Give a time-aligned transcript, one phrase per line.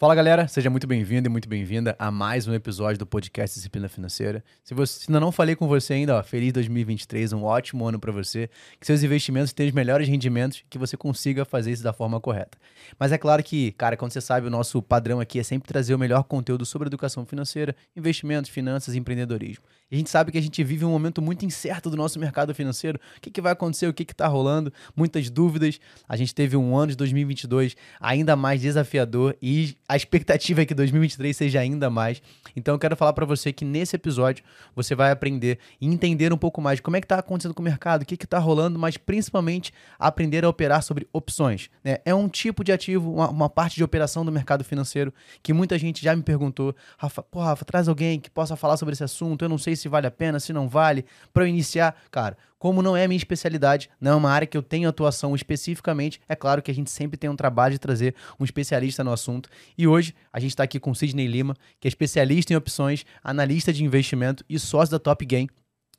[0.00, 3.86] Fala galera, seja muito bem-vindo e muito bem-vinda a mais um episódio do podcast Disciplina
[3.86, 4.42] Financeira.
[4.64, 8.00] Se você se ainda não falei com você ainda, ó, feliz 2023, um ótimo ano
[8.00, 8.48] para você,
[8.80, 12.56] que seus investimentos tenham os melhores rendimentos, que você consiga fazer isso da forma correta.
[12.98, 15.94] Mas é claro que, cara, quando você sabe, o nosso padrão aqui é sempre trazer
[15.94, 19.66] o melhor conteúdo sobre educação financeira, investimentos, finanças e empreendedorismo.
[19.90, 22.54] E a gente sabe que a gente vive um momento muito incerto do nosso mercado
[22.54, 22.98] financeiro.
[23.18, 23.88] O que, que vai acontecer?
[23.88, 24.72] O que está rolando?
[24.96, 25.80] Muitas dúvidas.
[26.08, 30.72] A gente teve um ano de 2022 ainda mais desafiador e a expectativa é que
[30.72, 32.22] 2023 seja ainda mais.
[32.54, 36.36] Então eu quero falar para você que nesse episódio você vai aprender e entender um
[36.36, 38.96] pouco mais como é que está acontecendo com o mercado, o que está rolando, mas
[38.96, 41.68] principalmente aprender a operar sobre opções.
[41.82, 41.98] Né?
[42.04, 45.76] É um tipo de ativo, uma, uma, parte de operação do mercado financeiro que muita
[45.76, 46.72] gente já me perguntou.
[46.96, 49.44] Rafa, pô, Rafa, traz alguém que possa falar sobre esse assunto.
[49.44, 51.04] Eu não sei se vale a pena, se não vale.
[51.32, 54.56] Para eu iniciar, cara, como não é a minha especialidade, não é uma área que
[54.56, 58.14] eu tenho atuação especificamente, é claro que a gente sempre tem um trabalho de trazer
[58.38, 59.48] um especialista no assunto.
[59.78, 63.06] E hoje a gente está aqui com o Sidney Lima, que é especialista em opções,
[63.24, 65.48] analista de investimento e sócio da Top Game.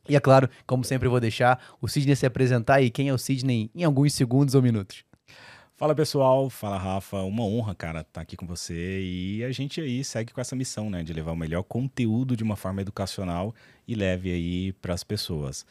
[0.08, 3.14] E é claro, como sempre eu vou deixar o Sidney se apresentar e quem é
[3.14, 5.04] o Sidney em alguns segundos ou minutos.
[5.76, 9.82] Fala pessoal, fala Rafa, uma honra, cara, estar tá aqui com você e a gente
[9.82, 13.52] aí segue com essa missão, né, de levar o melhor conteúdo de uma forma educacional
[13.88, 15.66] e leve aí para as pessoas.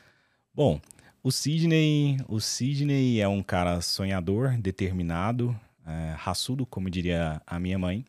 [0.55, 0.81] Bom,
[1.23, 7.79] o Sidney, o Sidney é um cara sonhador, determinado, é, raçudo, como diria a minha
[7.79, 8.05] mãe.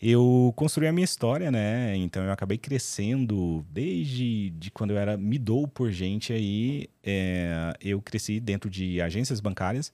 [0.00, 1.96] Eu construí a minha história, né?
[1.96, 6.88] Então eu acabei crescendo desde de quando eu era me dou por gente aí.
[7.04, 9.92] É, eu cresci dentro de agências bancárias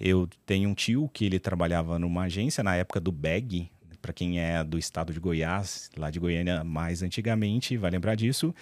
[0.00, 3.68] eu tenho um tio que ele trabalhava numa agência na época do BEG,
[4.00, 8.54] para quem é do estado de Goiás, lá de Goiânia mais antigamente, vai lembrar disso.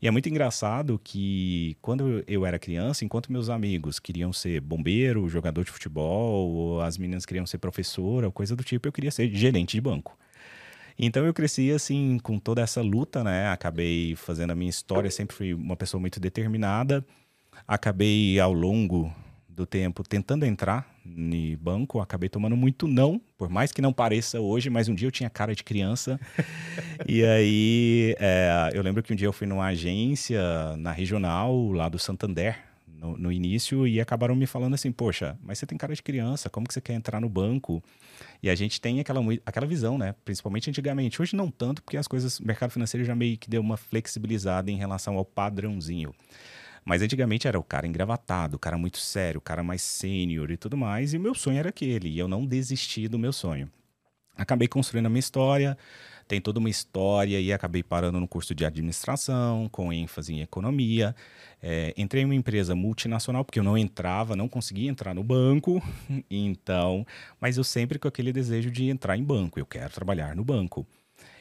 [0.00, 5.28] E é muito engraçado que quando eu era criança, enquanto meus amigos queriam ser bombeiro,
[5.28, 9.10] jogador de futebol, ou as meninas queriam ser professora, ou coisa do tipo, eu queria
[9.10, 10.16] ser gerente de banco.
[10.98, 13.48] Então eu cresci assim com toda essa luta, né?
[13.48, 17.04] Acabei fazendo a minha história, sempre fui uma pessoa muito determinada.
[17.66, 19.12] Acabei ao longo
[19.54, 24.40] do tempo tentando entrar no banco, acabei tomando muito não, por mais que não pareça
[24.40, 26.18] hoje, mas um dia eu tinha cara de criança.
[27.06, 30.40] e aí é, eu lembro que um dia eu fui numa agência
[30.76, 32.56] na regional lá do Santander.
[32.86, 36.48] No, no, início, e acabaram me falando assim: Poxa, mas você tem cara de criança,
[36.48, 37.82] como que você quer entrar no banco?
[38.42, 40.14] E a gente tem aquela, aquela visão, né?
[40.24, 41.20] Principalmente antigamente.
[41.20, 44.70] Hoje não tanto, porque as coisas, o mercado financeiro já meio que deu uma flexibilizada
[44.70, 46.14] em relação ao padrãozinho.
[46.84, 50.56] Mas antigamente era o cara engravatado, o cara muito sério, o cara mais sênior e
[50.56, 53.70] tudo mais, e o meu sonho era aquele, e eu não desisti do meu sonho.
[54.36, 55.78] Acabei construindo a minha história,
[56.26, 61.14] tem toda uma história e acabei parando no curso de administração, com ênfase em economia.
[61.62, 65.82] É, entrei em uma empresa multinacional, porque eu não entrava, não conseguia entrar no banco,
[66.30, 67.06] então,
[67.40, 70.86] mas eu sempre com aquele desejo de entrar em banco, eu quero trabalhar no banco.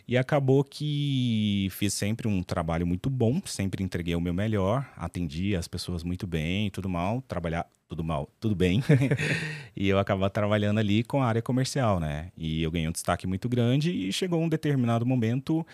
[0.07, 5.55] E acabou que fiz sempre um trabalho muito bom, sempre entreguei o meu melhor, atendi
[5.55, 8.83] as pessoas muito bem, tudo mal, trabalhar tudo mal, tudo bem.
[9.75, 12.31] e eu acabava trabalhando ali com a área comercial, né?
[12.37, 15.65] E eu ganhei um destaque muito grande e chegou um determinado momento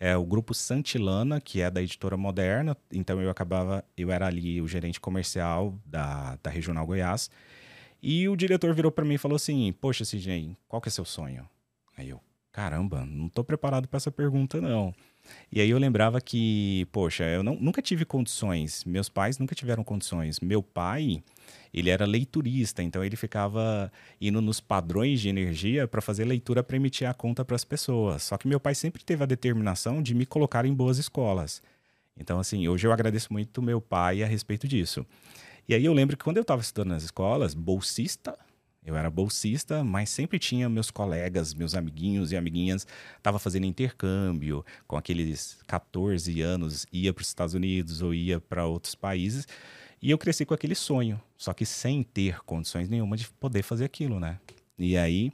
[0.00, 2.76] é o grupo Santilana, que é da editora Moderna.
[2.92, 7.30] Então eu acabava, eu era ali o gerente comercial da, da Regional Goiás.
[8.00, 11.04] E o diretor virou para mim e falou assim: Poxa, CJ, qual que é seu
[11.04, 11.48] sonho?
[11.96, 12.20] Aí eu,
[12.58, 14.92] caramba, não estou preparado para essa pergunta, não.
[15.52, 19.84] E aí eu lembrava que, poxa, eu não, nunca tive condições, meus pais nunca tiveram
[19.84, 20.40] condições.
[20.40, 21.22] Meu pai,
[21.72, 26.74] ele era leiturista, então ele ficava indo nos padrões de energia para fazer leitura para
[26.74, 28.24] emitir a conta para as pessoas.
[28.24, 31.62] Só que meu pai sempre teve a determinação de me colocar em boas escolas.
[32.18, 35.06] Então, assim, hoje eu agradeço muito meu pai a respeito disso.
[35.68, 38.36] E aí eu lembro que quando eu estava estudando nas escolas, bolsista
[38.88, 42.86] eu era bolsista, mas sempre tinha meus colegas, meus amiguinhos e amiguinhas,
[43.18, 48.64] estava fazendo intercâmbio, com aqueles 14 anos, ia para os Estados Unidos ou ia para
[48.64, 49.46] outros países.
[50.00, 53.84] E eu cresci com aquele sonho, só que sem ter condições nenhuma de poder fazer
[53.84, 54.40] aquilo, né?
[54.78, 55.32] E aí,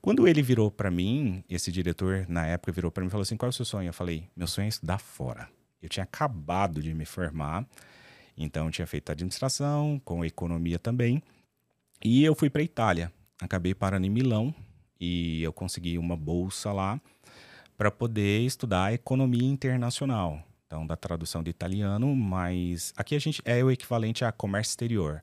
[0.00, 3.36] quando ele virou para mim, esse diretor na época virou para mim e falou assim:
[3.36, 5.48] "Qual é o seu sonho?" Eu falei: "Meu sonho é estudar fora".
[5.82, 7.66] Eu tinha acabado de me formar,
[8.36, 11.20] então tinha feito administração, com economia também.
[12.02, 13.12] E eu fui para Itália.
[13.40, 14.54] Acabei parando em Milão
[15.00, 17.00] e eu consegui uma bolsa lá
[17.76, 20.42] para poder estudar economia internacional.
[20.66, 25.22] Então, da tradução de italiano, mas aqui a gente é o equivalente a comércio exterior.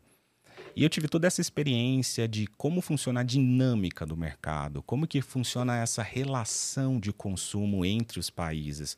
[0.76, 5.22] E eu tive toda essa experiência de como funciona a dinâmica do mercado, como que
[5.22, 8.98] funciona essa relação de consumo entre os países.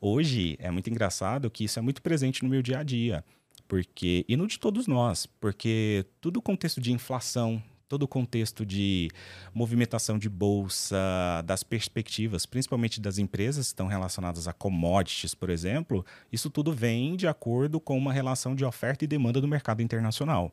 [0.00, 3.24] Hoje é muito engraçado que isso é muito presente no meu dia a dia
[3.68, 9.10] porque e no de todos nós, porque tudo contexto de inflação, todo o contexto de
[9.54, 10.96] movimentação de bolsa,
[11.44, 17.14] das perspectivas, principalmente das empresas que estão relacionadas a commodities, por exemplo, isso tudo vem
[17.14, 20.52] de acordo com uma relação de oferta e demanda do mercado internacional.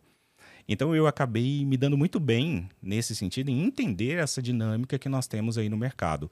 [0.68, 5.28] Então eu acabei me dando muito bem nesse sentido em entender essa dinâmica que nós
[5.28, 6.30] temos aí no mercado.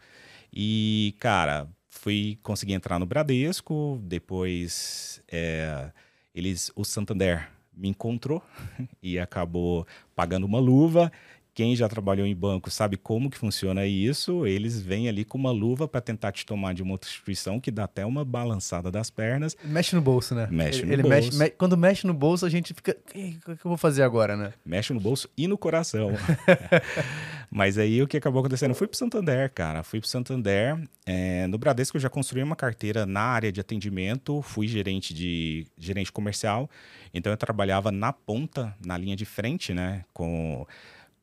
[0.52, 5.92] E, cara, fui conseguir entrar no Bradesco, depois é,
[6.34, 8.42] eles, o Santander me encontrou
[9.02, 9.86] e acabou
[10.16, 11.12] pagando uma luva
[11.54, 14.46] quem já trabalhou em banco sabe como que funciona isso.
[14.46, 17.70] Eles vêm ali com uma luva para tentar te tomar de uma outra instituição que
[17.70, 19.56] dá até uma balançada das pernas.
[19.64, 20.48] Mexe no bolso, né?
[20.50, 21.16] Mexe ele, no ele bolso.
[21.16, 22.98] Mexe, me, quando mexe no bolso, a gente fica.
[23.08, 24.54] O que, eu vou fazer agora, né?
[24.66, 26.12] Mexe no bolso e no coração.
[27.52, 28.72] Mas aí o que acabou acontecendo?
[28.72, 29.84] Eu fui pro Santander, cara.
[29.84, 30.76] Fui pro Santander.
[31.06, 35.68] É, no Bradesco eu já construí uma carteira na área de atendimento, fui gerente de
[35.78, 36.68] gerente comercial.
[37.14, 40.04] Então eu trabalhava na ponta, na linha de frente, né?
[40.12, 40.66] Com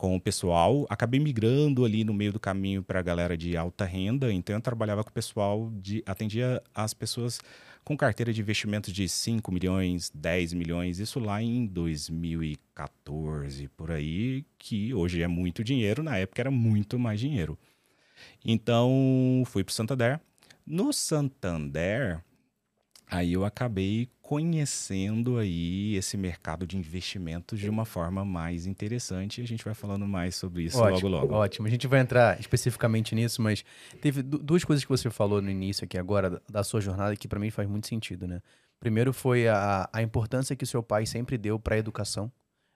[0.00, 0.86] com o pessoal.
[0.88, 4.62] Acabei migrando ali no meio do caminho para a galera de alta renda, então eu
[4.62, 7.38] trabalhava com o pessoal, de, atendia as pessoas
[7.84, 14.46] com carteira de investimentos de 5 milhões, 10 milhões, isso lá em 2014, por aí,
[14.58, 17.58] que hoje é muito dinheiro, na época era muito mais dinheiro.
[18.42, 20.18] Então, fui para o Santander.
[20.66, 22.24] No Santander,
[23.10, 29.44] aí eu acabei conhecendo aí esse mercado de investimentos de uma forma mais interessante e
[29.44, 31.34] a gente vai falando mais sobre isso ótimo, logo logo.
[31.34, 33.64] Ótimo, a gente vai entrar especificamente nisso, mas
[34.00, 37.40] teve duas coisas que você falou no início aqui agora da sua jornada que para
[37.40, 38.40] mim faz muito sentido, né?
[38.78, 42.30] Primeiro foi a, a importância que o seu pai sempre deu para a educação.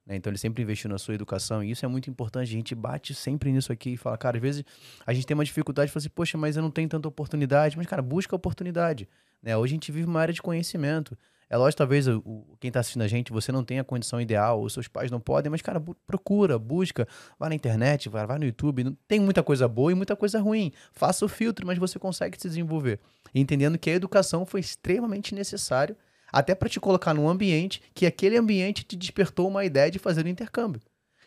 [0.07, 0.17] Né?
[0.17, 2.49] Então ele sempre investiu na sua educação e isso é muito importante.
[2.49, 4.65] A gente bate sempre nisso aqui e fala, cara, às vezes
[5.07, 7.77] a gente tem uma dificuldade de falar assim, poxa, mas eu não tenho tanta oportunidade.
[7.77, 9.09] Mas, cara, busca oportunidade.
[9.45, 9.55] Né?
[9.57, 11.17] Hoje a gente vive uma área de conhecimento.
[11.51, 14.63] É lógico, talvez o, quem está assistindo a gente, você não tenha a condição ideal,
[14.63, 17.07] os seus pais não podem, mas, cara, procura, busca,
[17.39, 18.97] vai na internet, vai, vai no YouTube.
[19.07, 20.73] Tem muita coisa boa e muita coisa ruim.
[20.93, 22.99] Faça o filtro, mas você consegue se desenvolver.
[23.35, 25.95] Entendendo que a educação foi extremamente necessário,
[26.33, 30.25] até para te colocar num ambiente que aquele ambiente te despertou uma ideia de fazer
[30.25, 30.81] o intercâmbio.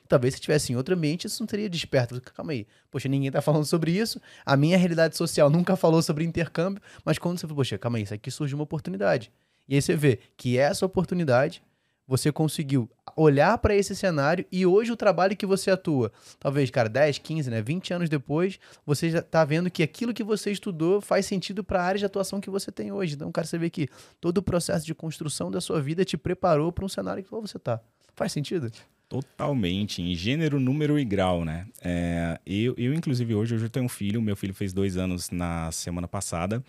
[0.08, 2.22] Talvez se tivesse em outro ambiente, isso não teria desperto.
[2.34, 2.68] Calma aí.
[2.90, 4.22] Poxa, ninguém tá falando sobre isso.
[4.46, 6.82] A minha realidade social nunca falou sobre intercâmbio.
[7.04, 9.32] Mas quando você falou, poxa, calma aí, isso aqui surge uma oportunidade.
[9.68, 11.62] E aí você vê que essa oportunidade
[12.08, 16.88] você conseguiu olhar para esse cenário e hoje o trabalho que você atua, talvez, cara,
[16.88, 21.02] 10, 15, né, 20 anos depois, você já tá vendo que aquilo que você estudou
[21.02, 23.16] faz sentido para a área de atuação que você tem hoje.
[23.16, 23.90] Então, cara, você vê que
[24.22, 27.60] todo o processo de construção da sua vida te preparou para um cenário que você
[27.60, 27.82] tá.
[28.16, 28.72] Faz sentido?
[29.10, 31.66] Totalmente, em gênero, número e grau, né?
[31.82, 35.30] É, eu, eu, inclusive, hoje eu já tenho um filho, meu filho fez dois anos
[35.30, 36.62] na semana passada,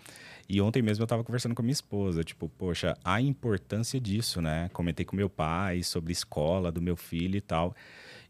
[0.47, 4.41] e ontem mesmo eu estava conversando com a minha esposa, tipo, poxa, a importância disso,
[4.41, 4.69] né?
[4.71, 7.75] Comentei com meu pai sobre escola do meu filho e tal,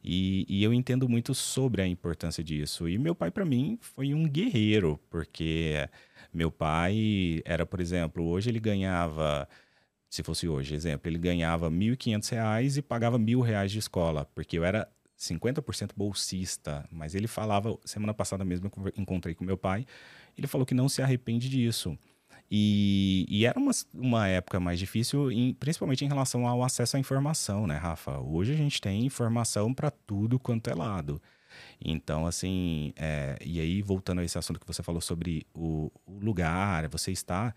[0.03, 2.89] e, e eu entendo muito sobre a importância disso.
[2.89, 5.87] E meu pai, para mim, foi um guerreiro, porque
[6.33, 9.47] meu pai era, por exemplo, hoje ele ganhava
[10.09, 14.57] se fosse hoje, exemplo, ele ganhava R$ 1.500 e pagava R$ 1.000 de escola, porque
[14.57, 19.85] eu era 50% bolsista, mas ele falava, semana passada mesmo eu encontrei com meu pai,
[20.37, 21.97] ele falou que não se arrepende disso.
[22.51, 26.99] E, e era uma, uma época mais difícil, em, principalmente em relação ao acesso à
[26.99, 28.17] informação, né, Rafa?
[28.19, 31.21] Hoje a gente tem informação para tudo quanto é lado.
[31.83, 36.19] Então, assim, é, e aí voltando a esse assunto que você falou sobre o, o
[36.19, 37.53] lugar, você está,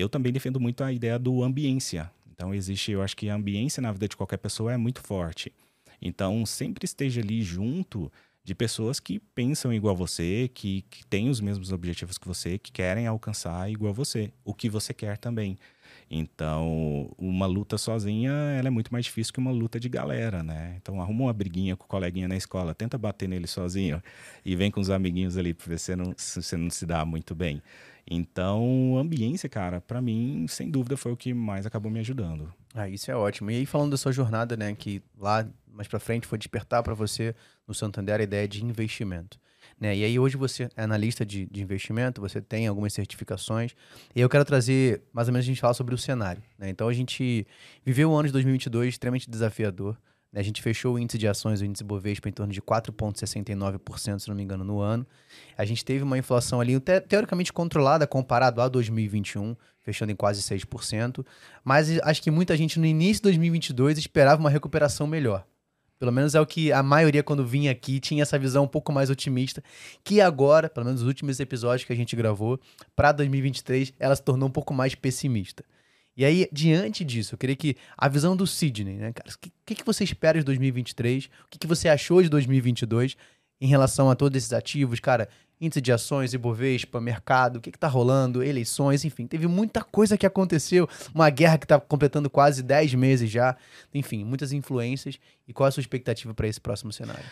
[0.00, 2.10] eu também defendo muito a ideia do ambiência.
[2.30, 5.52] Então, existe, eu acho que a ambiência na vida de qualquer pessoa é muito forte.
[6.00, 8.12] Então, sempre esteja ali junto
[8.44, 12.58] de pessoas que pensam igual a você, que, que têm os mesmos objetivos que você,
[12.58, 15.56] que querem alcançar igual a você, o que você quer também.
[16.08, 20.76] Então, uma luta sozinha, ela é muito mais difícil que uma luta de galera, né?
[20.76, 24.00] Então, arruma uma briguinha com o coleguinha na escola, tenta bater nele sozinho
[24.44, 27.04] e vem com os amiguinhos ali para ver se não, se você não se dá
[27.04, 27.60] muito bem.
[28.08, 32.52] Então, ambiência, cara, para mim, sem dúvida, foi o que mais acabou me ajudando.
[32.72, 33.50] Ah, isso é ótimo.
[33.50, 35.46] E aí, falando da sua jornada, né, que lá
[35.76, 37.34] mais para frente foi despertar para você
[37.66, 39.38] no Santander a ideia de investimento.
[39.78, 39.96] Né?
[39.96, 43.74] E aí hoje você é analista de, de investimento, você tem algumas certificações.
[44.14, 46.42] E eu quero trazer, mais ou menos, a gente falar sobre o cenário.
[46.58, 46.70] Né?
[46.70, 47.46] Então a gente
[47.84, 49.98] viveu o ano de 2022 extremamente desafiador.
[50.36, 54.28] A gente fechou o índice de ações, o índice Bovespa, em torno de 4,69%, se
[54.28, 55.06] não me engano, no ano.
[55.56, 60.42] A gente teve uma inflação ali te teoricamente controlada comparado a 2021, fechando em quase
[60.42, 61.24] 6%.
[61.64, 65.42] Mas acho que muita gente no início de 2022 esperava uma recuperação melhor.
[65.98, 68.92] Pelo menos é o que a maioria, quando vinha aqui, tinha essa visão um pouco
[68.92, 69.64] mais otimista.
[70.04, 72.60] Que agora, pelo menos nos últimos episódios que a gente gravou,
[72.94, 75.64] para 2023, ela se tornou um pouco mais pessimista.
[76.16, 79.28] E aí, diante disso, eu queria que a visão do Sidney, né, cara?
[79.30, 81.26] O que, que, você espera de 2023?
[81.26, 83.16] O que, que você achou de 2022
[83.60, 85.28] em relação a todos esses ativos, cara?
[85.60, 90.16] Índice de ações, Ibovespa, mercado, o que, que tá rolando, eleições, enfim, teve muita coisa
[90.16, 90.88] que aconteceu.
[91.14, 93.56] Uma guerra que tá completando quase 10 meses já.
[93.92, 95.18] Enfim, muitas influências.
[95.46, 97.24] E qual a sua expectativa para esse próximo cenário?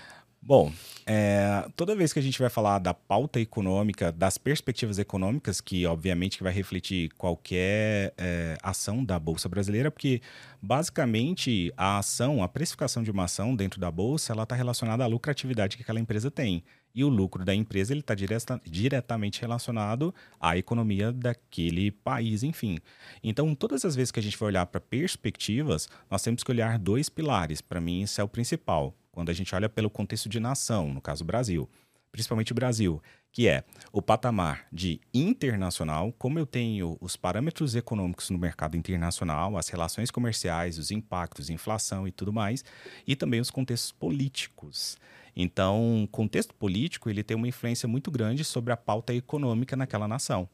[0.46, 0.70] Bom,
[1.06, 5.86] é, toda vez que a gente vai falar da pauta econômica, das perspectivas econômicas, que
[5.86, 10.20] obviamente vai refletir qualquer é, ação da Bolsa Brasileira, porque
[10.60, 15.06] basicamente a ação, a precificação de uma ação dentro da Bolsa, ela está relacionada à
[15.06, 16.62] lucratividade que aquela empresa tem.
[16.94, 22.76] E o lucro da empresa está direta, diretamente relacionado à economia daquele país, enfim.
[23.22, 26.78] Então, todas as vezes que a gente vai olhar para perspectivas, nós temos que olhar
[26.78, 27.62] dois pilares.
[27.62, 31.00] Para mim, isso é o principal quando a gente olha pelo contexto de nação, no
[31.00, 31.71] caso Brasil,
[32.11, 38.28] principalmente o Brasil, que é o patamar de internacional, como eu tenho os parâmetros econômicos
[38.30, 42.64] no mercado internacional, as relações comerciais, os impactos, inflação e tudo mais,
[43.06, 44.97] e também os contextos políticos.
[45.37, 50.49] Então, contexto político ele tem uma influência muito grande sobre a pauta econômica naquela nação.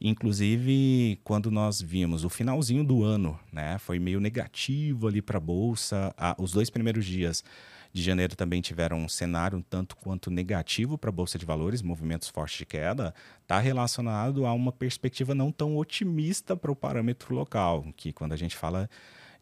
[0.00, 5.40] Inclusive, quando nós vimos o finalzinho do ano, né, foi meio negativo ali para a
[5.40, 6.14] bolsa.
[6.38, 7.42] os dois primeiros dias
[7.96, 11.80] de janeiro também tiveram um cenário um tanto quanto negativo para a Bolsa de Valores,
[11.80, 17.34] movimentos fortes de queda, está relacionado a uma perspectiva não tão otimista para o parâmetro
[17.34, 18.90] local, que quando a gente fala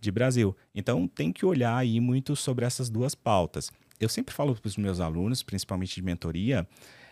[0.01, 0.57] de Brasil.
[0.73, 3.73] Então tem que olhar aí muito sobre essas duas pautas.
[3.99, 6.65] Eu sempre falo para os meus alunos, principalmente de mentoria,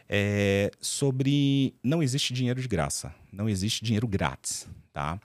[0.08, 5.18] é, sobre não existe dinheiro de graça, não existe dinheiro grátis, tá?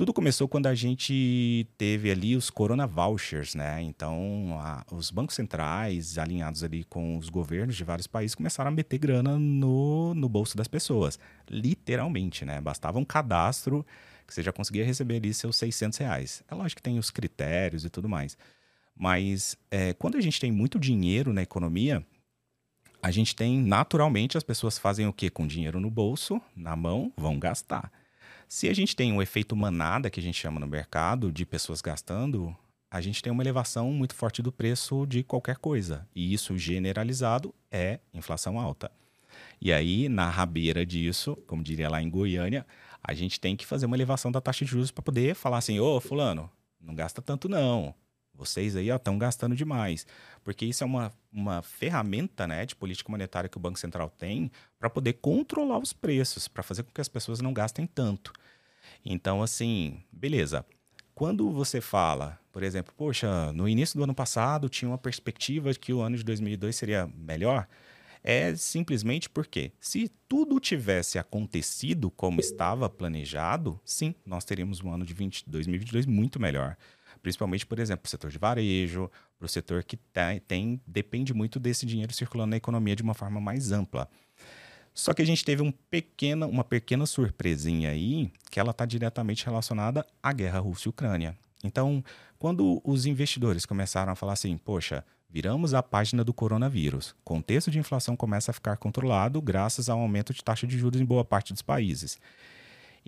[0.00, 3.82] Tudo começou quando a gente teve ali os Corona Vouchers, né?
[3.82, 8.70] Então, a, os bancos centrais, alinhados ali com os governos de vários países, começaram a
[8.70, 11.18] meter grana no, no bolso das pessoas.
[11.50, 12.62] Literalmente, né?
[12.62, 13.84] Bastava um cadastro
[14.26, 16.42] que você já conseguia receber ali seus 600 reais.
[16.50, 18.38] É lógico que tem os critérios e tudo mais.
[18.96, 22.02] Mas é, quando a gente tem muito dinheiro na economia,
[23.02, 25.28] a gente tem, naturalmente, as pessoas fazem o quê?
[25.28, 27.92] Com dinheiro no bolso, na mão, vão gastar.
[28.52, 31.80] Se a gente tem um efeito manada, que a gente chama no mercado, de pessoas
[31.80, 32.52] gastando,
[32.90, 36.04] a gente tem uma elevação muito forte do preço de qualquer coisa.
[36.12, 38.90] E isso generalizado é inflação alta.
[39.60, 42.66] E aí, na rabeira disso, como diria lá em Goiânia,
[43.00, 45.78] a gente tem que fazer uma elevação da taxa de juros para poder falar assim:
[45.78, 47.94] ô, Fulano, não gasta tanto não.
[48.40, 50.06] Vocês aí estão gastando demais.
[50.42, 54.50] Porque isso é uma, uma ferramenta né, de política monetária que o Banco Central tem
[54.78, 58.32] para poder controlar os preços, para fazer com que as pessoas não gastem tanto.
[59.04, 60.64] Então, assim, beleza.
[61.14, 65.78] Quando você fala, por exemplo, poxa, no início do ano passado tinha uma perspectiva de
[65.78, 67.68] que o ano de 2002 seria melhor,
[68.24, 75.04] é simplesmente porque, se tudo tivesse acontecido como estava planejado, sim, nós teríamos um ano
[75.04, 76.76] de 20, 2022 muito melhor
[77.22, 81.32] principalmente, por exemplo, para o setor de varejo, para o setor que tem, tem, depende
[81.32, 84.08] muito desse dinheiro circulando na economia de uma forma mais ampla.
[84.92, 89.44] Só que a gente teve um pequena, uma pequena surpresinha aí, que ela está diretamente
[89.46, 91.36] relacionada à guerra Rússia-Ucrânia.
[91.62, 92.02] Então,
[92.38, 97.78] quando os investidores começaram a falar assim, poxa, viramos a página do coronavírus, contexto de
[97.78, 101.52] inflação começa a ficar controlado graças ao aumento de taxa de juros em boa parte
[101.52, 102.18] dos países.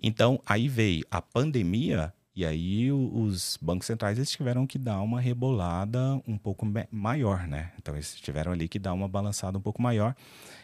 [0.01, 5.21] Então, aí veio a pandemia e aí os bancos centrais eles tiveram que dar uma
[5.21, 7.73] rebolada um pouco maior, né?
[7.79, 10.15] Então eles tiveram ali que dar uma balançada um pouco maior.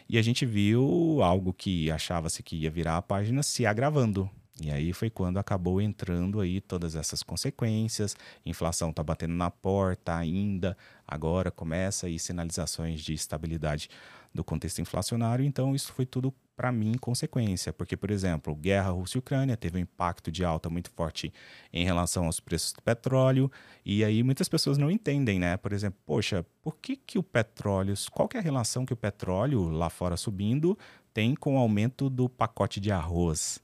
[0.09, 4.27] E a gente viu algo que achava-se que ia virar a página se agravando.
[4.61, 8.15] E aí foi quando acabou entrando aí todas essas consequências.
[8.45, 10.75] Inflação está batendo na porta ainda.
[11.07, 13.89] Agora começa aí sinalizações de estabilidade
[14.33, 15.43] do contexto inflacionário.
[15.45, 17.71] Então isso foi tudo para mim, consequência.
[17.71, 21.31] Porque, por exemplo, guerra Rússia-Ucrânia teve um impacto de alta muito forte
[21.71, 23.49] em relação aos preços do petróleo.
[23.85, 25.55] E aí muitas pessoas não entendem, né?
[25.55, 28.97] Por exemplo, poxa, por que, que o petróleo, qual que é a relação que o
[28.97, 30.77] petróleo lá fora subindo
[31.13, 33.61] tem com o aumento do pacote de arroz?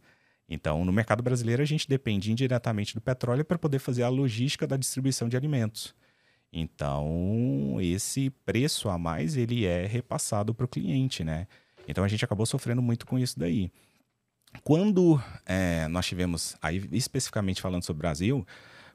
[0.48, 4.67] Então, no mercado brasileiro, a gente depende indiretamente do petróleo para poder fazer a logística
[4.67, 5.93] da distribuição de alimentos.
[6.51, 11.47] Então, esse preço a mais ele é repassado para o cliente, né?
[11.87, 13.71] Então a gente acabou sofrendo muito com isso daí.
[14.63, 18.45] Quando é, nós tivemos, aí especificamente falando sobre o Brasil,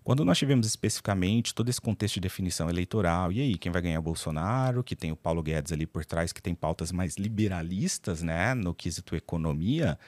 [0.02, 3.99] quando nós tivemos especificamente todo esse contexto de definição eleitoral, e aí, quem vai ganhar
[3.99, 8.23] o Bolsonaro, que tem o Paulo Guedes ali por trás, que tem pautas mais liberalistas,
[8.23, 9.99] né, no quesito economia,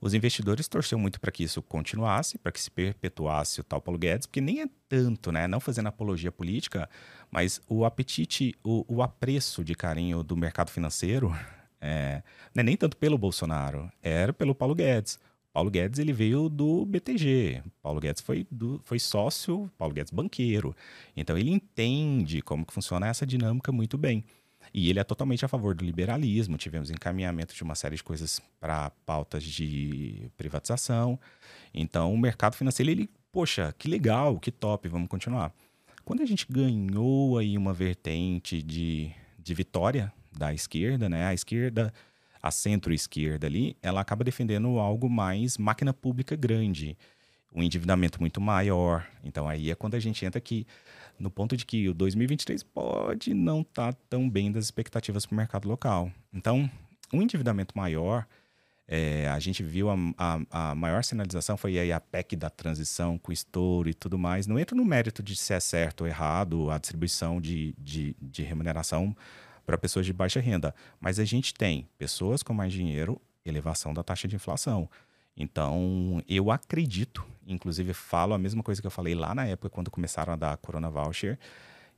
[0.00, 3.98] os investidores torceram muito para que isso continuasse, para que se perpetuasse o tal Paulo
[3.98, 6.88] Guedes, porque nem é tanto, né, não fazendo apologia política,
[7.30, 11.34] mas o apetite, o, o apreço de carinho do mercado financeiro
[11.80, 12.22] é,
[12.54, 15.18] não é nem tanto pelo Bolsonaro, era pelo Paulo Guedes.
[15.52, 17.62] Paulo Guedes ele veio do BTG.
[17.82, 20.74] Paulo Guedes foi, do, foi sócio, Paulo Guedes banqueiro.
[21.16, 24.24] Então ele entende como que funciona essa dinâmica muito bem.
[24.72, 26.56] E ele é totalmente a favor do liberalismo.
[26.56, 31.18] Tivemos encaminhamento de uma série de coisas para pautas de privatização.
[31.74, 35.52] Então o mercado financeiro, ele, poxa, que legal, que top, vamos continuar.
[36.04, 41.26] Quando a gente ganhou aí uma vertente de, de vitória da esquerda, né?
[41.26, 41.92] A esquerda
[42.42, 46.96] a centro-esquerda ali, ela acaba defendendo algo mais máquina pública grande,
[47.52, 49.06] um endividamento muito maior.
[49.24, 50.66] Então aí é quando a gente entra aqui
[51.18, 55.34] no ponto de que o 2023 pode não estar tá tão bem das expectativas para
[55.34, 56.10] o mercado local.
[56.32, 56.70] Então,
[57.12, 58.26] um endividamento maior,
[58.88, 63.18] é, a gente viu a, a, a, maior sinalização foi aí a PEC da transição
[63.18, 64.46] com estouro e tudo mais.
[64.46, 68.42] Não entra no mérito de se é certo ou errado a distribuição de, de, de
[68.42, 69.14] remuneração
[69.64, 70.74] para pessoas de baixa renda.
[70.98, 74.88] Mas a gente tem pessoas com mais dinheiro, elevação da taxa de inflação.
[75.36, 79.90] Então, eu acredito, inclusive falo a mesma coisa que eu falei lá na época, quando
[79.90, 81.38] começaram a dar Corona Voucher,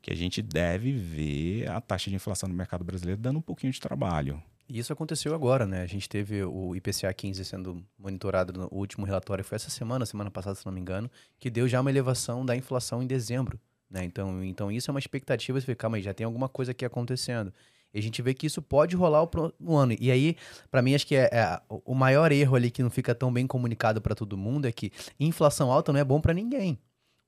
[0.00, 3.72] que a gente deve ver a taxa de inflação no mercado brasileiro dando um pouquinho
[3.72, 4.42] de trabalho.
[4.68, 5.82] E isso aconteceu agora, né?
[5.82, 10.30] A gente teve o IPCA 15 sendo monitorado no último relatório, foi essa semana, semana
[10.30, 13.60] passada, se não me engano, que deu já uma elevação da inflação em dezembro.
[13.90, 14.04] Né?
[14.04, 16.84] Então, então isso é uma expectativa, você fica, calma aí, já tem alguma coisa aqui
[16.84, 17.52] acontecendo.
[17.94, 19.28] E a gente vê que isso pode rolar
[19.60, 19.94] no ano.
[20.00, 20.36] E aí,
[20.70, 23.46] para mim, acho que é, é, o maior erro ali que não fica tão bem
[23.46, 26.78] comunicado para todo mundo é que inflação alta não é bom para ninguém.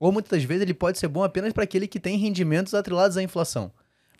[0.00, 3.22] Ou muitas vezes ele pode ser bom apenas para aquele que tem rendimentos atrelados à
[3.22, 3.70] inflação.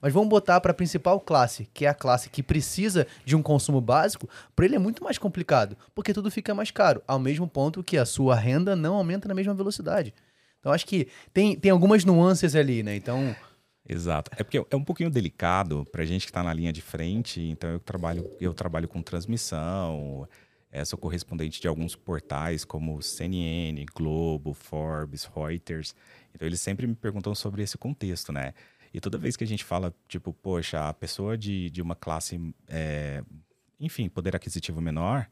[0.00, 3.42] Mas vamos botar para a principal classe, que é a classe que precisa de um
[3.42, 7.48] consumo básico, para ele é muito mais complicado, porque tudo fica mais caro, ao mesmo
[7.48, 10.12] ponto que a sua renda não aumenta na mesma velocidade.
[10.60, 12.94] Então acho que tem, tem algumas nuances ali, né?
[12.96, 13.34] Então.
[13.86, 14.30] Exato.
[14.34, 17.40] É porque é um pouquinho delicado para gente que está na linha de frente.
[17.40, 20.26] Então eu trabalho, eu trabalho com transmissão,
[20.72, 25.94] é, sou correspondente de alguns portais como CNN, Globo, Forbes, Reuters.
[26.34, 28.54] Então eles sempre me perguntam sobre esse contexto, né?
[28.92, 32.40] E toda vez que a gente fala, tipo, poxa, a pessoa de, de uma classe,
[32.68, 33.22] é,
[33.78, 35.28] enfim, poder aquisitivo menor,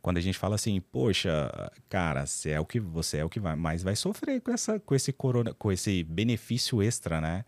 [0.00, 1.50] quando a gente fala assim, poxa,
[1.88, 4.78] cara, você é o que você é o que vai, mais vai sofrer com essa
[4.78, 7.44] com esse corona, com esse benefício extra, né?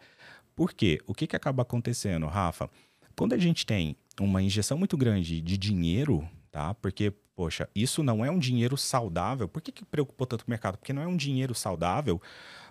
[0.60, 1.00] Por quê?
[1.06, 2.68] O que que acaba acontecendo, Rafa?
[3.16, 6.74] Quando a gente tem uma injeção muito grande de dinheiro, tá?
[6.74, 9.48] Porque, poxa, isso não é um dinheiro saudável.
[9.48, 10.76] Por que, que preocupou tanto o mercado?
[10.76, 12.20] Porque não é um dinheiro saudável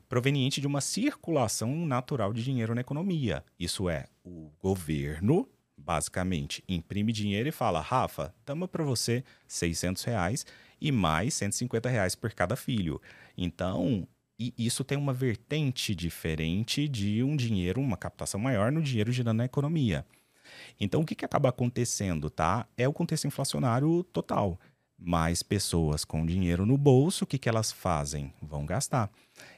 [0.08, 3.43] proveniente de uma circulação natural de dinheiro na economia.
[3.60, 10.45] Isso é, o governo basicamente imprime dinheiro e fala: Rafa, tamo para você 600 reais
[10.80, 13.02] e mais 150 reais por cada filho.
[13.36, 14.08] Então,
[14.58, 19.45] isso tem uma vertente diferente de um dinheiro, uma captação maior no dinheiro girando na
[19.45, 20.06] economia.
[20.80, 22.65] Então, o que, que acaba acontecendo, tá?
[22.78, 24.60] É o contexto inflacionário total.
[24.97, 28.34] Mais pessoas com dinheiro no bolso, o que, que elas fazem?
[28.41, 29.10] Vão gastar.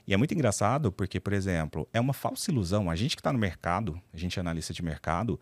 [0.06, 2.90] E é muito engraçado porque, por exemplo, é uma falsa ilusão.
[2.90, 5.40] A gente que está no mercado, a gente é analista de mercado,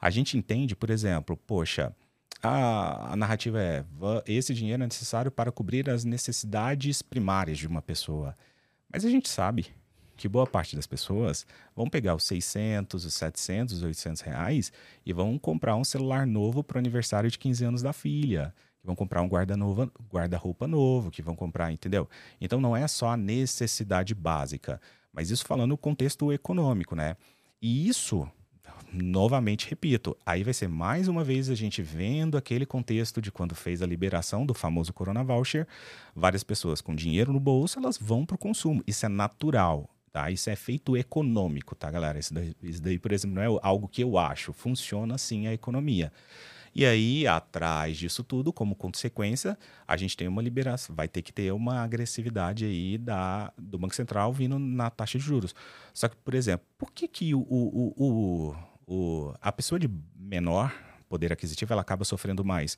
[0.00, 1.94] a gente entende, por exemplo, poxa,
[2.42, 3.84] a, a, narrativa é:
[4.26, 8.36] esse dinheiro é necessário para cobrir as necessidades primárias de uma pessoa.
[8.92, 9.66] Mas a gente sabe
[10.16, 14.72] que boa parte das pessoas vão pegar os 600, os 700, os 800 reais
[15.04, 18.86] e vão comprar um celular novo para o aniversário de 15 anos da filha, que
[18.86, 22.08] vão comprar um guarda-roupa guarda novo, que vão comprar, entendeu?
[22.40, 24.80] Então não é só a necessidade básica,
[25.12, 27.16] mas isso falando no contexto econômico, né?
[27.60, 28.30] E isso
[28.92, 33.54] novamente repito, aí vai ser mais uma vez a gente vendo aquele contexto de quando
[33.54, 35.66] fez a liberação do famoso Corona Voucher,
[36.14, 38.82] várias pessoas com dinheiro no bolso, elas vão para o consumo.
[38.86, 40.30] Isso é natural, tá?
[40.30, 42.18] Isso é feito econômico, tá, galera?
[42.18, 44.52] Isso daí, isso daí, por exemplo, não é algo que eu acho.
[44.52, 46.12] Funciona assim a economia.
[46.74, 51.30] E aí, atrás disso tudo, como consequência, a gente tem uma liberação, vai ter que
[51.30, 55.54] ter uma agressividade aí da, do Banco Central vindo na taxa de juros.
[55.92, 58.56] Só que, por exemplo, por que, que o, o, o
[58.92, 60.70] o, a pessoa de menor
[61.08, 62.76] poder aquisitivo ela acaba sofrendo mais.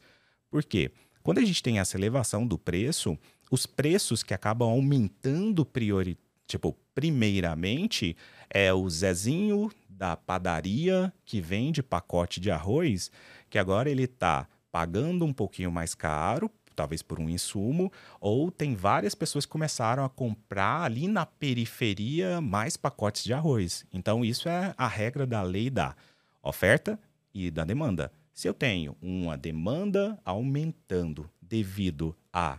[0.49, 0.93] Por quê?
[1.25, 3.19] Quando a gente tem essa elevação do preço,
[3.51, 8.17] os preços que acabam aumentando priori, tipo, primeiramente
[8.49, 13.11] é o Zezinho da padaria que vende pacote de arroz,
[13.51, 18.75] que agora ele está pagando um pouquinho mais caro, talvez por um insumo, ou tem
[18.75, 23.87] várias pessoas que começaram a comprar ali na periferia mais pacotes de arroz.
[23.93, 25.95] Então, isso é a regra da lei da
[26.43, 26.99] oferta
[27.33, 28.13] e da demanda.
[28.33, 32.59] Se eu tenho uma demanda aumentando devido à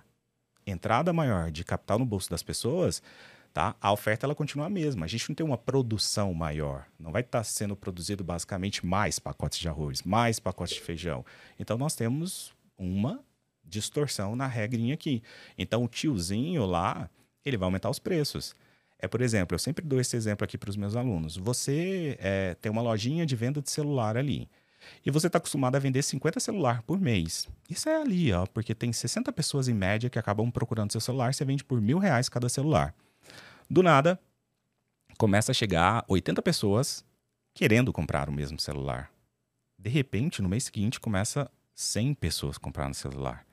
[0.65, 3.01] entrada maior de capital no bolso das pessoas,
[3.53, 3.75] tá?
[3.79, 5.05] A oferta ela continua a mesma.
[5.05, 6.85] A gente não tem uma produção maior.
[6.99, 11.25] Não vai estar sendo produzido basicamente mais pacotes de arroz, mais pacotes de feijão.
[11.59, 13.23] Então nós temos uma
[13.65, 15.21] distorção na regrinha aqui.
[15.57, 17.09] Então, o tiozinho lá,
[17.45, 18.55] ele vai aumentar os preços.
[18.99, 21.37] É, por exemplo, eu sempre dou esse exemplo aqui para os meus alunos.
[21.37, 24.49] Você é, tem uma lojinha de venda de celular ali.
[25.05, 27.47] E você está acostumado a vender 50 celular por mês.
[27.69, 31.33] Isso é ali, ó, porque tem 60 pessoas em média que acabam procurando seu celular,
[31.33, 32.93] você vende por mil reais cada celular.
[33.69, 34.19] Do nada,
[35.17, 37.03] começa a chegar 80 pessoas
[37.53, 39.11] querendo comprar o mesmo celular.
[39.77, 43.45] De repente, no mês seguinte, começa 100 pessoas comprando celular.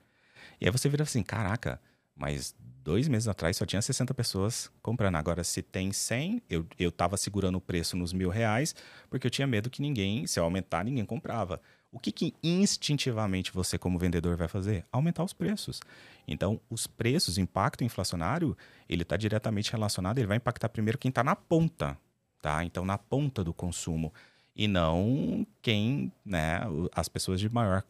[0.63, 1.77] E aí você vira assim, caraca,
[2.15, 5.17] mas dois meses atrás só tinha 60 pessoas comprando.
[5.17, 8.73] Agora, se tem 100, eu, eu tava segurando o preço nos mil reais,
[9.09, 11.59] porque eu tinha medo que ninguém, se eu aumentar, ninguém comprava.
[11.91, 14.85] O que, que instintivamente você, como vendedor, vai fazer?
[14.89, 15.81] Aumentar os preços.
[16.25, 18.55] Então, os preços, impacto inflacionário,
[18.87, 21.97] ele está diretamente relacionado, ele vai impactar primeiro quem está na ponta,
[22.41, 22.63] tá?
[22.63, 24.13] Então, na ponta do consumo
[24.55, 26.61] e não quem, né,
[26.93, 27.83] as pessoas de maior,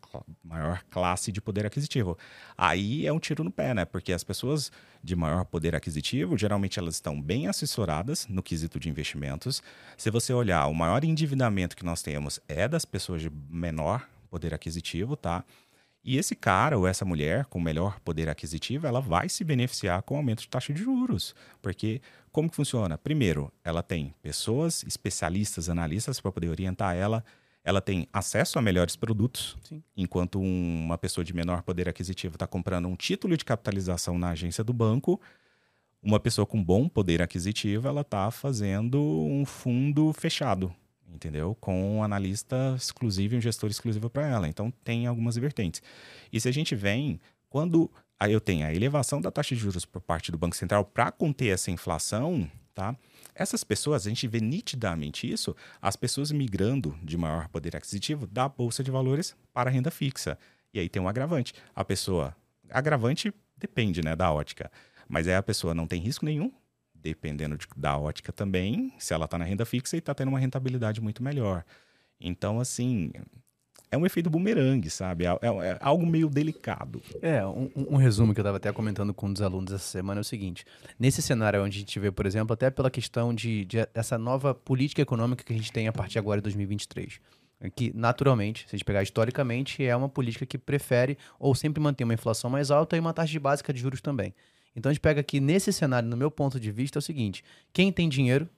[0.43, 2.17] maior classe de poder aquisitivo.
[2.57, 3.83] Aí é um tiro no pé, né?
[3.85, 4.71] Porque as pessoas
[5.03, 9.61] de maior poder aquisitivo, geralmente elas estão bem assessoradas no quesito de investimentos.
[9.97, 14.53] Se você olhar, o maior endividamento que nós temos é das pessoas de menor poder
[14.53, 15.43] aquisitivo, tá?
[16.03, 20.15] E esse cara ou essa mulher com melhor poder aquisitivo, ela vai se beneficiar com
[20.15, 21.33] o aumento de taxa de juros.
[21.61, 22.97] Porque como que funciona?
[22.97, 27.23] Primeiro, ela tem pessoas, especialistas, analistas para poder orientar ela.
[27.63, 29.81] Ela tem acesso a melhores produtos, Sim.
[29.95, 34.61] enquanto uma pessoa de menor poder aquisitivo está comprando um título de capitalização na agência
[34.61, 35.21] do banco.
[36.01, 40.75] Uma pessoa com bom poder aquisitivo, ela está fazendo um fundo fechado,
[41.13, 41.55] entendeu?
[41.59, 44.47] Com um analista exclusivo e um gestor exclusivo para ela.
[44.47, 45.81] Então tem algumas vertentes.
[46.31, 50.01] E se a gente vem, quando eu tenho a elevação da taxa de juros por
[50.01, 52.95] parte do Banco Central para conter essa inflação, tá?
[53.35, 58.47] Essas pessoas, a gente vê nitidamente isso, as pessoas migrando de maior poder aquisitivo da
[58.47, 60.37] bolsa de valores para a renda fixa.
[60.73, 61.53] E aí tem um agravante.
[61.75, 62.35] A pessoa,
[62.69, 64.71] agravante depende, né, da ótica.
[65.07, 66.51] Mas é a pessoa não tem risco nenhum,
[67.03, 70.39] dependendo de, da ótica também, se ela está na renda fixa e está tendo uma
[70.39, 71.65] rentabilidade muito melhor.
[72.19, 73.11] Então, assim,
[73.91, 75.25] é um efeito bumerangue, sabe?
[75.25, 77.01] É, é, é algo meio delicado.
[77.21, 80.19] É, um, um resumo que eu estava até comentando com um dos alunos essa semana
[80.19, 80.65] é o seguinte:
[80.97, 84.55] nesse cenário onde a gente vê, por exemplo, até pela questão de, de essa nova
[84.55, 87.19] política econômica que a gente tem a partir agora de 2023
[87.69, 92.03] que naturalmente, se a gente pegar historicamente, é uma política que prefere ou sempre manter
[92.03, 94.33] uma inflação mais alta e uma taxa de básica de juros também.
[94.75, 97.43] Então a gente pega aqui nesse cenário, no meu ponto de vista, é o seguinte:
[97.71, 98.49] quem tem dinheiro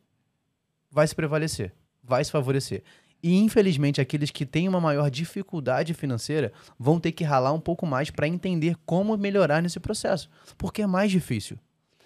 [0.89, 1.73] vai se prevalecer,
[2.03, 2.83] vai se favorecer.
[3.21, 7.85] E infelizmente, aqueles que têm uma maior dificuldade financeira vão ter que ralar um pouco
[7.85, 11.57] mais para entender como melhorar nesse processo, porque é mais difícil.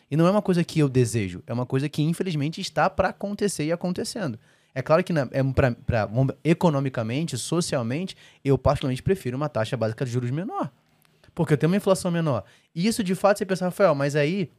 [0.10, 3.10] E não é uma coisa que eu desejo, é uma coisa que infelizmente está para
[3.10, 4.39] acontecer e acontecendo.
[4.74, 6.10] É claro que é pra, pra,
[6.43, 10.72] economicamente, socialmente, eu particularmente prefiro uma taxa básica de juros menor
[11.33, 12.43] porque eu tenho uma inflação menor.
[12.73, 14.49] E isso, de fato, você pensa, Rafael, mas aí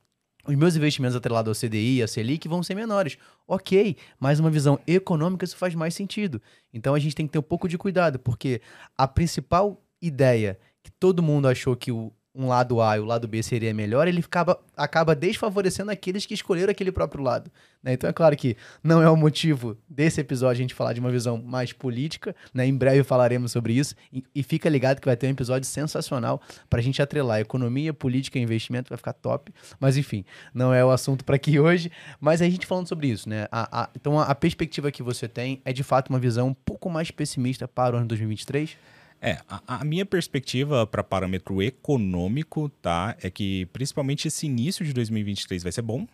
[0.47, 3.19] os meus investimentos atrelados ao CDI, a Selic, vão ser menores.
[3.47, 6.41] Ok, mas uma visão econômica isso faz mais sentido.
[6.73, 8.61] Então a gente tem que ter um pouco de cuidado, porque
[8.97, 13.27] a principal ideia que todo mundo achou que o, um lado A e o lado
[13.27, 17.51] B seria melhor, ele acaba, acaba desfavorecendo aqueles que escolheram aquele próprio lado.
[17.83, 17.95] Né?
[17.95, 21.11] Então é claro que não é o motivo desse episódio a gente falar de uma
[21.11, 22.67] visão mais política, né?
[22.67, 26.41] em breve falaremos sobre isso, e, e fica ligado que vai ter um episódio sensacional
[26.69, 30.85] para a gente atrelar economia, política e investimento, vai ficar top, mas enfim, não é
[30.85, 31.91] o assunto para aqui hoje,
[32.21, 33.49] mas a gente falando sobre isso, né?
[33.51, 36.55] A, a, então a, a perspectiva que você tem é de fato uma visão um
[36.55, 38.77] pouco mais pessimista para o ano 2023?
[39.21, 44.93] É, a, a minha perspectiva para parâmetro econômico, tá, é que principalmente esse início de
[44.95, 46.07] 2023 vai ser bom,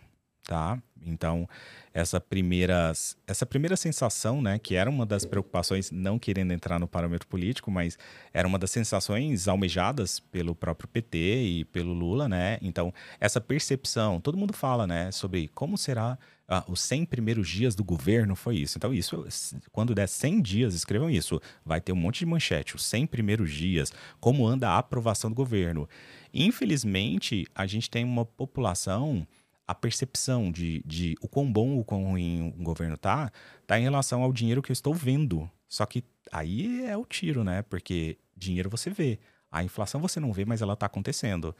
[0.43, 0.81] tá?
[1.05, 1.47] Então,
[1.93, 2.91] essa primeira,
[3.25, 7.71] essa primeira sensação, né, que era uma das preocupações, não querendo entrar no parâmetro político,
[7.71, 7.97] mas
[8.33, 12.57] era uma das sensações almejadas pelo próprio PT e pelo Lula, né?
[12.61, 16.17] Então, essa percepção, todo mundo fala, né, sobre como será
[16.47, 18.77] ah, os 100 primeiros dias do governo foi isso.
[18.77, 19.25] Então, isso,
[19.71, 21.41] quando der 100 dias, escrevam isso.
[21.65, 25.35] Vai ter um monte de manchete, os 100 primeiros dias, como anda a aprovação do
[25.35, 25.89] governo.
[26.33, 29.27] Infelizmente, a gente tem uma população,
[29.67, 33.29] a percepção de, de o quão bom ou quão ruim o governo tá,
[33.65, 35.49] tá em relação ao dinheiro que eu estou vendo.
[35.67, 37.61] Só que aí é o tiro, né?
[37.63, 39.19] Porque dinheiro você vê.
[39.51, 41.53] A inflação você não vê, mas ela está acontecendo.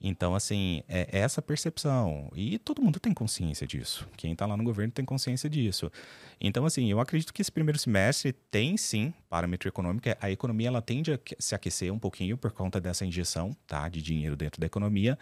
[0.00, 2.30] Então, assim, é, é essa percepção.
[2.34, 4.08] E todo mundo tem consciência disso.
[4.16, 5.90] Quem está lá no governo tem consciência disso.
[6.40, 10.08] Então, assim, eu acredito que esse primeiro semestre tem sim parâmetro econômico.
[10.20, 14.00] A economia ela tende a se aquecer um pouquinho por conta dessa injeção tá, de
[14.00, 15.18] dinheiro dentro da economia.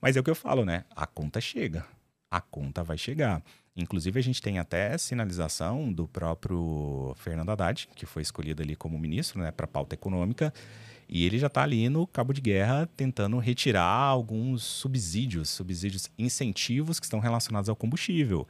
[0.00, 0.84] Mas é o que eu falo, né?
[0.94, 1.86] A conta chega.
[2.30, 3.42] A conta vai chegar.
[3.76, 8.98] Inclusive, a gente tem até sinalização do próprio Fernando Haddad, que foi escolhido ali como
[8.98, 10.52] ministro né, para pauta econômica,
[11.08, 16.98] e ele já está ali no cabo de guerra tentando retirar alguns subsídios, subsídios incentivos
[16.98, 18.46] que estão relacionados ao combustível.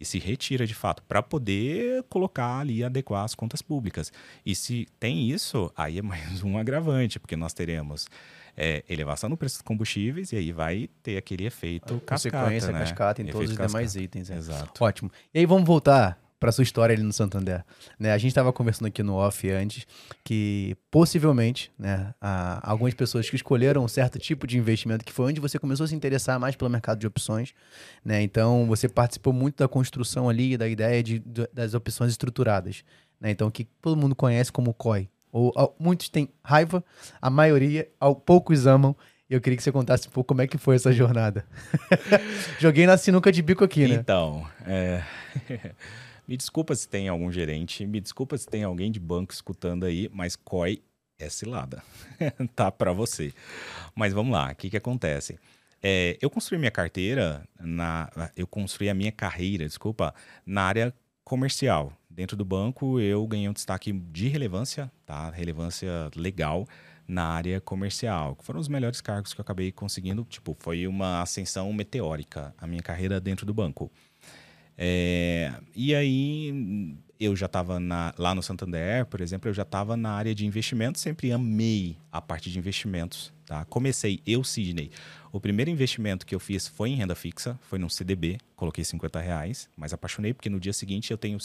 [0.00, 4.12] E se retira de fato para poder colocar ali, adequar as contas públicas.
[4.44, 8.06] E se tem isso, aí é mais um agravante, porque nós teremos
[8.56, 12.78] é, elevação no preço dos combustíveis e aí vai ter aquele efeito cascata, Consequência né?
[12.80, 14.04] cascata em Efeito todos os demais cascata.
[14.04, 14.30] itens.
[14.30, 14.36] é.
[14.36, 14.84] Exato.
[14.84, 15.10] Ótimo.
[15.32, 17.64] E aí vamos voltar para sua história ali no Santander.
[17.98, 19.86] Né, a gente estava conversando aqui no off antes
[20.22, 22.12] que possivelmente, né,
[22.60, 25.86] algumas pessoas que escolheram um certo tipo de investimento que foi onde você começou a
[25.88, 27.54] se interessar mais pelo mercado de opções,
[28.04, 28.20] né?
[28.20, 32.84] Então você participou muito da construção ali da ideia de, das opções estruturadas,
[33.18, 33.30] né?
[33.30, 35.08] Então que todo mundo conhece como COI.
[35.32, 36.84] Ou, al- muitos têm raiva,
[37.22, 38.94] a maioria, ao, poucos amam.
[39.30, 41.46] Eu queria que você contasse um pouco como é que foi essa jornada.
[42.60, 43.94] Joguei na sinuca de bico aqui, né?
[43.94, 45.02] Então, é,
[46.26, 50.10] me desculpa se tem algum gerente, me desculpa se tem alguém de banco escutando aí,
[50.12, 50.82] mas COI
[51.18, 51.82] é cilada.
[52.54, 53.32] tá para você.
[53.94, 55.38] Mas vamos lá, o que, que acontece?
[55.82, 60.14] É, eu construí minha carteira, na, eu construí a minha carreira, desculpa,
[60.46, 61.92] na área comercial.
[62.08, 65.30] Dentro do banco, eu ganhei um destaque de relevância, tá?
[65.30, 66.66] Relevância legal
[67.06, 68.36] na área comercial.
[68.40, 70.24] Foram os melhores cargos que eu acabei conseguindo.
[70.24, 73.90] Tipo, foi uma ascensão meteórica a minha carreira dentro do banco.
[74.76, 77.80] É, e aí eu já estava
[78.18, 82.20] lá no Santander, por exemplo, eu já estava na área de investimentos, sempre amei a
[82.20, 83.32] parte de investimentos.
[83.46, 83.64] Tá?
[83.66, 84.90] Comecei, eu, Sidney,
[85.30, 89.20] o primeiro investimento que eu fiz foi em renda fixa, foi num CDB, coloquei 50
[89.20, 91.38] reais, mas apaixonei porque no dia seguinte eu, tenho,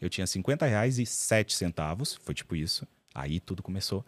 [0.00, 4.04] eu tinha 50 reais e 7 centavos, foi tipo isso, aí tudo começou.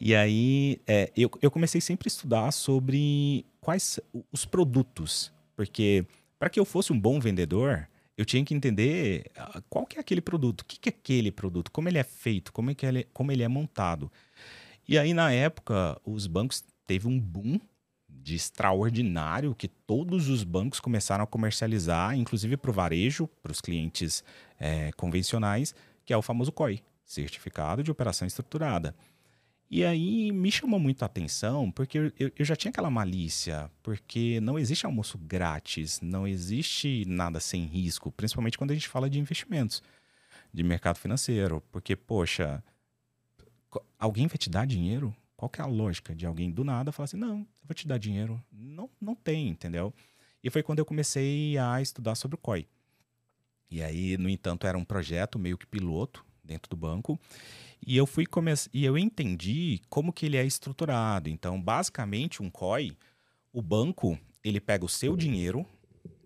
[0.00, 4.00] E aí é, eu, eu comecei sempre a estudar sobre quais
[4.32, 6.04] os produtos, porque
[6.38, 7.86] para que eu fosse um bom vendedor,
[8.16, 11.30] eu tinha que entender ah, qual que é aquele produto, o que, que é aquele
[11.32, 14.10] produto, como ele é feito, como, é que ele, como ele é montado.
[14.88, 17.58] E aí, na época, os bancos teve um boom
[18.08, 23.60] de extraordinário que todos os bancos começaram a comercializar, inclusive para o varejo, para os
[23.60, 24.22] clientes
[24.60, 28.94] eh, convencionais, que é o famoso COI, Certificado de Operação Estruturada.
[29.74, 34.38] E aí me chamou muito a atenção, porque eu, eu- já tinha aquela malícia, porque
[34.38, 39.18] não existe almoço grátis, não existe nada sem risco, principalmente quando a gente fala de
[39.18, 39.82] investimentos,
[40.52, 41.62] de mercado financeiro.
[41.72, 42.62] Porque, poxa,
[43.98, 45.14] alguém vai te dar dinheiro?
[45.36, 47.88] Qual que é a lógica de alguém do nada falar assim, não, eu vou te
[47.88, 48.38] dar dinheiro?
[48.52, 49.92] Não, não tem, entendeu?
[50.44, 52.66] E foi quando eu comecei a estudar sobre o COI.
[53.70, 57.18] E aí, no entanto, era um projeto meio que piloto dentro do banco.
[57.84, 61.28] E eu fui começar e eu entendi como que ele é estruturado.
[61.28, 62.96] Então, basicamente, um COI,
[63.52, 65.66] o banco, ele pega o seu dinheiro,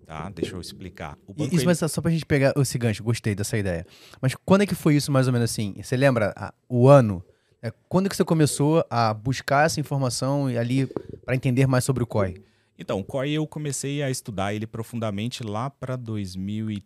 [0.05, 0.29] tá?
[0.31, 1.19] Deixa eu explicar.
[1.27, 3.87] O banco Isso, ele- mas só pra gente pegar esse gancho, gostei dessa ideia.
[4.21, 5.75] Mas quando é que foi isso, mais ou menos assim?
[5.83, 7.25] Você lembra a- o ano?
[7.63, 10.87] É, quando que você começou a buscar essa informação e ali
[11.25, 12.35] para entender mais sobre o COI?
[12.79, 16.85] Então, o COI eu comecei a estudar ele profundamente lá para 2013,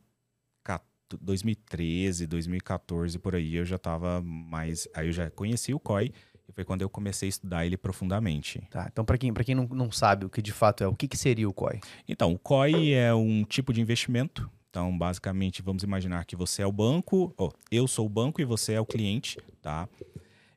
[1.19, 3.57] 2014, por aí.
[3.57, 4.89] Eu já estava mais.
[4.95, 6.13] Aí eu já conheci o COI
[6.49, 8.63] e foi quando eu comecei a estudar ele profundamente.
[8.71, 10.95] Tá, então para quem, pra quem não, não sabe o que de fato é, o
[10.95, 11.81] que, que seria o COI?
[12.09, 14.51] Então, o COI é um tipo de investimento.
[14.69, 18.45] Então, basicamente, vamos imaginar que você é o banco, ó, eu sou o banco e
[18.45, 19.89] você é o cliente, tá?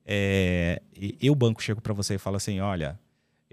[0.05, 2.99] É, e eu, banco, chego para você e falo assim, olha,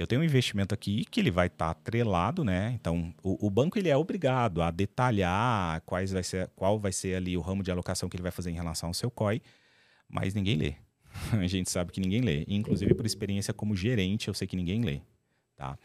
[0.00, 2.72] eu tenho um investimento aqui que ele vai estar atrelado, né?
[2.80, 7.16] Então, o, o banco ele é obrigado a detalhar quais vai ser, qual vai ser
[7.16, 9.42] ali o ramo de alocação que ele vai fazer em relação ao seu COI,
[10.08, 10.74] mas ninguém lê.
[11.38, 12.46] A gente sabe que ninguém lê.
[12.48, 15.02] Inclusive, por experiência como gerente, eu sei que ninguém lê,
[15.54, 15.78] tá?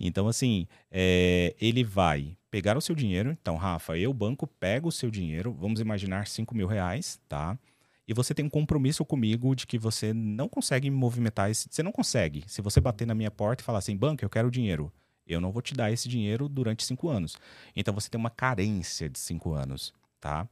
[0.00, 3.36] Então, assim, é, ele vai pegar o seu dinheiro.
[3.38, 5.52] Então, Rafa, eu, banco, pego o seu dinheiro.
[5.52, 7.58] Vamos imaginar 5 mil reais, tá?
[8.08, 11.68] E você tem um compromisso comigo de que você não consegue movimentar esse.
[11.70, 12.42] Você não consegue.
[12.46, 14.90] Se você bater na minha porta e falar assim, banco, eu quero dinheiro.
[15.26, 17.36] Eu não vou te dar esse dinheiro durante cinco anos.
[17.76, 20.48] Então você tem uma carência de cinco anos, tá?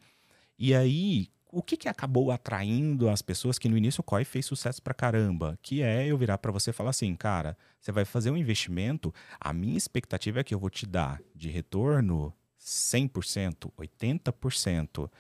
[0.59, 4.45] E aí, o que, que acabou atraindo as pessoas que no início o COI fez
[4.45, 5.59] sucesso pra caramba?
[5.63, 9.15] Que é eu virar para você e falar assim, cara, você vai fazer um investimento,
[9.41, 15.11] a minha expectativa é que eu vou te dar de retorno 100%, 80%.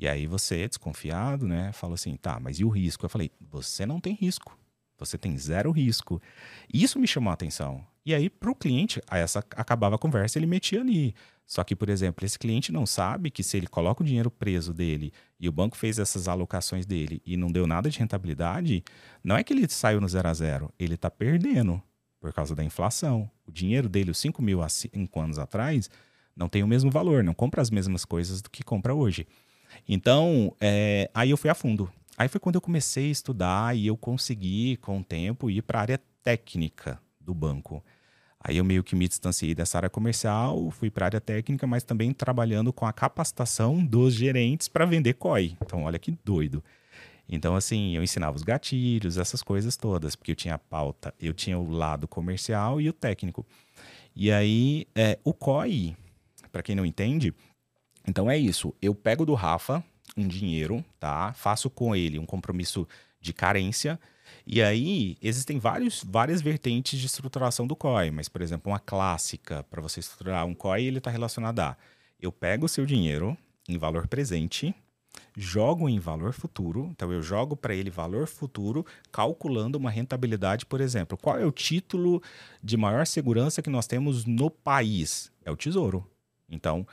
[0.00, 3.04] E aí você, desconfiado, né, fala assim, tá, mas e o risco?
[3.04, 4.58] Eu falei, você não tem risco.
[4.98, 6.22] Você tem zero risco.
[6.72, 7.86] Isso me chamou a atenção.
[8.04, 11.14] E aí, para o cliente, essa acabava a conversa, ele metia ali.
[11.46, 14.72] Só que, por exemplo, esse cliente não sabe que se ele coloca o dinheiro preso
[14.72, 18.82] dele e o banco fez essas alocações dele e não deu nada de rentabilidade,
[19.22, 21.82] não é que ele saiu no zero a zero, ele está perdendo
[22.18, 23.30] por causa da inflação.
[23.46, 25.90] O dinheiro dele, os 5 mil há 5 anos atrás,
[26.34, 29.26] não tem o mesmo valor, não compra as mesmas coisas do que compra hoje.
[29.88, 31.90] Então, é, aí eu fui a fundo.
[32.16, 35.78] Aí foi quando eu comecei a estudar e eu consegui, com o tempo, ir para
[35.78, 37.82] a área técnica do banco.
[38.42, 41.82] Aí eu meio que me distanciei dessa área comercial, fui para a área técnica, mas
[41.82, 45.56] também trabalhando com a capacitação dos gerentes para vender COI.
[45.62, 46.64] Então, olha que doido.
[47.28, 51.32] Então, assim, eu ensinava os gatilhos, essas coisas todas, porque eu tinha a pauta, eu
[51.32, 53.46] tinha o lado comercial e o técnico.
[54.16, 55.96] E aí, é, o COI,
[56.50, 57.32] para quem não entende,
[58.06, 58.74] então é isso.
[58.80, 59.82] Eu pego do Rafa
[60.16, 61.32] um dinheiro, tá?
[61.32, 62.86] Faço com ele um compromisso
[63.20, 63.98] de carência
[64.46, 69.62] e aí, existem vários, várias vertentes de estruturação do COI, mas, por exemplo, uma clássica
[69.64, 71.76] para você estruturar um COI, ele está relacionado a
[72.20, 73.36] eu pego o seu dinheiro
[73.68, 74.74] em valor presente,
[75.36, 80.80] jogo em valor futuro, então eu jogo para ele valor futuro, calculando uma rentabilidade, por
[80.80, 81.16] exemplo.
[81.16, 82.22] Qual é o título
[82.62, 85.32] de maior segurança que nós temos no país?
[85.44, 86.06] É o Tesouro.
[86.48, 86.86] Então,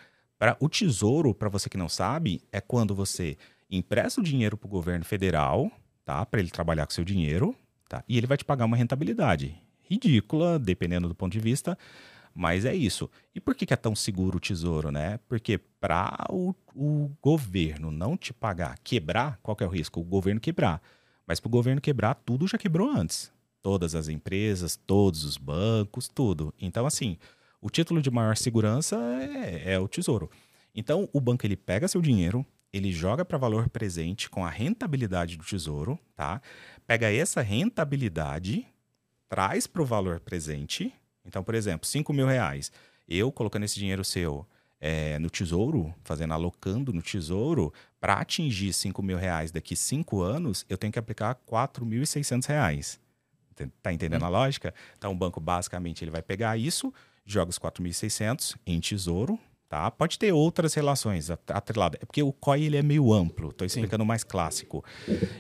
[0.60, 3.38] o Tesouro, para você que não sabe, é quando você
[3.70, 5.72] empresta o dinheiro para o governo federal,
[6.06, 6.26] tá?
[6.26, 7.56] Para ele trabalhar com seu dinheiro,
[7.90, 8.04] tá?
[8.08, 11.78] E ele vai te pagar uma rentabilidade ridícula, dependendo do ponto de vista,
[12.34, 13.10] mas é isso.
[13.34, 15.20] E por que, que é tão seguro o tesouro, né?
[15.28, 20.00] Porque para o, o, governo não te pagar, quebrar, qual que é o risco?
[20.00, 20.82] O governo quebrar.
[21.26, 23.32] Mas para o governo quebrar, tudo já quebrou antes.
[23.62, 26.54] Todas as empresas, todos os bancos, tudo.
[26.62, 27.18] Então, assim,
[27.68, 30.32] o título de maior segurança é, é o tesouro.
[30.74, 35.36] Então, o banco ele pega seu dinheiro, ele joga para valor presente com a rentabilidade
[35.36, 36.42] do tesouro, tá?
[36.86, 38.66] Pega essa rentabilidade,
[39.28, 40.94] traz para o valor presente.
[41.26, 42.72] Então, por exemplo, 5 mil reais.
[43.06, 44.48] Eu colocando esse dinheiro seu
[44.80, 50.66] é, no tesouro, fazendo alocando no tesouro, para atingir 5 mil reais daqui 5 anos,
[50.70, 52.98] eu tenho que aplicar 4.600 reais.
[53.82, 54.28] Tá entendendo hum.
[54.28, 54.74] a lógica?
[54.98, 56.94] Então, o banco basicamente ele vai pegar isso,
[57.28, 59.92] joga os 4.600 em tesouro, Tá?
[59.92, 62.00] Pode ter outras relações atreladas.
[62.02, 64.08] É porque o COI ele é meio amplo, estou explicando Sim.
[64.08, 64.84] mais clássico.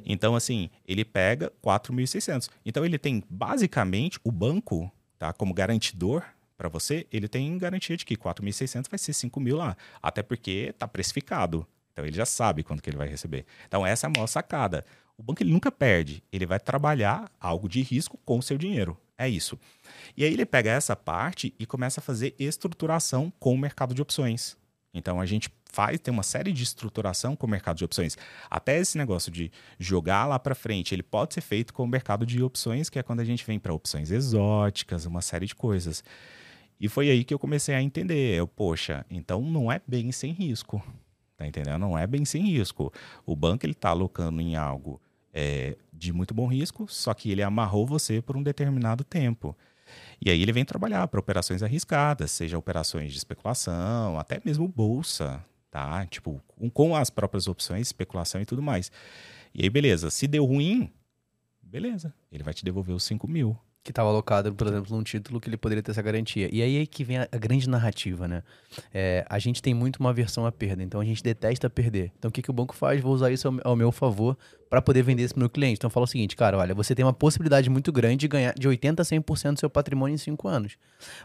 [0.05, 2.49] Então, assim, ele pega 4.600.
[2.65, 5.31] Então, ele tem basicamente o banco, tá?
[5.31, 6.23] como garantidor
[6.57, 9.77] para você, ele tem garantia de que 4.600 vai ser 5 mil lá.
[10.01, 11.65] Até porque está precificado.
[11.93, 13.45] Então, ele já sabe quanto que ele vai receber.
[13.65, 14.83] Então, essa é a maior sacada.
[15.17, 16.21] O banco ele nunca perde.
[16.33, 18.97] Ele vai trabalhar algo de risco com o seu dinheiro.
[19.17, 19.57] É isso.
[20.15, 24.01] E aí ele pega essa parte e começa a fazer estruturação com o mercado de
[24.01, 24.55] opções.
[24.93, 28.17] Então a gente faz, tem uma série de estruturação com o mercado de opções.
[28.49, 32.25] Até esse negócio de jogar lá para frente, ele pode ser feito com o mercado
[32.25, 36.03] de opções, que é quando a gente vem para opções exóticas, uma série de coisas.
[36.79, 40.31] E foi aí que eu comecei a entender, eu, poxa, então não é bem sem
[40.31, 40.81] risco.
[41.35, 41.79] Tá entendendo?
[41.79, 42.91] Não é bem sem risco.
[43.25, 44.99] O banco ele está alocando em algo
[45.39, 49.55] é, de muito bom risco, só que ele amarrou você por um determinado tempo.
[50.19, 55.45] E aí ele vem trabalhar para operações arriscadas, seja operações de especulação, até mesmo bolsa,
[55.69, 56.03] tá?
[56.07, 56.41] Tipo,
[56.73, 58.91] com as próprias opções, especulação e tudo mais.
[59.53, 60.91] E aí, beleza, se deu ruim,
[61.61, 63.55] beleza, ele vai te devolver os 5 mil.
[63.83, 66.49] Que estava alocado, por exemplo, num título que ele poderia ter essa garantia.
[66.51, 68.43] E aí é que vem a, grande narrativa, né?
[68.93, 72.11] É, a gente tem muito uma aversão à perda, então a gente detesta perder.
[72.17, 72.99] Então o que, que o banco faz?
[72.99, 74.37] Vou usar isso ao meu favor
[74.69, 75.77] para poder vender isso para meu cliente.
[75.77, 78.53] Então, eu falo o seguinte, cara, olha, você tem uma possibilidade muito grande de ganhar
[78.53, 80.77] de 80% a 100% do seu patrimônio em 5 anos.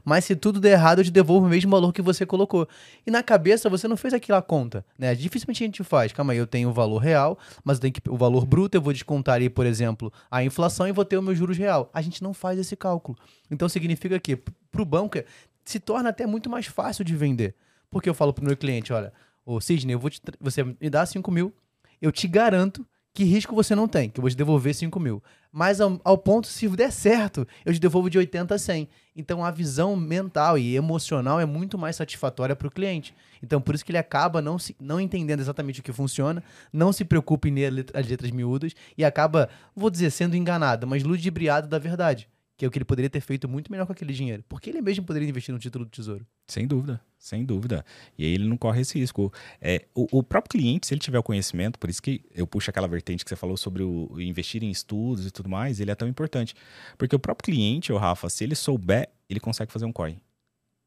[0.05, 2.68] Mas se tudo der errado, eu te devolvo o mesmo valor que você colocou.
[3.07, 5.14] E na cabeça, você não fez aquela conta, né?
[5.14, 6.12] Dificilmente a gente faz.
[6.12, 8.81] Calma aí, eu tenho o valor real, mas eu tenho que, o valor bruto, eu
[8.83, 11.90] vou descontar aí, por exemplo, a inflação e vou ter o meu juros real.
[11.92, 13.18] A gente não faz esse cálculo.
[13.50, 15.18] Então, significa que para o banco
[15.64, 17.55] se torna até muito mais fácil de vender.
[17.90, 19.12] Porque eu falo para o meu cliente, olha,
[19.44, 21.55] ô Sidney, eu vou te, você me dá 5 mil,
[22.00, 25.22] eu te garanto que risco você não tem, que eu vou te devolver 5 mil.
[25.53, 28.88] Mas ao, ao, ponto, se der certo, eu te devolvo de 80 a 100.
[29.14, 33.14] Então a visão mental e emocional é muito mais satisfatória para o cliente.
[33.42, 36.92] Então por isso que ele acaba não, se, não entendendo exatamente o que funciona, não
[36.92, 41.68] se preocupa em ler as letras miúdas e acaba, vou dizer, sendo enganado, mas ludibriado
[41.68, 44.44] da verdade que é o que ele poderia ter feito muito melhor com aquele dinheiro.
[44.48, 46.25] Porque ele mesmo poderia investir no título do tesouro.
[46.46, 47.85] Sem dúvida, sem dúvida.
[48.18, 49.32] E aí ele não corre esse risco.
[49.61, 52.68] É, o, o, próprio cliente, se ele tiver o conhecimento, por isso que eu puxo
[52.68, 55.94] aquela vertente que você falou sobre o investir em estudos e tudo mais, ele é
[55.94, 56.52] tão importante.
[56.98, 60.18] Porque o próprio cliente, o Rafa, se ele souber, ele consegue fazer um COI.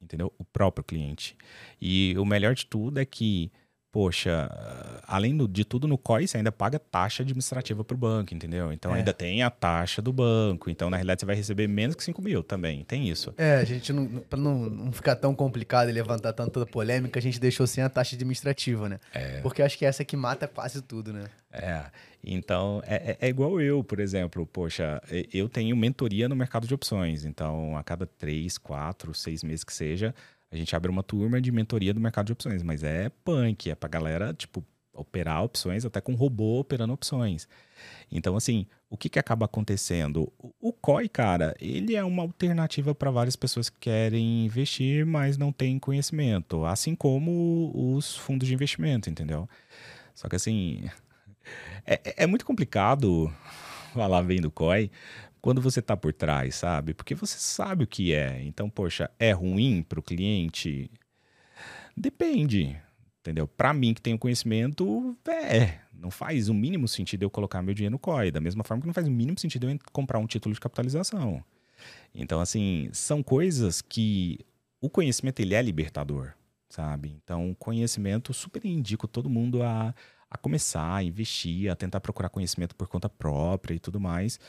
[0.01, 0.31] Entendeu?
[0.37, 1.37] O próprio cliente.
[1.81, 3.49] E o melhor de tudo é que
[3.95, 4.49] poxa,
[5.07, 8.73] além de tudo no COI, você ainda paga taxa administrativa para o banco, entendeu?
[8.73, 8.97] Então é.
[8.97, 10.69] ainda tem a taxa do banco.
[10.69, 12.83] Então, na realidade, você vai receber menos que 5 mil também.
[12.83, 13.33] Tem isso.
[13.37, 17.21] É, a gente, não, para não, não ficar tão complicado e levantar tanta polêmica, a
[17.21, 18.99] gente deixou sem a taxa administrativa, né?
[19.13, 19.39] É.
[19.39, 21.29] Porque acho que é essa que mata quase tudo, né?
[21.53, 21.85] É.
[22.21, 24.45] Então, é, é, é igual eu, por exemplo.
[24.45, 27.23] Poxa, eu tenho mentoria no mercado de opções.
[27.23, 30.13] Então, a cada três, quatro, seis meses que seja,
[30.55, 33.75] a gente abre uma turma de mentoria do mercado de opções, mas é punk, é
[33.75, 37.47] pra galera, tipo, operar opções até com robô operando opções.
[38.09, 40.31] Então, assim, o que, que acaba acontecendo?
[40.39, 45.37] O, o COI, cara, ele é uma alternativa para várias pessoas que querem investir, mas
[45.37, 49.49] não têm conhecimento, assim como os fundos de investimento, entendeu?
[50.13, 50.89] Só que, assim,
[51.85, 53.31] é, é, é muito complicado
[53.93, 54.89] falar bem do COI
[55.45, 56.95] quando você está por trás, sabe?
[56.95, 58.41] Porque você sabe o que é.
[58.41, 60.89] Então, poxa, é ruim para o cliente?
[61.95, 62.75] Depende,
[63.19, 63.47] entendeu?
[63.47, 67.91] Para mim que tenho conhecimento, é, não faz o mínimo sentido eu colocar meu dinheiro
[67.91, 70.51] no COI, da mesma forma que não faz o mínimo sentido eu comprar um título
[70.51, 71.45] de capitalização.
[72.11, 74.39] Então, assim, são coisas que
[74.81, 76.33] o conhecimento ele é libertador,
[76.67, 77.15] sabe?
[77.23, 79.93] Então, conhecimento super indico todo mundo a
[80.27, 84.39] a começar a investir, a tentar procurar conhecimento por conta própria e tudo mais,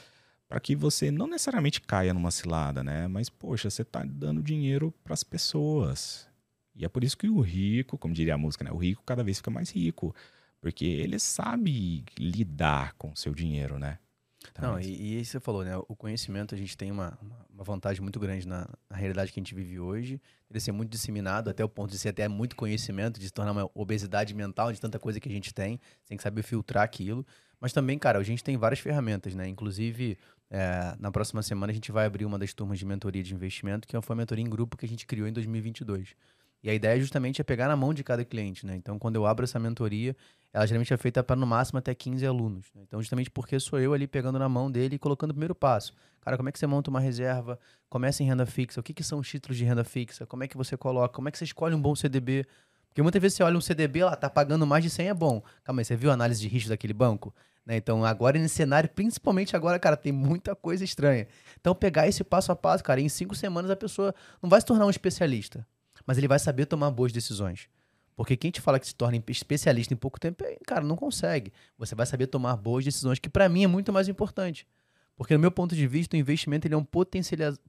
[0.49, 3.09] para que você não necessariamente caia numa cilada, né?
[3.09, 6.29] Mas, poxa, você está dando dinheiro para as pessoas.
[6.75, 8.71] E é por isso que o rico, como diria a música, né?
[8.71, 10.15] O rico cada vez fica mais rico,
[10.61, 13.99] porque ele sabe lidar com o seu dinheiro, né?
[14.51, 15.77] Então, Não, e, e você falou, né?
[15.89, 17.19] O conhecimento, a gente tem uma,
[17.53, 20.21] uma vantagem muito grande na, na, realidade que a gente vive hoje.
[20.49, 23.53] Ele ser muito disseminado, até o ponto de ser até muito conhecimento, de se tornar
[23.53, 25.81] uma obesidade mental de tanta coisa que a gente tem.
[26.03, 27.27] Você tem que saber filtrar aquilo.
[27.61, 29.49] Mas também, cara, a gente tem várias ferramentas, né?
[29.49, 30.19] Inclusive,
[30.51, 33.87] é, na próxima semana a gente vai abrir uma das turmas de mentoria de investimento,
[33.87, 36.15] que foi uma mentoria em grupo que a gente criou em 2022.
[36.63, 38.75] E a ideia justamente é pegar na mão de cada cliente, né?
[38.75, 40.17] Então, quando eu abro essa mentoria,
[40.53, 42.67] ela geralmente é feita para no máximo até 15 alunos.
[42.75, 42.83] Né?
[42.83, 45.93] Então, justamente porque sou eu ali pegando na mão dele e colocando o primeiro passo.
[46.21, 47.59] Cara, como é que você monta uma reserva?
[47.89, 48.81] Começa em renda fixa.
[48.81, 50.27] O que, que são os títulos de renda fixa?
[50.27, 51.15] Como é que você coloca?
[51.15, 52.47] Como é que você escolhe um bom CDB?
[52.97, 55.43] Porque muitas vezes você olha um CDB, lá, tá pagando mais de 100 é bom.
[55.63, 57.35] Calma aí, você viu a análise de risco daquele banco?
[57.67, 57.77] Né?
[57.77, 61.29] Então, agora nesse cenário, principalmente agora, cara, tem muita coisa estranha.
[61.61, 64.67] Então, pegar esse passo a passo, cara, em cinco semanas a pessoa não vai se
[64.67, 65.67] tornar um especialista
[66.07, 67.69] mas ele vai saber tomar boas decisões.
[68.15, 71.53] Porque quem te fala que se torna especialista em pouco tempo, é, cara, não consegue.
[71.77, 74.67] Você vai saber tomar boas decisões, que para mim é muito mais importante.
[75.17, 76.87] Porque, no meu ponto de vista, o investimento ele é um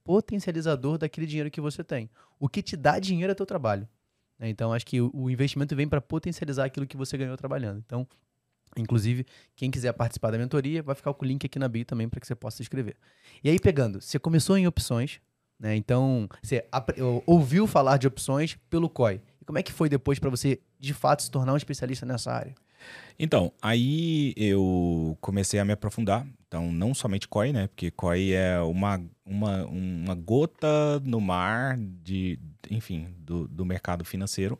[0.03, 2.09] potencializador daquele dinheiro que você tem.
[2.39, 3.87] O que te dá dinheiro é teu trabalho.
[4.39, 4.49] Né?
[4.49, 7.81] Então, acho que o investimento vem para potencializar aquilo que você ganhou trabalhando.
[7.85, 8.07] Então,
[8.77, 9.25] inclusive,
[9.55, 12.19] quem quiser participar da mentoria, vai ficar com o link aqui na bio também para
[12.19, 12.95] que você possa se inscrever.
[13.43, 15.19] E aí, pegando, você começou em opções,
[15.59, 15.75] né?
[15.75, 16.65] Então, você
[17.25, 19.21] ouviu falar de opções pelo COI.
[19.45, 22.53] Como é que foi depois para você, de fato, se tornar um especialista nessa área?
[23.19, 26.25] Então, aí eu comecei a me aprofundar.
[26.47, 27.67] Então, não somente COI, né?
[27.67, 34.57] Porque COI é uma, uma, uma gota no mar de, enfim, do, do mercado financeiro.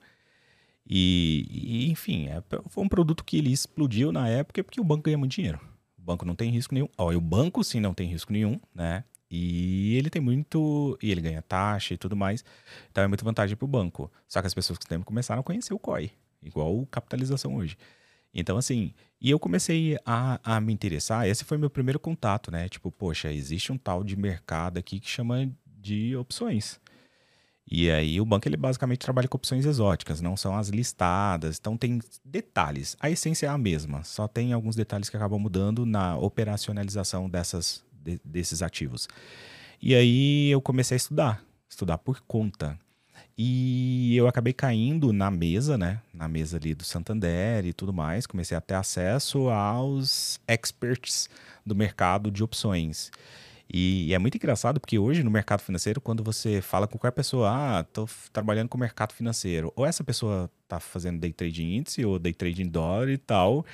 [0.89, 5.03] E, e enfim, é, foi um produto que ele explodiu na época porque o banco
[5.03, 5.59] ganha muito dinheiro.
[5.97, 6.87] O banco não tem risco nenhum.
[6.97, 9.03] Ó, o banco sim não tem risco nenhum, né?
[9.29, 10.97] E ele tem muito.
[11.01, 12.43] E ele ganha taxa e tudo mais.
[12.89, 14.11] Então é muita vantagem para o banco.
[14.27, 16.11] Só que as pessoas que tempo começaram a conhecer o COI,
[16.41, 17.77] igual capitalização hoje.
[18.37, 21.27] Então, assim, e eu comecei a, a me interessar.
[21.27, 22.69] Esse foi meu primeiro contato, né?
[22.69, 26.79] Tipo, poxa, existe um tal de mercado aqui que chama de opções.
[27.69, 31.75] E aí o banco ele basicamente trabalha com opções exóticas, não são as listadas, então
[31.75, 32.95] tem detalhes.
[32.99, 37.83] A essência é a mesma, só tem alguns detalhes que acabam mudando na operacionalização dessas
[37.91, 39.09] de, desses ativos.
[39.81, 42.79] E aí eu comecei a estudar, estudar por conta.
[43.37, 46.01] E eu acabei caindo na mesa, né?
[46.11, 48.25] Na mesa ali do Santander e tudo mais.
[48.25, 51.29] Comecei a ter acesso aos experts
[51.63, 53.11] do mercado de opções.
[53.71, 57.49] E, é muito engraçado porque hoje no mercado financeiro, quando você fala com qualquer pessoa,
[57.51, 62.05] ah, tô trabalhando com o mercado financeiro, ou essa pessoa tá fazendo day trade índice
[62.05, 63.65] ou day trade dólar e tal.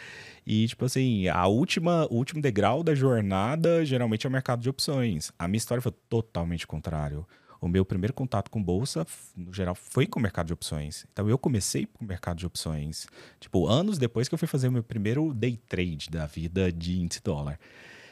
[0.45, 4.69] E, tipo assim, a última, o último degrau da jornada geralmente é o mercado de
[4.69, 5.31] opções.
[5.37, 7.25] A minha história foi totalmente contrário.
[7.63, 9.07] O meu primeiro contato com bolsa,
[9.37, 11.05] no geral, foi com o mercado de opções.
[11.13, 13.07] Então eu comecei com o mercado de opções.
[13.39, 16.99] Tipo, anos depois que eu fui fazer o meu primeiro day trade da vida de
[16.99, 17.57] índice dólar.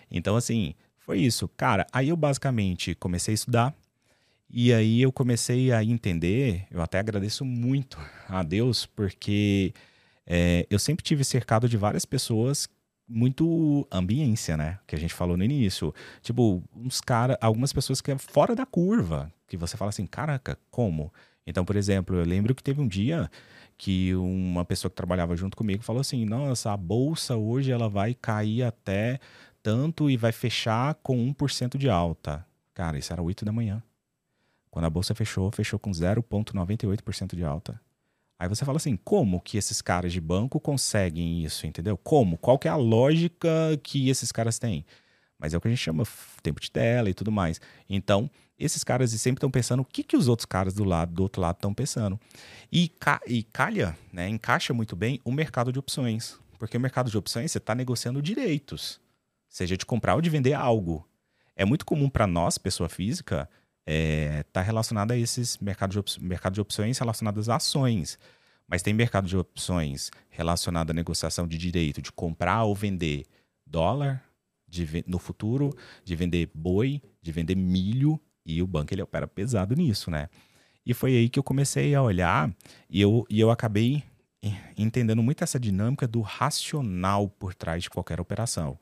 [0.10, 1.49] Então, assim, foi isso.
[1.49, 3.76] Cara, aí eu basicamente comecei a estudar.
[4.49, 7.97] E aí eu comecei a entender, eu até agradeço muito
[8.30, 9.74] a Deus, porque
[10.26, 12.70] é, eu sempre tive cercado de várias pessoas
[13.12, 14.80] muito ambiência, né?
[14.88, 15.93] Que a gente falou no início.
[16.22, 20.57] Tipo, uns cara, algumas pessoas que é fora da curva, que você fala assim, caraca,
[20.70, 21.12] como?
[21.45, 23.30] Então, por exemplo, eu lembro que teve um dia
[23.78, 28.14] que uma pessoa que trabalhava junto comigo falou assim: "Nossa, a bolsa hoje ela vai
[28.14, 29.20] cair até
[29.64, 32.45] tanto e vai fechar com 1% de alta".
[32.74, 33.82] Cara, isso era 8 da manhã.
[34.70, 37.80] Quando a bolsa fechou, fechou com 0,98% de alta.
[38.42, 41.96] Aí você fala assim, como que esses caras de banco conseguem isso, entendeu?
[41.96, 42.38] Como?
[42.38, 43.50] Qual que é a lógica
[43.84, 44.86] que esses caras têm?
[45.42, 46.04] mas é o que a gente chama
[46.44, 47.60] tempo de tela e tudo mais.
[47.89, 48.30] Então,
[48.60, 51.42] esses caras sempre estão pensando o que, que os outros caras do lado do outro
[51.42, 52.20] lado estão pensando.
[52.72, 56.39] E, ca e calha, né, encaixa muito bem o mercado de opções.
[56.60, 59.02] Porque o mercado de opções você está negociando direitos,
[59.50, 61.08] seja de comprar ou de vender algo.
[61.56, 63.50] É muito comum para nós, pessoa física,
[63.92, 68.18] estar é, tá relacionado a esses mercados de, mercado de opções relacionados a ações.
[68.68, 73.26] Mas tem mercado de opções relacionado à negociação de direito de comprar ou vender
[73.66, 74.24] dólar
[74.68, 79.76] de, no futuro, de vender boi, de vender milho, e o banco ele opera pesado
[79.76, 80.30] nisso, né?
[80.86, 82.52] E foi aí que eu comecei a olhar
[82.89, 84.04] e eu, e eu acabei
[84.76, 88.80] entendendo muito essa dinâmica do racional por trás de qualquer operação.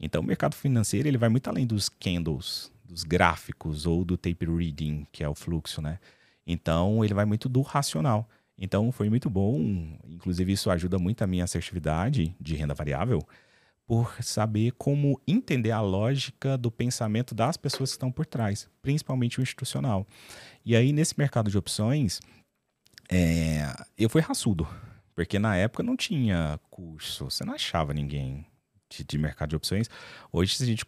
[0.00, 4.46] Então, o mercado financeiro ele vai muito além dos candles, dos gráficos ou do tape
[4.46, 5.98] reading, que é o fluxo, né?
[6.46, 8.28] Então, ele vai muito do racional.
[8.58, 9.58] Então, foi muito bom,
[10.08, 13.20] inclusive isso ajuda muito a minha assertividade de renda variável,
[13.86, 19.38] por saber como entender a lógica do pensamento das pessoas que estão por trás, principalmente
[19.38, 20.06] o institucional.
[20.64, 22.20] E aí, nesse mercado de opções,
[23.10, 24.66] é, eu fui raçudo.
[25.14, 28.44] Porque na época não tinha curso, você não achava ninguém
[28.98, 29.88] de, de, mercado de opções.
[30.32, 30.84] Hoje, se a gente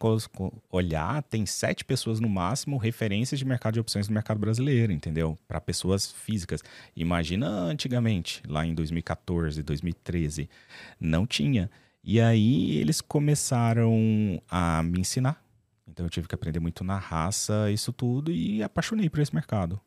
[0.70, 5.38] olhar, tem sete pessoas no máximo referências de mercado de opções no mercado brasileiro, entendeu?
[5.46, 6.62] Para pessoas físicas.
[6.96, 10.48] Imagina antigamente, lá em 2014, 2013,
[11.00, 11.70] não tinha.
[12.02, 15.42] E aí eles começaram a me ensinar.
[15.86, 19.80] Então eu tive que aprender muito na raça, isso tudo, e apaixonei por esse mercado.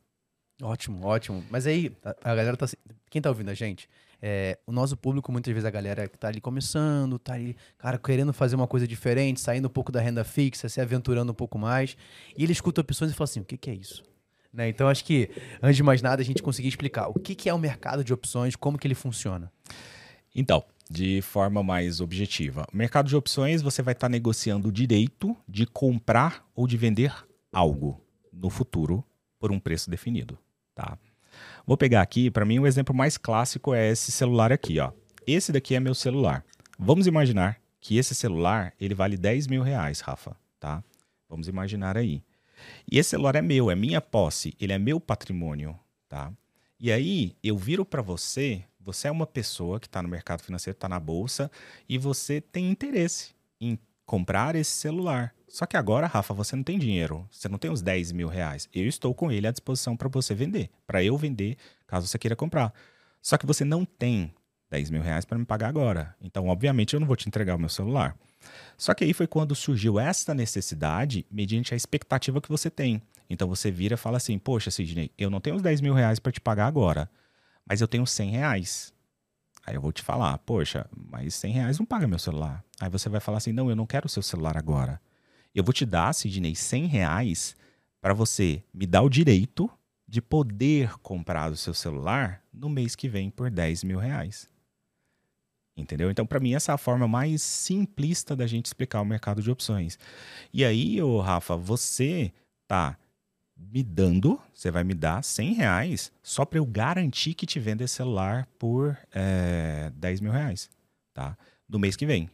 [0.62, 1.44] Ótimo, ótimo.
[1.50, 2.68] Mas aí, a, a galera tá.
[3.10, 3.90] Quem tá ouvindo a gente?
[4.22, 7.98] É, o nosso público, muitas vezes, a galera que tá ali começando, tá ali, cara,
[7.98, 11.58] querendo fazer uma coisa diferente, saindo um pouco da renda fixa, se aventurando um pouco
[11.58, 11.98] mais.
[12.38, 14.04] E ele escuta opções e fala assim: o que, que é isso?
[14.54, 14.70] Né?
[14.70, 15.30] Então, acho que,
[15.62, 18.14] antes de mais nada, a gente conseguir explicar o que, que é o mercado de
[18.14, 19.52] opções, como que ele funciona.
[20.36, 25.36] Então, de forma mais objetiva, mercado de opções você vai estar tá negociando o direito
[25.48, 27.14] de comprar ou de vender
[27.52, 28.00] algo
[28.32, 29.04] no futuro
[29.40, 30.38] por um preço definido,
[30.82, 30.98] tá?
[31.66, 34.92] Vou pegar aqui, para mim o exemplo mais clássico é esse celular aqui, ó.
[35.28, 36.44] Esse daqui é meu celular.
[36.78, 40.84] Vamos imaginar que esse celular ele vale 10 mil reais, Rafa, tá?
[41.30, 42.24] Vamos imaginar aí.
[42.92, 45.80] E esse celular é meu, é minha posse, ele é meu patrimônio,
[46.10, 46.32] tá?
[46.80, 50.76] E aí eu viro para você, você é uma pessoa que está no mercado financeiro,
[50.76, 51.52] está na bolsa
[51.88, 55.34] e você tem interesse em comprar esse celular.
[55.52, 57.28] Só que agora, Rafa, você não tem dinheiro.
[57.30, 58.70] Você não tem os 10 mil reais.
[58.74, 60.70] Eu estou com ele à disposição para você vender.
[60.88, 62.74] Para eu vender, caso você queira comprar.
[63.22, 64.34] Só que você não tem
[64.70, 66.16] 10 mil reais para me pagar agora.
[66.22, 68.16] Então, obviamente, eu não vou te entregar o meu celular.
[68.78, 73.02] Só que aí foi quando surgiu esta necessidade, mediante a expectativa que você tem.
[73.30, 76.18] Então você vira e fala assim: Poxa, Sidney, eu não tenho os 10 mil reais
[76.18, 77.12] para te pagar agora,
[77.68, 78.94] mas eu tenho 100 reais.
[79.66, 82.64] Aí eu vou te falar: Poxa, mas 100 reais não paga meu celular.
[82.80, 85.00] Aí você vai falar assim: Não, eu não quero o seu celular agora.
[85.54, 87.56] Eu vou te dar, Sidney, 100 reais
[88.02, 89.70] para você me dar o direito
[90.08, 94.50] de poder comprar o seu celular no mês que vem por 10 mil reais.
[95.76, 96.12] Entendeu?
[96.12, 99.50] Então, para mim, essa é a forma mais simplista da gente explicar o mercado de
[99.50, 99.98] opções.
[100.54, 102.32] E aí, ô Rafa, você
[102.68, 102.98] tá
[103.56, 107.84] me dando, você vai me dar 100 reais só para eu garantir que te venda
[107.84, 110.70] esse celular por é, eh, 10 mil reais,
[111.14, 111.38] tá?
[111.70, 112.30] No mês que vem.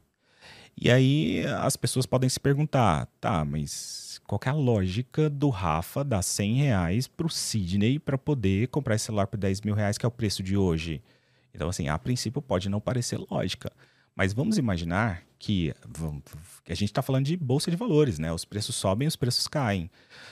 [0.79, 6.03] E aí as pessoas podem se perguntar, tá, mas qual é a lógica do Rafa
[6.03, 9.97] dar 100 reais para o Sidney para poder comprar esse celular por 10 mil reais,
[9.97, 11.01] que é o preço de hoje?
[11.53, 13.71] Então, assim, a princípio pode não parecer lógica.
[14.17, 15.71] Mas vamos imaginar que,
[16.67, 18.33] a gente está falando de bolsa de valores, né?
[18.33, 19.91] Os preços sobem, os preços caem.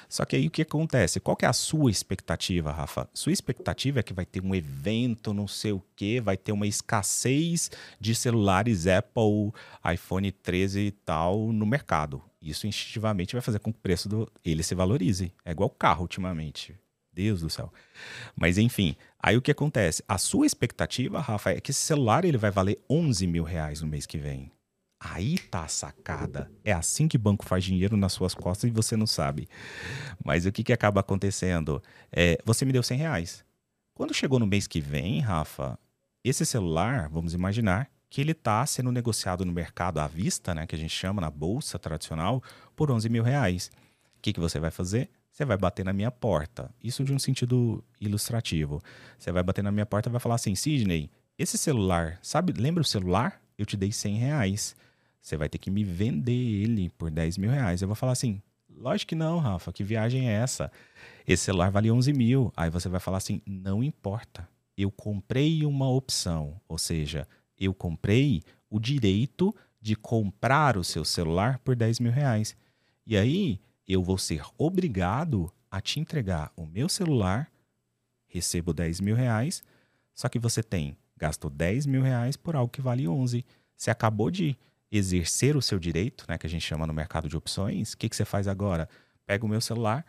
[0.09, 1.19] Só que aí o que acontece?
[1.19, 3.07] Qual que é a sua expectativa, Rafa?
[3.13, 6.65] Sua expectativa é que vai ter um evento, não sei o quê, vai ter uma
[6.65, 7.69] escassez
[7.99, 9.53] de celulares Apple,
[9.93, 12.19] iPhone 13 e tal no mercado.
[12.41, 15.31] Isso instintivamente vai fazer com que o preço do ele se valorize.
[15.45, 16.75] É igual carro ultimamente.
[17.15, 17.71] Deus do céu.
[18.35, 20.03] Mas enfim, aí o que acontece?
[20.07, 23.87] A sua expectativa, Rafa, é que esse celular ele vai valer 11 mil reais no
[23.87, 24.51] mês que vem.
[24.99, 26.51] Aí tá a sacada.
[26.63, 29.47] É assim que banco faz dinheiro nas suas costas e você não sabe.
[30.23, 31.81] Mas o que, que acaba acontecendo?
[32.11, 33.45] É, você me deu 100 reais.
[33.93, 35.79] Quando chegou no mês que vem, Rafa,
[36.23, 40.75] esse celular, vamos imaginar, que ele está sendo negociado no mercado à vista, né, que
[40.75, 42.41] a gente chama na bolsa tradicional,
[42.75, 43.69] por 11 mil reais.
[44.17, 45.09] O que, que você vai fazer?
[45.35, 46.73] Você vai bater na minha porta.
[46.81, 48.81] Isso de um sentido ilustrativo.
[49.19, 52.53] Você vai bater na minha porta e vai falar assim: Sidney, esse celular, sabe?
[52.53, 53.41] Lembra o celular?
[53.57, 54.77] Eu te dei 100 reais.
[55.21, 57.81] Você vai ter que me vender ele por 10 mil reais.
[57.81, 58.41] Eu vou falar assim:
[58.77, 59.73] lógico que não, Rafa.
[59.73, 60.71] Que viagem é essa?
[61.27, 62.53] Esse celular vale 11 mil.
[62.55, 64.47] Aí você vai falar assim: não importa.
[64.77, 66.61] Eu comprei uma opção.
[66.65, 67.27] Ou seja,
[67.59, 72.55] eu comprei o direito de comprar o seu celular por 10 mil reais.
[73.05, 77.51] E aí eu vou ser obrigado a te entregar o meu celular,
[78.27, 79.63] recebo 10 mil reais,
[80.13, 83.45] só que você tem, gastou 10 mil reais por algo que vale 11.
[83.75, 84.57] Você acabou de
[84.91, 88.07] exercer o seu direito, né, que a gente chama no mercado de opções, o que,
[88.07, 88.89] que você faz agora?
[89.25, 90.05] Pega o meu celular,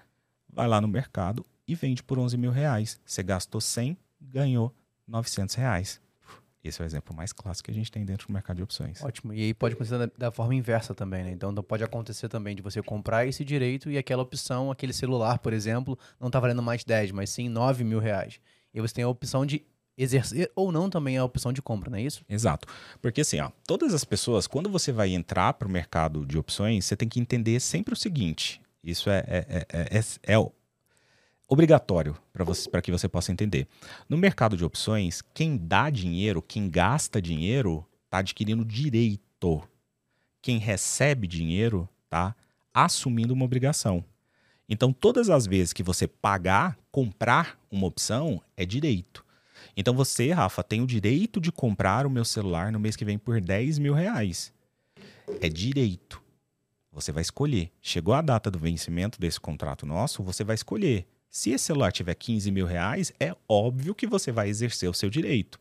[0.49, 3.01] vai lá no mercado e vende por 11 mil reais.
[3.05, 4.75] Você gastou 100, ganhou
[5.07, 6.01] 900 reais.
[6.67, 9.03] Esse é o exemplo mais clássico que a gente tem dentro do mercado de opções.
[9.03, 9.33] Ótimo.
[9.33, 11.31] E aí pode acontecer da, da forma inversa também, né?
[11.31, 15.53] Então pode acontecer também de você comprar esse direito e aquela opção, aquele celular, por
[15.53, 18.41] exemplo, não está valendo mais 10, mas sim 9 mil reais.
[18.73, 19.65] E você tem a opção de
[19.97, 22.23] exercer ou não também a opção de compra, não é isso?
[22.29, 22.69] Exato.
[23.01, 26.85] Porque assim, ó, todas as pessoas, quando você vai entrar para o mercado de opções,
[26.85, 30.51] você tem que entender sempre o seguinte: isso é, é, é, é, é
[31.49, 32.17] obrigatório
[32.71, 33.67] para que você possa entender.
[34.09, 39.63] No mercado de opções, quem dá dinheiro, quem gasta dinheiro, está adquirindo direito.
[40.43, 42.35] Quem recebe dinheiro está
[42.75, 44.05] assumindo uma obrigação.
[44.69, 49.25] Então, todas as vezes que você pagar, comprar uma opção, é direito.
[49.77, 53.19] Então, você, Rafa, tem o direito de comprar o meu celular no mês que vem
[53.19, 54.53] por 10 mil reais.
[55.41, 56.21] É direito.
[56.91, 57.71] Você vai escolher.
[57.81, 62.15] Chegou a data do vencimento desse contrato nosso, você vai escolher se esse celular tiver
[62.15, 65.59] 15 mil reais, é óbvio que você vai exercer o seu direito.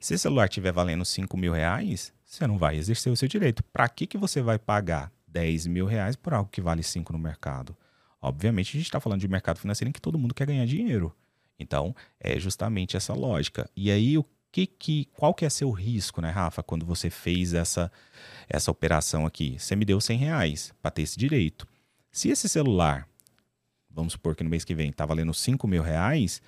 [0.00, 3.62] Se esse celular estiver valendo 5 mil reais, você não vai exercer o seu direito.
[3.64, 7.18] Para que, que você vai pagar 10 mil reais por algo que vale 5 no
[7.18, 7.76] mercado?
[8.20, 11.14] Obviamente, a gente está falando de mercado financeiro em que todo mundo quer ganhar dinheiro.
[11.58, 13.68] Então, é justamente essa lógica.
[13.76, 17.54] E aí, o que, que qual que é seu risco, né, Rafa, quando você fez
[17.54, 17.90] essa,
[18.48, 19.56] essa operação aqui?
[19.58, 21.66] Você me deu 100 reais para ter esse direito.
[22.10, 23.08] Se esse celular
[23.94, 26.42] vamos supor que no mês que vem está valendo 5 mil reais,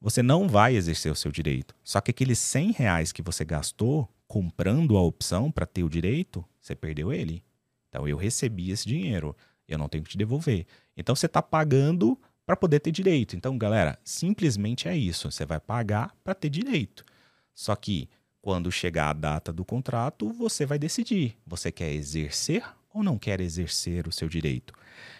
[0.00, 1.74] você não vai exercer o seu direito.
[1.82, 6.44] Só que aqueles 100 reais que você gastou comprando a opção para ter o direito,
[6.60, 7.42] você perdeu ele.
[7.88, 9.36] Então eu recebi esse dinheiro,
[9.66, 10.66] eu não tenho que te devolver.
[10.96, 13.36] Então você está pagando para poder ter direito.
[13.36, 15.30] Então, galera, simplesmente é isso.
[15.30, 17.04] Você vai pagar para ter direito.
[17.54, 18.08] Só que
[18.42, 23.40] quando chegar a data do contrato, você vai decidir: você quer exercer ou não quer
[23.40, 24.74] exercer o seu direito.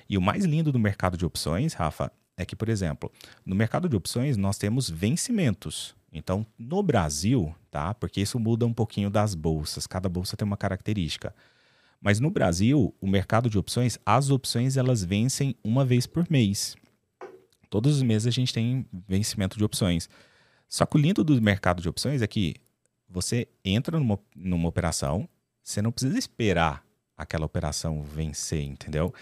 [0.09, 3.11] E o mais lindo do mercado de opções, Rafa, é que, por exemplo,
[3.45, 5.95] no mercado de opções nós temos vencimentos.
[6.13, 7.95] Então, no Brasil, tá?
[7.95, 11.35] Porque isso muda um pouquinho das bolsas, cada bolsa tem uma característica.
[12.01, 16.75] Mas no Brasil, o mercado de opções, as opções elas vencem uma vez por mês.
[17.69, 20.09] Todos os meses a gente tem vencimento de opções.
[20.69, 22.57] Só que o lindo do mercado de opções é que
[23.09, 25.29] você entra numa, numa operação,
[25.63, 26.83] você não precisa esperar
[27.23, 29.13] aquela operação vencer, entendeu?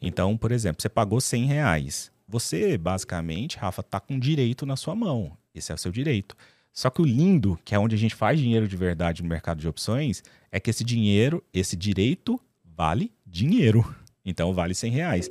[0.00, 2.10] Então, por exemplo, você pagou 100 reais.
[2.28, 5.36] Você, basicamente, Rafa, tá com direito na sua mão.
[5.54, 6.36] Esse é o seu direito.
[6.72, 9.60] Só que o lindo, que é onde a gente faz dinheiro de verdade no mercado
[9.60, 13.94] de opções, é que esse dinheiro, esse direito, vale dinheiro.
[14.24, 15.30] Então vale 100 reais.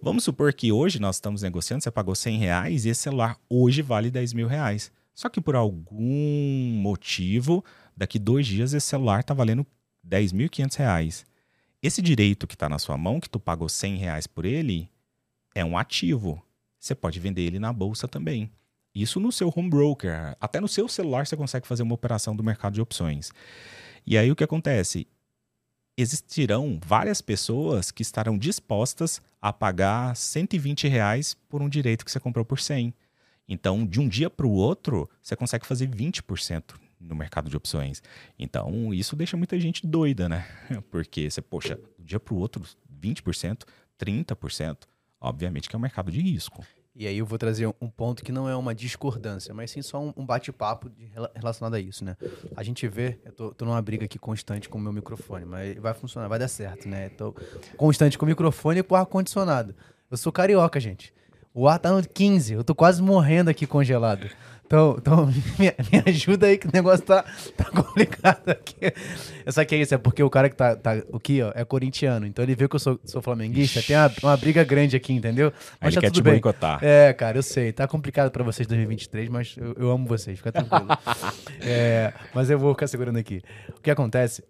[0.00, 3.82] Vamos supor que hoje nós estamos negociando, você pagou 100 reais e esse celular hoje
[3.82, 4.90] vale 10 mil reais.
[5.14, 7.64] Só que por algum motivo,
[7.96, 9.66] daqui dois dias esse celular está valendo
[10.08, 11.24] 10.500 reais.
[11.82, 14.88] Esse direito que está na sua mão, que tu pagou 100 reais por ele,
[15.52, 16.40] é um ativo.
[16.78, 18.52] Você pode vender ele na bolsa também.
[18.94, 20.36] Isso no seu home broker.
[20.40, 23.32] Até no seu celular você consegue fazer uma operação do mercado de opções.
[24.06, 25.08] E aí o que acontece?
[25.96, 32.20] Existirão várias pessoas que estarão dispostas a pagar 120 reais por um direito que você
[32.20, 32.94] comprou por 100.
[33.48, 36.62] Então, de um dia para o outro, você consegue fazer 20%
[37.02, 38.02] no mercado de opções.
[38.38, 40.46] Então, isso deixa muita gente doida, né?
[40.90, 42.62] Porque você, poxa, um dia para o outro,
[43.00, 43.62] 20%,
[43.98, 44.78] 30%,
[45.20, 46.64] obviamente que é um mercado de risco.
[46.94, 50.12] E aí eu vou trazer um ponto que não é uma discordância, mas sim só
[50.14, 50.90] um bate-papo
[51.34, 52.16] relacionado a isso, né?
[52.54, 55.74] A gente vê, eu tô, tô numa briga aqui constante com o meu microfone, mas
[55.78, 57.08] vai funcionar, vai dar certo, né?
[57.08, 57.34] Tô
[57.78, 59.74] constante com o microfone e com o ar-condicionado.
[60.10, 61.14] Eu sou carioca, gente.
[61.54, 64.28] O ar tá no 15, eu tô quase morrendo aqui congelado.
[64.72, 65.26] Então, então
[65.60, 67.22] me, me, ajuda aí que o negócio tá,
[67.54, 68.90] tá complicado aqui.
[69.44, 72.24] Essa que é isso, é porque o cara que tá, tá aqui, ó, é corintiano.
[72.24, 75.52] Então ele vê que eu sou, sou flamenguista, tem uma, uma, briga grande aqui, entendeu?
[75.78, 76.32] Mas ele tá quer te bem.
[76.32, 76.82] boicotar.
[76.82, 77.70] É, cara, eu sei.
[77.70, 80.88] Tá complicado pra vocês 2023, mas eu, eu amo vocês, fica tranquilo.
[81.60, 83.42] é, mas eu vou ficar segurando aqui.
[83.76, 84.42] O que acontece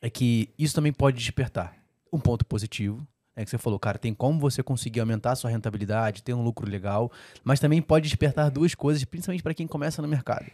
[0.00, 1.74] é que isso também pode despertar
[2.10, 3.06] um ponto positivo,
[3.36, 6.42] é que você falou, cara, tem como você conseguir aumentar a sua rentabilidade, ter um
[6.42, 7.12] lucro legal,
[7.44, 10.46] mas também pode despertar duas coisas, principalmente para quem começa no mercado,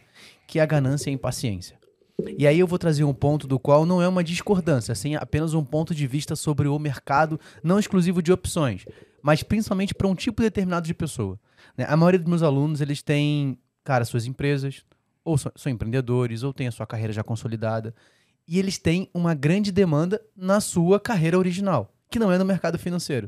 [0.45, 1.79] que é a ganância e a impaciência.
[2.37, 5.53] E aí eu vou trazer um ponto do qual não é uma discordância, assim, apenas
[5.53, 8.85] um ponto de vista sobre o mercado, não exclusivo de opções,
[9.21, 11.39] mas principalmente para um tipo determinado de pessoa.
[11.77, 11.85] Né?
[11.87, 14.83] A maioria dos meus alunos, eles têm, cara, suas empresas,
[15.23, 17.95] ou são, são empreendedores, ou têm a sua carreira já consolidada,
[18.45, 22.77] e eles têm uma grande demanda na sua carreira original, que não é no mercado
[22.77, 23.27] financeiro.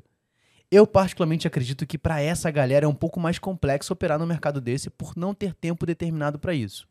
[0.69, 4.61] Eu particularmente acredito que para essa galera é um pouco mais complexo operar no mercado
[4.61, 6.87] desse por não ter tempo determinado para isso.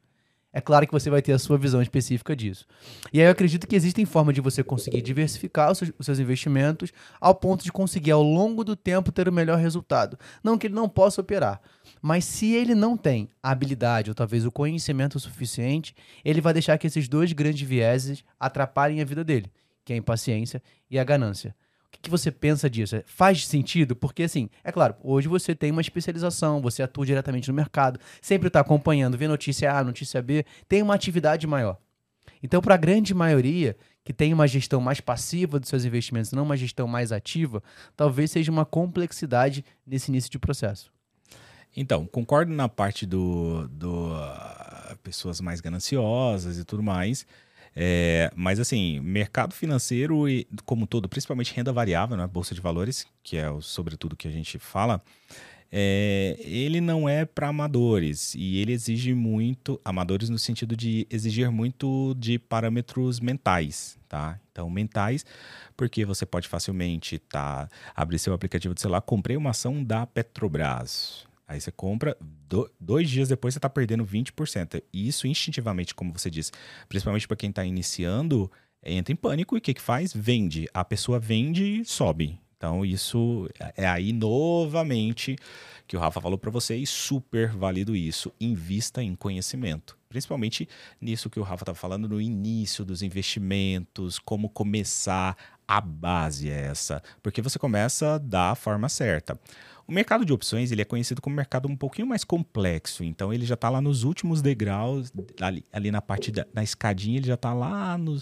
[0.52, 2.66] É claro que você vai ter a sua visão específica disso.
[3.12, 6.18] E aí eu acredito que existem formas de você conseguir diversificar os seus, os seus,
[6.18, 10.18] investimentos ao ponto de conseguir ao longo do tempo ter o melhor resultado.
[10.42, 11.60] Não que ele não possa operar,
[12.02, 16.76] mas se ele não tem a habilidade ou talvez o conhecimento suficiente, ele vai deixar
[16.76, 19.52] que esses dois grandes vieses atrapalhem a vida dele,
[19.84, 21.54] que é a impaciência e a ganância
[22.04, 23.02] que, você pensa disso?
[23.06, 23.96] Faz sentido?
[23.96, 28.48] Porque, assim, é claro, hoje você tem uma especialização, você atua diretamente no mercado, sempre
[28.48, 31.78] está acompanhando, vê notícia A, notícia B, tem uma atividade maior.
[32.42, 36.42] Então, para a grande maioria que tem uma gestão mais passiva dos seus investimentos, não
[36.42, 37.62] uma gestão mais ativa,
[37.96, 40.92] talvez seja uma complexidade nesse início de processo.
[41.76, 47.26] Então, concordo na parte do, do uh, pessoas mais gananciosas e tudo mais.
[47.76, 53.06] É, mas assim, mercado financeiro e como todo, principalmente renda variável, né, bolsa de valores,
[53.22, 55.02] que é o, sobretudo que a gente fala,
[55.76, 61.50] é, ele não é para amadores e ele exige muito, amadores no sentido de exigir
[61.50, 64.38] muito de parâmetros mentais, tá?
[64.52, 65.26] Então, mentais,
[65.76, 71.26] porque você pode facilmente tá, abrir seu aplicativo de celular, comprei uma ação da Petrobras.
[71.46, 74.82] Aí você compra, do, dois dias depois você está perdendo 20%.
[74.92, 76.52] E isso instintivamente, como você disse,
[76.88, 78.50] principalmente para quem está iniciando,
[78.82, 80.12] entra em pânico e o que, que faz?
[80.12, 80.68] Vende.
[80.72, 82.38] A pessoa vende e sobe.
[82.56, 85.36] Então, isso é aí novamente
[85.86, 88.32] que o Rafa falou para vocês, super válido isso.
[88.40, 89.98] Invista em conhecimento.
[90.08, 90.66] Principalmente
[90.98, 95.36] nisso que o Rafa estava falando no início dos investimentos, como começar.
[95.68, 97.02] A base é essa.
[97.22, 99.38] Porque você começa da forma certa.
[99.86, 103.44] O mercado de opções ele é conhecido como mercado um pouquinho mais complexo, então ele
[103.44, 107.34] já está lá nos últimos degraus, ali, ali na parte da, da escadinha, ele já
[107.34, 108.20] está lá, no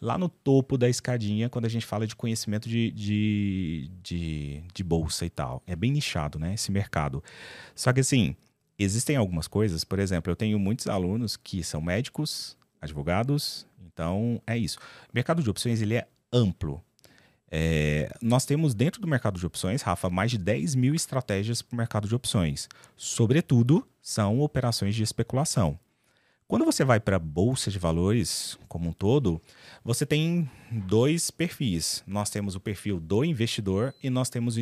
[0.00, 4.84] lá no topo da escadinha quando a gente fala de conhecimento de, de, de, de
[4.84, 5.62] bolsa e tal.
[5.66, 7.22] É bem nichado, né, esse mercado.
[7.74, 8.36] Só que assim,
[8.78, 14.56] existem algumas coisas, por exemplo, eu tenho muitos alunos que são médicos, advogados, então é
[14.56, 14.78] isso.
[15.08, 16.82] O mercado de opções ele é amplo.
[17.50, 21.74] É, nós temos dentro do mercado de opções, Rafa, mais de 10 mil estratégias para
[21.74, 22.68] o mercado de opções.
[22.96, 25.78] Sobretudo, são operações de especulação.
[26.48, 29.42] Quando você vai para a bolsa de valores como um todo,
[29.84, 32.04] você tem dois perfis.
[32.06, 34.56] Nós temos o perfil do investidor e nós temos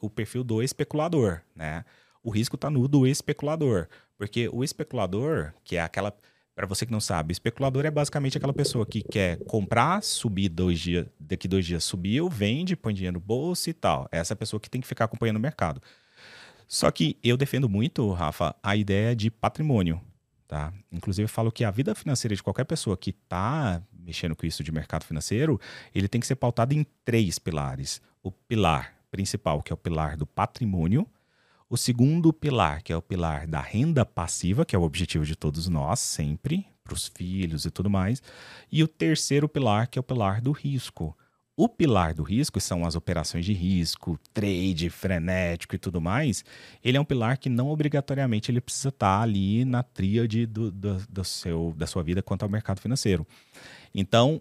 [0.00, 1.40] o perfil do especulador.
[1.54, 1.84] Né?
[2.24, 3.86] O risco está no do especulador,
[4.16, 6.12] porque o especulador, que é aquela
[6.58, 10.80] para você que não sabe, especulador é basicamente aquela pessoa que quer comprar, subir dois
[10.80, 14.08] dias, daqui dois dias subiu, vende, põe dinheiro no bolso e tal.
[14.10, 15.80] Essa é a pessoa que tem que ficar acompanhando o mercado.
[16.66, 20.00] Só que eu defendo muito, Rafa, a ideia de patrimônio.
[20.48, 20.72] Tá?
[20.90, 24.64] Inclusive, eu falo que a vida financeira de qualquer pessoa que está mexendo com isso
[24.64, 25.60] de mercado financeiro,
[25.94, 28.02] ele tem que ser pautado em três pilares.
[28.20, 31.06] O pilar principal, que é o pilar do patrimônio,
[31.70, 35.36] o segundo pilar, que é o pilar da renda passiva, que é o objetivo de
[35.36, 38.22] todos nós, sempre, para os filhos e tudo mais.
[38.72, 41.16] E o terceiro pilar, que é o pilar do risco.
[41.54, 46.44] O pilar do risco são as operações de risco, trade frenético e tudo mais.
[46.84, 50.98] Ele é um pilar que não obrigatoriamente ele precisa estar ali na tríade do, do,
[51.08, 53.26] do seu, da sua vida quanto ao mercado financeiro.
[53.92, 54.40] Então,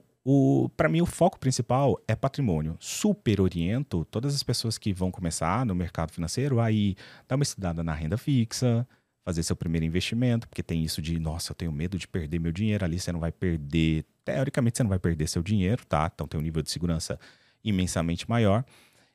[0.76, 2.76] para mim, o foco principal é patrimônio.
[2.80, 6.96] Super oriento todas as pessoas que vão começar no mercado financeiro aí
[7.28, 8.86] dar uma estudada na renda fixa,
[9.24, 12.52] fazer seu primeiro investimento, porque tem isso de, nossa, eu tenho medo de perder meu
[12.52, 12.84] dinheiro.
[12.84, 16.12] Ali você não vai perder, teoricamente você não vai perder seu dinheiro, tá?
[16.14, 17.18] Então tem um nível de segurança
[17.64, 18.66] imensamente maior.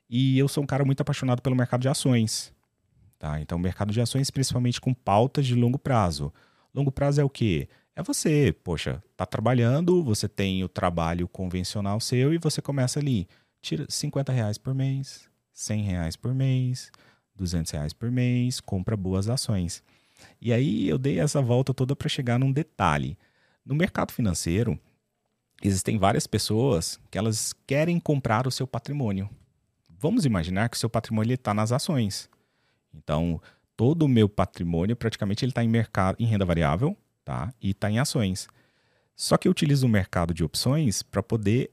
[0.09, 2.53] E eu sou um cara muito apaixonado pelo mercado de ações,
[3.19, 3.41] tá?
[3.41, 6.33] Então, o mercado de ações, principalmente com pautas de longo prazo.
[6.75, 7.69] Longo prazo é o quê?
[7.95, 13.29] É você, poxa, tá trabalhando, você tem o trabalho convencional seu e você começa ali,
[13.61, 16.91] tira 50 reais por mês, 100 reais por mês,
[17.37, 19.83] 200 reais por mês, compra boas ações.
[20.41, 23.19] E aí eu dei essa volta toda para chegar num detalhe.
[23.65, 24.79] No mercado financeiro,
[25.63, 29.29] existem várias pessoas que elas querem comprar o seu patrimônio.
[29.89, 32.29] Vamos imaginar que o seu patrimônio está nas ações.
[32.95, 33.41] Então,
[33.77, 37.53] todo o meu patrimônio praticamente ele está em mercado em renda variável tá?
[37.61, 38.49] E está em ações.
[39.15, 41.71] Só que eu utilizo o mercado de opções para poder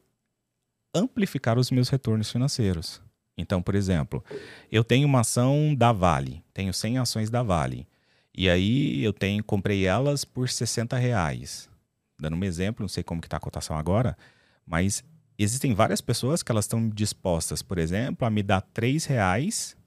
[0.93, 3.01] amplificar os meus retornos financeiros.
[3.37, 4.23] Então, por exemplo,
[4.71, 7.87] eu tenho uma ação da Vale, tenho 100 ações da Vale,
[8.35, 11.69] e aí eu tenho, comprei elas por 60 reais.
[12.19, 14.17] Dando um exemplo, não sei como que está a cotação agora,
[14.65, 15.03] mas
[15.37, 19.77] existem várias pessoas que elas estão dispostas, por exemplo, a me dar 3 reais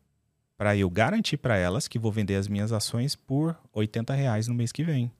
[0.56, 4.54] para eu garantir para elas que vou vender as minhas ações por 80 reais no
[4.54, 5.12] mês que vem.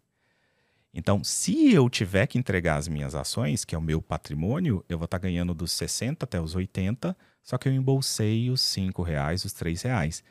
[0.95, 4.99] Então, se eu tiver que entregar as minhas ações, que é o meu patrimônio, eu
[4.99, 9.03] vou estar tá ganhando dos 60 até os 80, só que eu embolsei os 5
[9.03, 10.23] reais, os 3 reais.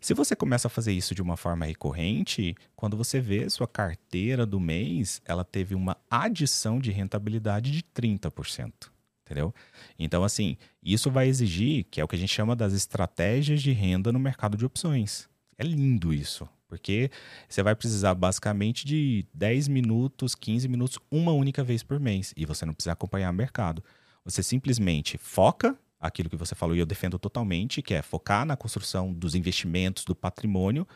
[0.00, 4.44] Se você começa a fazer isso de uma forma recorrente, quando você vê sua carteira
[4.44, 8.90] do mês, ela teve uma adição de rentabilidade de 30%.
[9.24, 9.54] Entendeu?
[9.98, 13.72] Então, assim, isso vai exigir, que é o que a gente chama das estratégias de
[13.72, 15.28] renda no mercado de opções.
[15.56, 17.10] É lindo isso, porque
[17.46, 22.46] você vai precisar basicamente de 10 minutos, 15 minutos, uma única vez por mês, e
[22.46, 23.84] você não precisa acompanhar o mercado.
[24.24, 28.56] Você simplesmente foca aquilo que você falou e eu defendo totalmente, que é focar na
[28.56, 30.88] construção dos investimentos, do patrimônio.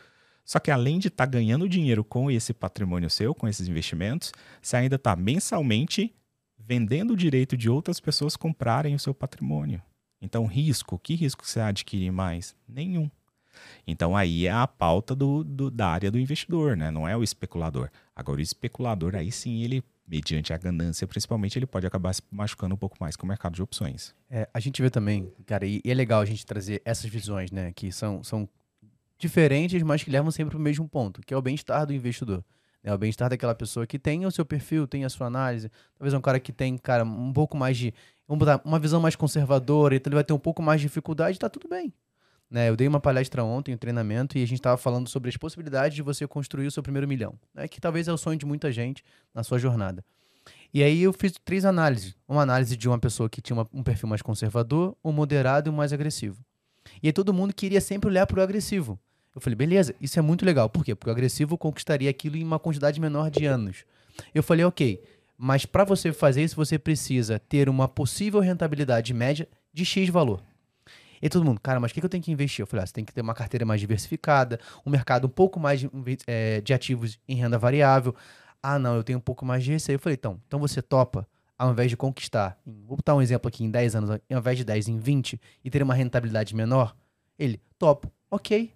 [0.43, 4.31] Só que além de estar tá ganhando dinheiro com esse patrimônio seu, com esses investimentos,
[4.59, 6.11] você ainda está mensalmente
[6.57, 9.79] vendendo o direito de outras pessoas comprarem o seu patrimônio.
[10.19, 12.55] Então, risco, que risco você adquire mais?
[12.67, 13.11] Nenhum.
[13.87, 16.91] Então aí é a pauta do, do, da área do investidor, né?
[16.91, 17.89] Não é o especulador.
[18.13, 22.73] Agora, o especulador, aí sim, ele mediante a ganância, principalmente, ele pode acabar se machucando
[22.73, 24.15] um pouco mais com o mercado de opções.
[24.29, 27.51] É, a gente vê também, cara, e, e, é legal a gente trazer essas visões,
[27.51, 28.47] né, que são, são
[29.19, 32.43] diferentes, mas que levam sempre para o mesmo ponto, que é o bem-estar do investidor.
[32.83, 35.69] É o bem-estar daquela pessoa que tem o seu perfil, tem a sua análise.
[35.97, 37.93] Talvez um cara que tem, cara, um pouco mais de.
[38.25, 41.37] Vamos botar, uma visão mais conservadora, então ele vai ter um pouco mais de dificuldade,
[41.37, 41.93] tá tudo bem.
[42.49, 45.35] Né, eu dei uma palestra ontem, um treinamento, e a gente estava falando sobre as
[45.35, 48.45] possibilidades de você construir o seu primeiro milhão, né, que talvez é o sonho de
[48.45, 50.03] muita gente na sua jornada.
[50.73, 52.15] E aí eu fiz três análises.
[52.27, 55.71] Uma análise de uma pessoa que tinha uma, um perfil mais conservador, um moderado e
[55.71, 56.43] um mais agressivo.
[57.01, 58.99] E aí todo mundo queria sempre olhar para o agressivo.
[59.33, 60.69] Eu falei, beleza, isso é muito legal.
[60.69, 60.95] Por quê?
[60.95, 63.85] Porque o agressivo conquistaria aquilo em uma quantidade menor de anos.
[64.33, 65.01] Eu falei, ok,
[65.37, 70.41] mas para você fazer isso, você precisa ter uma possível rentabilidade média de X valor.
[71.21, 72.63] E todo mundo, cara, mas o que, que eu tenho que investir?
[72.63, 75.59] Eu falei, ah, você tem que ter uma carteira mais diversificada, um mercado um pouco
[75.59, 75.89] mais de,
[76.25, 78.15] é, de ativos em renda variável.
[78.61, 79.95] Ah, não, eu tenho um pouco mais de receio.
[79.95, 83.63] Eu falei, então, então você topa, ao invés de conquistar, vou botar um exemplo aqui,
[83.63, 86.95] em 10 anos, ao invés de 10, em 20, e ter uma rentabilidade menor?
[87.37, 88.71] Ele, topo, ok.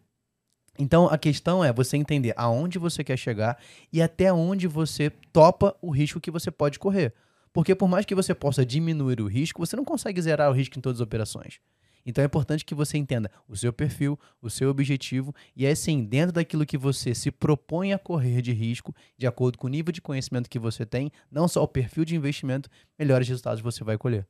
[0.80, 3.58] Então a questão é você entender aonde você quer chegar
[3.92, 7.14] e até onde você topa o risco que você pode correr.
[7.54, 10.80] Porque por mais que você possa diminuir o risco, você não consegue zerar o risco
[10.80, 11.60] em todas as operações.
[12.06, 16.34] Então é importante que você entenda o seu perfil, o seu objetivo e assim, dentro
[16.34, 20.02] daquilo que você se propõe a correr de risco, de acordo com o nível de
[20.02, 24.26] conhecimento que você tem, não só o perfil de investimento, melhores resultados você vai colher.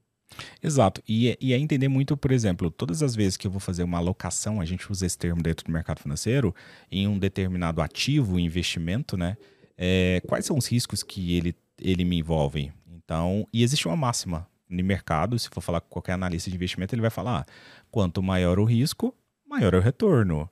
[0.64, 1.02] Exato.
[1.08, 3.84] E, é, e é entender muito, por exemplo, todas as vezes que eu vou fazer
[3.84, 6.56] uma alocação, a gente usa esse termo dentro do mercado financeiro,
[6.92, 9.36] em um determinado ativo, investimento, né?
[9.78, 12.72] É, quais são os riscos que ele, ele me envolve?
[12.88, 16.96] Então, e existe uma máxima no mercado, se for falar com qualquer analista de investimento,
[16.96, 17.46] ele vai falar: ah,
[17.92, 19.14] quanto maior o risco,
[19.48, 20.50] maior é o retorno.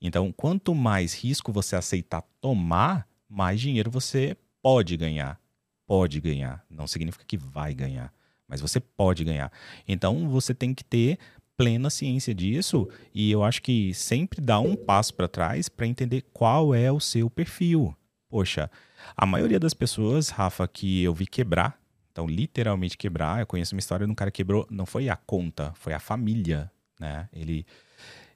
[0.00, 5.40] Então, quanto mais risco você aceitar tomar, mais dinheiro você pode ganhar.
[5.86, 6.64] Pode ganhar.
[6.68, 8.12] Não significa que vai ganhar,
[8.46, 9.50] mas você pode ganhar.
[9.88, 11.18] Então, você tem que ter
[11.56, 16.22] plena ciência disso e eu acho que sempre dá um passo para trás para entender
[16.32, 17.96] qual é o seu perfil.
[18.28, 18.70] Poxa,
[19.16, 21.78] a maioria das pessoas, Rafa, que eu vi quebrar
[22.14, 23.40] então, literalmente quebrar.
[23.40, 25.98] Eu conheço uma história de um cara que quebrou, não foi a conta, foi a
[25.98, 27.28] família, né?
[27.32, 27.66] Ele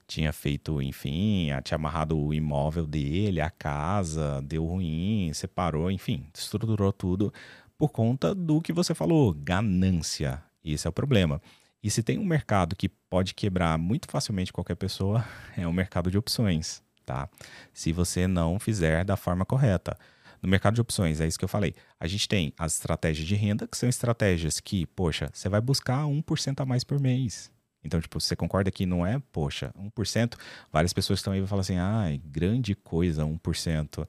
[0.05, 6.91] tinha feito, enfim, tinha amarrado o imóvel dele, a casa, deu ruim, separou, enfim, estruturou
[6.91, 7.33] tudo
[7.77, 10.43] por conta do que você falou, ganância.
[10.61, 11.41] Esse é o problema.
[11.81, 15.23] E se tem um mercado que pode quebrar muito facilmente qualquer pessoa,
[15.55, 17.29] é o mercado de opções, tá?
[17.73, 19.97] Se você não fizer da forma correta.
[20.41, 21.75] No mercado de opções, é isso que eu falei.
[21.99, 26.05] A gente tem as estratégias de renda, que são estratégias que, poxa, você vai buscar
[26.05, 27.51] 1% a mais por mês.
[27.83, 30.35] Então, tipo, você concorda que não é, poxa, 1%?
[30.71, 34.07] Várias pessoas estão aí e falam assim, ah, grande coisa, 1%,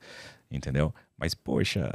[0.51, 0.93] entendeu?
[1.17, 1.91] Mas, poxa,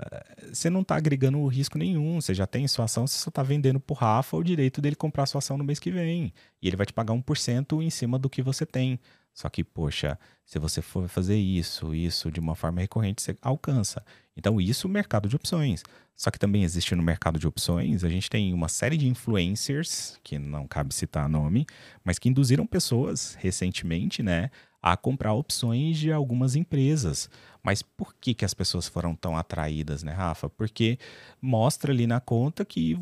[0.54, 3.80] você não está agregando risco nenhum, você já tem sua ação, você só está vendendo
[3.80, 6.34] para o Rafa o direito dele comprar sua ação no mês que vem.
[6.62, 9.00] E ele vai te pagar 1% em cima do que você tem.
[9.36, 14.02] Só que, poxa, se você for fazer isso, isso de uma forma recorrente, você alcança.
[14.36, 15.84] Então, isso o mercado de opções.
[16.16, 20.18] Só que também existe no mercado de opções, a gente tem uma série de influencers,
[20.24, 21.66] que não cabe citar nome,
[22.06, 24.50] mas que induziram pessoas recentemente, né,
[24.82, 27.30] a comprar opções de algumas empresas.
[27.62, 30.48] Mas por que, que as pessoas foram tão atraídas, né, Rafa?
[30.50, 30.98] Porque
[31.42, 32.98] mostra ali na conta que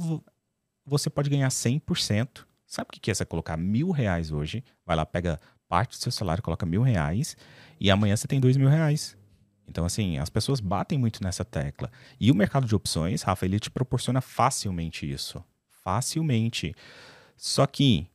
[0.83, 2.45] você pode ganhar 100%.
[2.65, 4.63] Sabe o que é você colocar mil reais hoje?
[4.83, 5.39] Vai lá, pega
[5.73, 7.35] parte do seu salário, coloca mil reais
[7.79, 9.17] e amanhã você tem dois mil reais.
[9.67, 11.89] Então, assim, as pessoas batem muito nessa tecla.
[12.19, 15.43] E o mercado de opções, Rafa, ele te proporciona facilmente isso.
[15.83, 16.75] Facilmente.
[17.35, 18.05] Só que,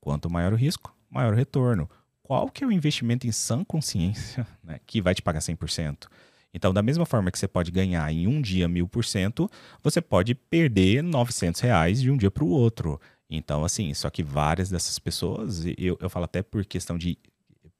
[0.00, 1.90] quanto maior o risco, maior o retorno.
[2.22, 6.06] Qual que é o investimento em sã consciência né, que vai te pagar 100%?
[6.54, 9.50] Então, da mesma forma que você pode ganhar em um dia mil por cento,
[9.82, 13.00] você pode perder 900 reais de um dia para o outro.
[13.30, 17.16] Então, assim, só que várias dessas pessoas, eu, eu falo até por questão de.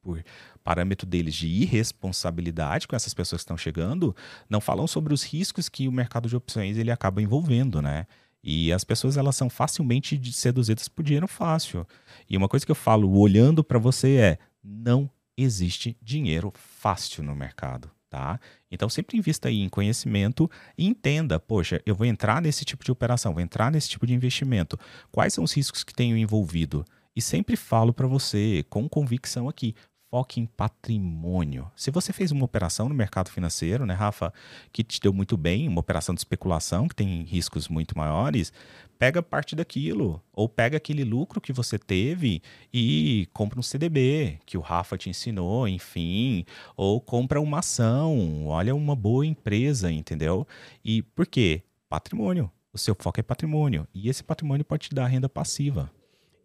[0.01, 0.23] por
[0.63, 4.15] parâmetro deles de irresponsabilidade com essas pessoas que estão chegando,
[4.49, 8.07] não falam sobre os riscos que o mercado de opções ele acaba envolvendo, né?
[8.43, 11.85] E as pessoas elas são facilmente seduzidas por dinheiro fácil.
[12.29, 17.35] E uma coisa que eu falo olhando para você é: não existe dinheiro fácil no
[17.35, 18.39] mercado tá?
[18.69, 22.91] Então sempre invista aí em conhecimento e entenda, poxa, eu vou entrar nesse tipo de
[22.91, 24.77] operação, vou entrar nesse tipo de investimento.
[25.09, 26.85] Quais são os riscos que tenho envolvido?
[27.15, 29.73] E sempre falo para você com convicção aqui,
[30.11, 31.71] foque em patrimônio.
[31.73, 34.33] Se você fez uma operação no mercado financeiro, né, Rafa,
[34.73, 38.51] que te deu muito bem, uma operação de especulação que tem riscos muito maiores,
[38.99, 42.41] pega parte daquilo ou pega aquele lucro que você teve
[42.73, 46.45] e compra um CDB que o Rafa te ensinou, enfim,
[46.75, 50.45] ou compra uma ação, olha uma boa empresa, entendeu?
[50.83, 51.63] E por quê?
[51.87, 52.51] Patrimônio.
[52.73, 55.89] O seu foco é patrimônio e esse patrimônio pode te dar renda passiva.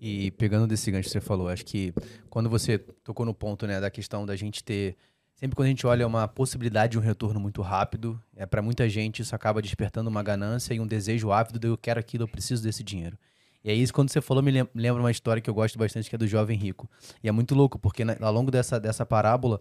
[0.01, 1.92] E pegando desse gancho que você falou, acho que
[2.28, 4.97] quando você tocou no ponto né, da questão da gente ter.
[5.34, 8.88] Sempre quando a gente olha uma possibilidade de um retorno muito rápido, é para muita
[8.88, 12.28] gente isso acaba despertando uma ganância e um desejo ávido de eu quero aquilo, eu
[12.28, 13.18] preciso desse dinheiro.
[13.62, 16.14] E aí, isso, quando você falou, me lembra uma história que eu gosto bastante, que
[16.14, 16.88] é do jovem rico.
[17.20, 19.61] E é muito louco, porque na, ao longo dessa, dessa parábola,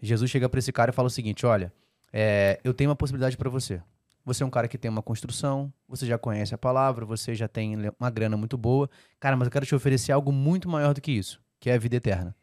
[0.00, 1.70] Jesus chega para esse cara e fala o seguinte: Olha,
[2.10, 3.80] é, eu tenho uma possibilidade para você.
[4.24, 7.48] Você é um cara que tem uma construção, você já conhece a palavra, você já
[7.48, 8.88] tem uma grana muito boa.
[9.18, 11.78] Cara, mas eu quero te oferecer algo muito maior do que isso, que é a
[11.78, 12.34] vida eterna.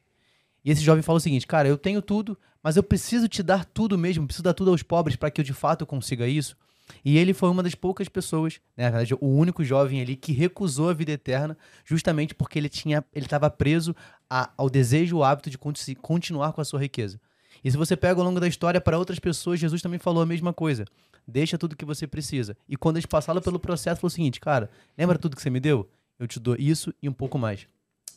[0.64, 3.64] E esse jovem fala o seguinte: Cara, eu tenho tudo, mas eu preciso te dar
[3.64, 6.58] tudo mesmo, preciso dar tudo aos pobres para que eu de fato consiga isso.
[7.06, 10.34] E ele foi uma das poucas pessoas, né, na verdade, o único jovem ali que
[10.34, 11.56] recusou a vida eterna,
[11.86, 13.96] justamente porque ele tinha, ele estava preso
[14.28, 15.58] a, ao desejo, o hábito de
[16.02, 17.22] continuar com a sua riqueza.
[17.64, 20.26] E se você pega ao longo da história para outras pessoas, Jesus também falou a
[20.26, 20.86] mesma coisa
[21.30, 22.58] deixa tudo que você precisa.
[22.68, 25.60] E quando eles passaram pelo processo, falou o seguinte, cara, lembra tudo que você me
[25.60, 25.90] deu?
[26.20, 27.68] Eu te dou isso e um pouco mais.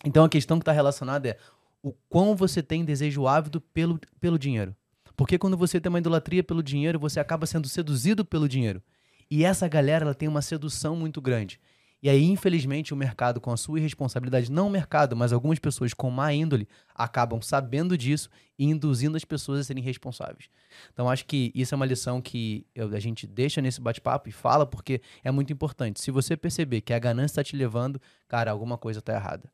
[0.04, 1.36] Então a questão que está relacionada é
[1.82, 4.74] o quão você tem desejo ávido pelo, pelo dinheiro.
[5.16, 8.82] Porque quando você tem uma idolatria pelo dinheiro, você acaba sendo seduzido pelo dinheiro.
[9.30, 11.60] E essa galera ela tem uma sedução muito grande.
[12.02, 15.94] E aí, infelizmente, o mercado, com a sua irresponsabilidade, não o mercado, mas algumas pessoas
[15.94, 18.28] com má índole, acabam sabendo disso
[18.58, 20.48] e induzindo as pessoas a serem responsáveis.
[20.92, 24.66] Então, acho que isso é uma lição que a gente deixa nesse bate-papo e fala
[24.66, 26.00] porque é muito importante.
[26.00, 29.48] Se você perceber que a ganância está te levando, cara, alguma coisa está errada.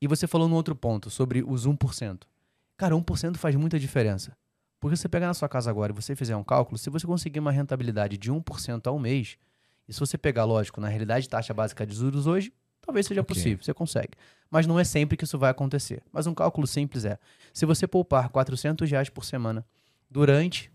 [0.00, 2.22] E você falou num outro ponto sobre os 1%.
[2.76, 4.36] Cara, 1% faz muita diferença.
[4.80, 7.38] Porque você pegar na sua casa agora e você fizer um cálculo, se você conseguir
[7.38, 9.38] uma rentabilidade de 1% ao mês,
[9.88, 13.34] e se você pegar, lógico, na realidade taxa básica de juros hoje, talvez seja okay.
[13.34, 14.12] possível, você consegue.
[14.50, 16.02] Mas não é sempre que isso vai acontecer.
[16.12, 17.18] Mas um cálculo simples é:
[17.52, 19.64] se você poupar 400 reais por semana
[20.10, 20.70] durante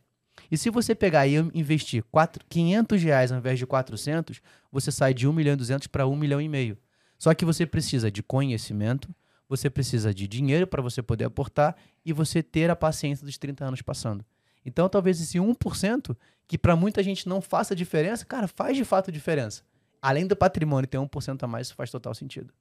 [0.51, 5.13] E se você pegar e investir 4, 500 reais ao invés de 400, você sai
[5.13, 6.79] de 1 milhão e 200 para 1 milhão e meio.
[7.19, 9.15] Só que você precisa de conhecimento,
[9.49, 13.65] você precisa de dinheiro para você poder aportar e você ter a paciência dos 30
[13.65, 14.25] anos passando.
[14.65, 16.17] Então, talvez esse 1%,
[16.47, 19.63] que para muita gente não faça diferença, cara, faz de fato diferença
[20.03, 22.53] além do patrimônio ter 1% a mais, isso faz total sentido.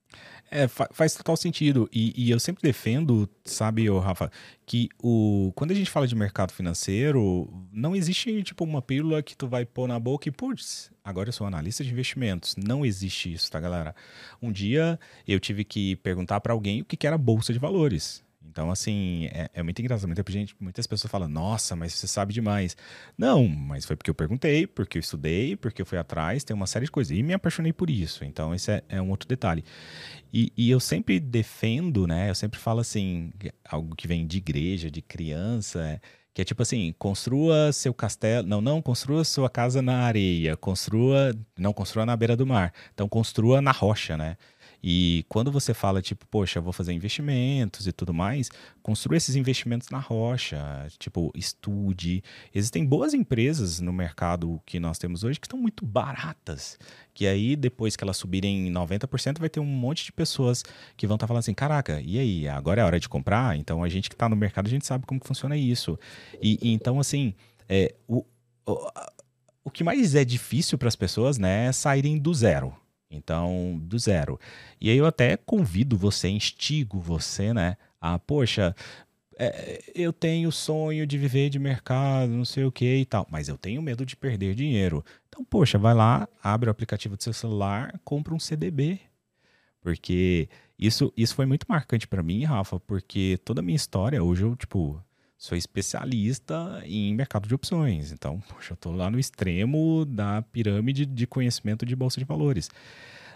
[0.51, 1.89] É, fa faz total sentido.
[1.91, 4.31] E, e, eu sempre defendo, sabe, Rafa,
[4.65, 9.35] que o, quando a gente fala de mercado financeiro, não existe, tipo, uma pílula que
[9.35, 12.55] tu vai pôr na boca e, putz, agora eu sou analista de investimentos.
[12.57, 13.95] Não existe isso, tá, galera?
[14.41, 18.23] Um dia eu tive que perguntar para alguém o que, que era bolsa de valores.
[18.49, 20.07] Então, assim, é, é muito engraçado.
[20.07, 22.75] Muita gente, muitas pessoas falam, nossa, mas você sabe demais.
[23.17, 26.67] Não, mas foi porque eu perguntei, porque eu estudei, porque eu fui atrás, tem uma
[26.67, 27.15] série de coisas.
[27.15, 28.25] E me apaixonei por isso.
[28.25, 29.63] Então, esse é, é um outro detalhe.
[30.33, 32.29] E, e, eu sempre defendo, né?
[32.29, 33.31] Eu sempre falo assim,
[33.67, 35.99] algo que vem de igreja, de criança, é,
[36.33, 38.47] que é tipo assim, construa seu castelo.
[38.47, 40.55] Não, não, construa sua casa na areia.
[40.57, 41.35] Construa.
[41.57, 42.73] Não, construa na beira do mar.
[42.93, 44.37] Então, construa na rocha, né?
[44.81, 48.49] E quando você fala, tipo, poxa, vou fazer investimentos e tudo mais,
[48.81, 52.23] construa esses investimentos na rocha, tipo, estude.
[52.53, 56.79] Existem boas empresas no mercado que nós temos hoje que estão muito baratas.
[57.13, 60.63] Que aí, depois que elas subirem 90%, vai ter um monte de pessoas
[60.95, 63.57] que vão estar tá falando assim: caraca, e aí, agora é hora de comprar?
[63.57, 65.99] Então a gente que está no mercado, a gente sabe como funciona isso.
[66.41, 67.33] E, e então, assim,
[67.67, 68.25] é, o,
[68.65, 68.89] o,
[69.65, 72.75] o que mais é difícil para as pessoas né, é saírem do zero.
[73.11, 74.39] Então, do zero.
[74.79, 78.75] E aí eu até convido você, instigo você, né, Ah, poxa,
[79.37, 83.47] é, eu tenho sonho de viver de mercado, não sei o que e tal, mas
[83.49, 85.03] eu tenho medo de perder dinheiro.
[85.29, 88.99] Então, poxa, vai lá, abre o aplicativo do seu celular, compra um CDB.
[89.81, 94.43] Porque isso, isso foi muito marcante para mim, Rafa, porque toda a minha história, hoje
[94.43, 95.01] eu, tipo,
[95.39, 98.11] sou especialista em mercado de opções.
[98.11, 102.69] Então, poxa, eu tô lá no extremo da pirâmide de conhecimento de bolsa de valores.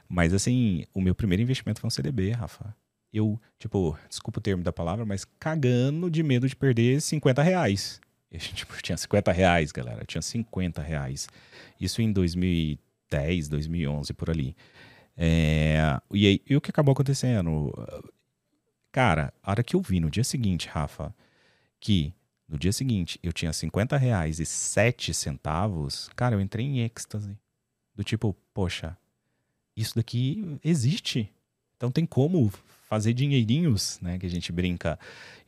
[0.09, 2.75] Mas, assim, o meu primeiro investimento foi um CDB, Rafa.
[3.11, 8.01] Eu, tipo, desculpa o termo da palavra, mas cagando de medo de perder 50 reais.
[8.29, 10.01] Eu, tipo, tinha 50 reais, galera.
[10.01, 11.29] Eu tinha 50 reais.
[11.79, 14.57] Isso em 2010, 2011, por ali.
[15.15, 17.71] É, e, aí, e o que acabou acontecendo?
[18.91, 21.15] Cara, a hora que eu vi no dia seguinte, Rafa,
[21.83, 22.13] que
[22.47, 27.37] no dia seguinte eu tinha 50 reais e 7 centavos, cara, eu entrei em êxtase.
[27.93, 28.97] Do tipo, poxa,
[29.75, 31.29] isso daqui existe.
[31.75, 32.51] Então tem como
[32.87, 34.97] fazer dinheirinhos, né, que a gente brinca.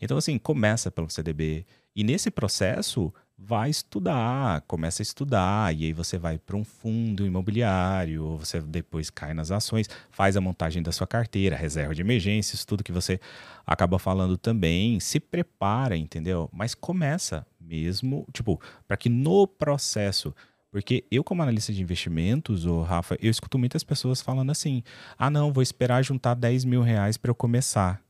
[0.01, 1.65] Então assim, começa pelo CDB
[1.95, 7.25] e nesse processo vai estudar, começa a estudar, e aí você vai para um fundo
[7.25, 12.63] imobiliário, você depois cai nas ações, faz a montagem da sua carteira, reserva de emergências,
[12.63, 13.19] tudo que você
[13.65, 16.49] acaba falando também, se prepara, entendeu?
[16.53, 20.33] Mas começa mesmo, tipo, para que no processo
[20.75, 24.83] porque eu, como analista de investimentos, o Rafa, eu escuto muitas pessoas falando assim:
[25.17, 28.01] ah, não, vou esperar juntar 10 mil reais para eu começar.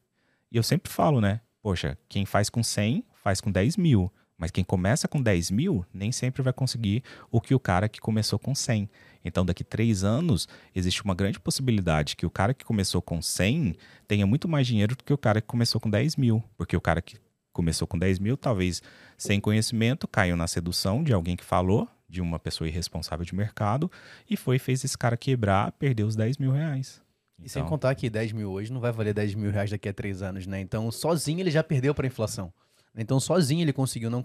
[0.51, 1.41] E eu sempre falo, né?
[1.61, 4.11] Poxa, quem faz com 100, faz com 10 mil.
[4.37, 8.01] Mas quem começa com 10 mil nem sempre vai conseguir o que o cara que
[8.01, 8.89] começou com 100.
[9.23, 13.75] Então, daqui três anos, existe uma grande possibilidade que o cara que começou com 100
[14.07, 16.43] tenha muito mais dinheiro do que o cara que começou com 10 mil.
[16.57, 17.17] Porque o cara que
[17.53, 18.81] começou com 10 mil, talvez
[19.17, 23.89] sem conhecimento, caiu na sedução de alguém que falou, de uma pessoa irresponsável de mercado,
[24.29, 27.01] e foi fez esse cara quebrar, perdeu os 10 mil reais.
[27.41, 29.89] E sem então contar que 10 mil hoje não vai valer 10 mil reais daqui
[29.89, 30.59] a três anos, né?
[30.59, 32.53] Então, sozinho ele já perdeu para a inflação.
[32.97, 34.23] Então, sozinho ele conseguiu, não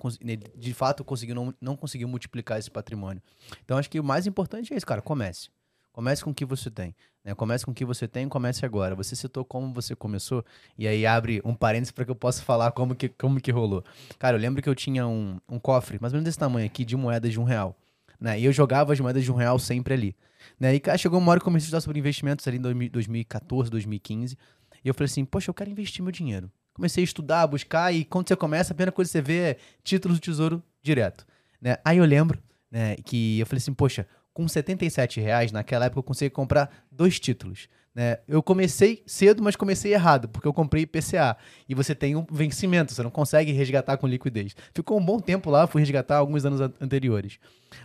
[0.57, 3.23] de fato, conseguiu não, não conseguiu multiplicar esse patrimônio.
[3.65, 5.03] Então, acho que o mais importante é isso, cara.
[5.03, 5.49] Comece.
[5.93, 6.95] Comece com o que você tem.
[7.25, 7.35] Né?
[7.35, 8.95] Comece com o que você tem, comece agora.
[8.95, 10.45] Você citou como você começou,
[10.79, 13.85] e aí abre um parênteses para que eu possa falar como que, como que rolou.
[14.19, 16.85] Cara, eu lembro que eu tinha um, um cofre, mais ou menos desse tamanho aqui,
[16.85, 17.77] de moedas de um real.
[18.21, 18.39] Né?
[18.39, 20.17] E eu jogava as moedas de um real sempre ali.
[20.59, 20.75] Né?
[20.77, 23.69] E cara, chegou uma hora que eu comecei a estudar sobre investimentos ali em 2014,
[23.69, 24.39] 2015.
[24.85, 27.93] E eu falei assim, poxa, eu quero investir meu dinheiro comecei a estudar, a buscar,
[27.93, 31.27] e quando você começa, a primeira coisa que você vê é títulos do tesouro direto.
[31.61, 31.77] Né?
[31.85, 36.05] Aí eu lembro né, que eu falei assim, poxa, com 77 reais, naquela época eu
[36.05, 37.69] consegui comprar dois títulos.
[37.93, 38.19] Né?
[38.29, 41.37] Eu comecei cedo, mas comecei errado, porque eu comprei PCA.
[41.69, 44.55] E você tem um vencimento, você não consegue resgatar com liquidez.
[44.73, 47.39] Ficou um bom tempo lá, fui resgatar alguns anos anteriores.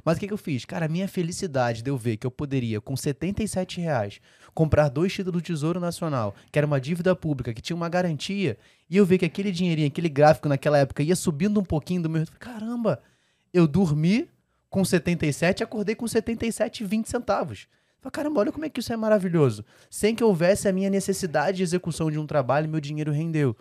[0.03, 0.63] Mas o que, que eu fiz?
[0.63, 4.19] Cara, a minha felicidade de eu ver que eu poderia, com 77 reais,
[4.53, 8.57] comprar dois títulos do Tesouro Nacional, que era uma dívida pública, que tinha uma garantia,
[8.89, 12.09] e eu ver que aquele dinheirinho, aquele gráfico naquela época ia subindo um pouquinho do
[12.09, 12.25] meu.
[12.39, 13.01] Caramba,
[13.51, 14.29] eu dormi
[14.69, 17.67] com 77 e acordei com 77,20 centavos.
[18.05, 19.65] Falei, caramba, olha como é que isso é maravilhoso.
[19.89, 23.55] Sem que houvesse a minha necessidade de execução de um trabalho, meu dinheiro rendeu.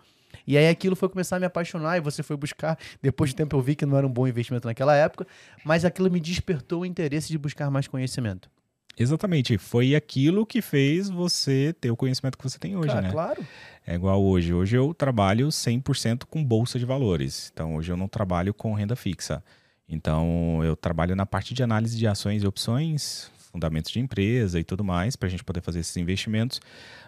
[0.45, 2.77] E aí aquilo foi começar a me apaixonar e você foi buscar.
[3.01, 5.25] Depois de tempo eu vi que não era um bom investimento naquela época,
[5.63, 8.49] mas aquilo me despertou o interesse de buscar mais conhecimento.
[8.97, 13.11] Exatamente, foi aquilo que fez você ter o conhecimento que você tem hoje, né?
[13.11, 13.45] Claro.
[13.85, 14.53] É igual hoje.
[14.53, 17.49] Hoje eu trabalho 100% com bolsa de valores.
[17.51, 19.43] Então hoje eu não trabalho com renda fixa.
[19.89, 24.63] Então eu trabalho na parte de análise de ações e opções, fundamentos de empresa e
[24.63, 26.59] tudo mais, para a gente poder fazer esses investimentos.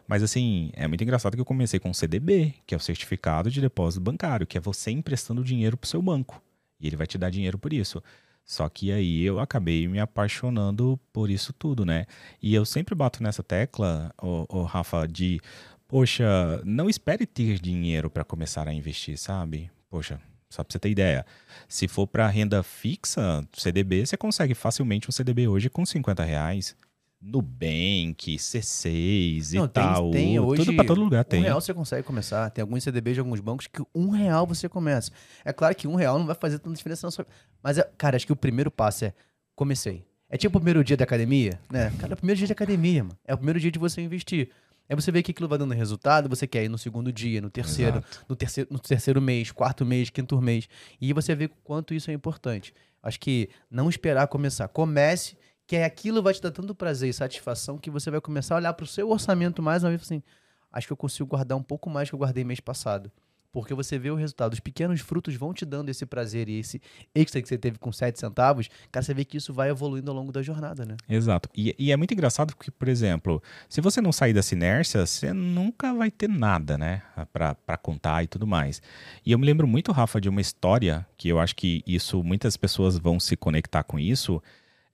[0.07, 3.51] Mas assim, é muito engraçado que eu comecei com o CDB, que é o certificado
[3.51, 6.41] de depósito bancário, que é você emprestando dinheiro para o seu banco.
[6.79, 8.01] E ele vai te dar dinheiro por isso.
[8.45, 12.05] Só que aí eu acabei me apaixonando por isso tudo, né?
[12.41, 15.41] E eu sempre bato nessa tecla, o, Rafa, de
[15.85, 19.69] poxa, não espere ter dinheiro para começar a investir, sabe?
[19.89, 21.25] Poxa, só para você ter ideia.
[21.67, 26.75] Se for para renda fixa, CDB, você consegue facilmente um CDB hoje com 50 reais.
[27.19, 30.11] Nubank, C6 Não, e tem, tal.
[30.11, 31.41] Tem, hoje, tudo para todo lugar tem.
[31.41, 32.49] Um real você consegue começar.
[32.51, 35.11] Tem alguns CDBs de alguns bancos que um real você começa.
[35.43, 37.25] É claro que um real não vai fazer tanta diferença na sua...
[37.61, 39.13] Mas, é, cara, acho que o primeiro passo é
[39.55, 40.05] comecei.
[40.29, 41.91] É tipo o primeiro dia da academia, né?
[41.97, 43.17] Cara, é o primeiro dia de academia, mano.
[43.25, 44.49] É o primeiro dia de você investir.
[44.89, 47.49] Aí você vê que aquilo vai dando resultado, você quer ir no segundo dia, no
[47.49, 50.69] terceiro, no terceiro, no terceiro mês, quarto mês, quinto mês.
[50.99, 52.73] E você vê quanto isso é importante.
[53.03, 54.67] Acho que não esperar começar.
[54.69, 58.55] Comece, que é aquilo vai te dar tanto prazer e satisfação que você vai começar
[58.55, 60.23] a olhar para o seu orçamento mais uma vez assim.
[60.71, 63.11] Acho que eu consigo guardar um pouco mais que eu guardei mês passado.
[63.51, 64.53] Porque você vê o resultado.
[64.53, 66.81] Os pequenos frutos vão te dando esse prazer e esse
[67.15, 68.69] extra que você teve com 7 centavos.
[68.91, 70.95] Cara, você vê que isso vai evoluindo ao longo da jornada, né?
[71.09, 71.49] Exato.
[71.55, 75.33] E, e é muito engraçado porque, por exemplo, se você não sair dessa inércia, você
[75.33, 77.01] nunca vai ter nada, né?
[77.33, 78.81] para contar e tudo mais.
[79.25, 82.57] E eu me lembro muito, Rafa, de uma história que eu acho que isso, muitas
[82.57, 84.41] pessoas vão se conectar com isso.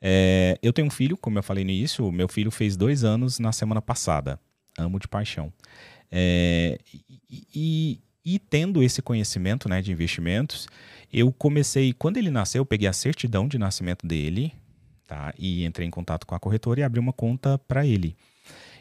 [0.01, 3.39] É, eu tenho um filho, como eu falei no início, meu filho fez dois anos
[3.39, 4.39] na semana passada.
[4.77, 5.51] Amo de paixão.
[6.11, 10.67] É, e, e, e, tendo esse conhecimento né, de investimentos,
[11.11, 14.53] eu comecei, quando ele nasceu, eu peguei a certidão de nascimento dele,
[15.05, 15.33] tá?
[15.37, 18.15] E entrei em contato com a corretora e abri uma conta para ele.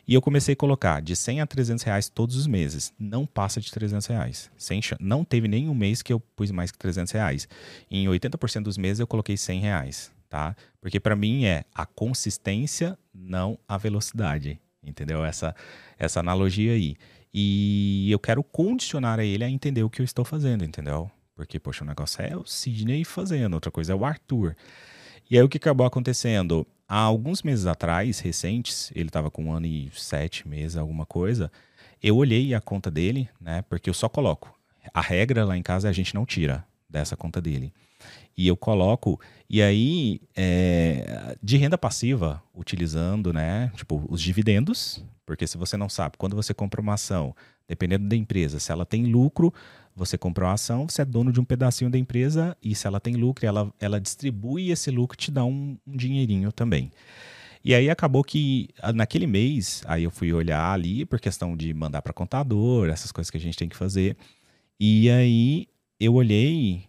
[0.06, 2.92] E eu comecei a colocar de 100 a 300 reais todos os meses.
[2.98, 4.50] Não passa de 300 reais.
[4.56, 7.48] Sem não teve nenhum mês que eu pus mais que 300 reais.
[7.88, 10.56] Em 80% dos meses eu coloquei 100 reais tá?
[10.80, 15.22] Porque para mim é a consistência, não a velocidade, entendeu?
[15.22, 15.54] Essa
[15.98, 16.96] essa analogia aí.
[17.32, 21.10] E eu quero condicionar a ele a entender o que eu estou fazendo, entendeu?
[21.34, 24.54] Porque, poxa, o negócio é o Sidney fazendo, outra coisa é o Arthur.
[25.30, 26.66] E aí o que acabou acontecendo?
[26.86, 31.50] Há alguns meses atrás, recentes, ele estava com um ano e sete meses, alguma coisa,
[32.02, 33.62] eu olhei a conta dele, né?
[33.62, 34.54] Porque eu só coloco.
[34.92, 37.72] A regra lá em casa é a gente não tira dessa conta dele
[38.36, 39.20] e eu coloco.
[39.48, 45.88] E aí, é, de renda passiva, utilizando, né, tipo, os dividendos, porque se você não
[45.88, 47.34] sabe, quando você compra uma ação,
[47.68, 49.52] dependendo da empresa, se ela tem lucro,
[49.94, 52.98] você comprou a ação, você é dono de um pedacinho da empresa, e se ela
[52.98, 56.90] tem lucro, ela, ela distribui esse lucro te dá um, um dinheirinho também.
[57.64, 62.02] E aí acabou que naquele mês, aí eu fui olhar ali por questão de mandar
[62.02, 64.16] para contador, essas coisas que a gente tem que fazer.
[64.80, 65.68] E aí
[66.00, 66.84] eu olhei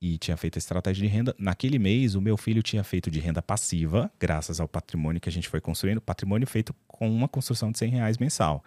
[0.00, 1.34] e tinha feito a estratégia de renda.
[1.38, 5.32] Naquele mês, o meu filho tinha feito de renda passiva, graças ao patrimônio que a
[5.32, 8.62] gente foi construindo, patrimônio feito com uma construção de 100 reais mensal.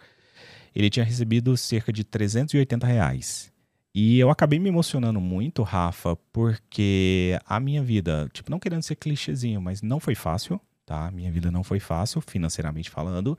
[0.74, 3.52] Ele tinha recebido cerca de 380 reais.
[3.94, 8.96] E eu acabei me emocionando muito, Rafa, porque a minha vida, tipo, não querendo ser
[8.96, 11.10] clichêzinho, mas não foi fácil, tá?
[11.10, 13.38] Minha vida não foi fácil, financeiramente falando.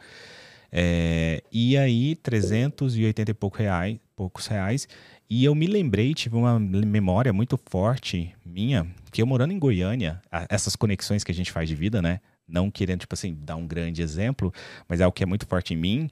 [0.72, 4.88] É, e aí, 380 e pouco reais, poucos reais.
[5.30, 10.22] E eu me lembrei, tive uma memória muito forte minha, que eu morando em Goiânia,
[10.50, 12.20] essas conexões que a gente faz de vida, né?
[12.48, 14.54] Não querendo, tipo assim, dar um grande exemplo,
[14.88, 16.10] mas é o que é muito forte em mim,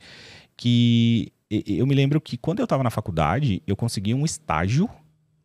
[0.57, 4.89] que eu me lembro que quando eu estava na faculdade, eu consegui um estágio,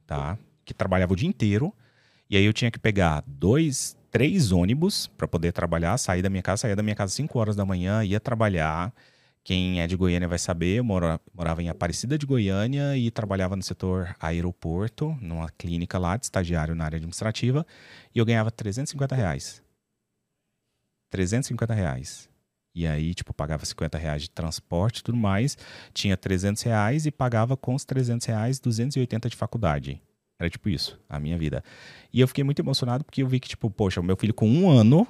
[0.06, 0.38] tá?
[0.64, 1.74] Que trabalhava o dia inteiro,
[2.30, 6.42] e aí eu tinha que pegar dois, três ônibus para poder trabalhar, sair da minha
[6.42, 8.94] casa, sair da minha casa às 5 horas da manhã, ia trabalhar.
[9.46, 13.62] Quem é de Goiânia vai saber, eu morava em Aparecida de Goiânia e trabalhava no
[13.62, 17.64] setor aeroporto, numa clínica lá, de estagiário na área administrativa,
[18.12, 19.62] e eu ganhava 350 reais.
[21.10, 22.28] 350 reais.
[22.74, 25.56] E aí, tipo, pagava 50 reais de transporte e tudo mais,
[25.94, 30.02] tinha 300 reais e pagava com os 300 reais 280 de faculdade.
[30.40, 31.62] Era tipo isso, a minha vida.
[32.12, 34.48] E eu fiquei muito emocionado porque eu vi que, tipo, poxa, o meu filho com
[34.48, 35.06] um ano,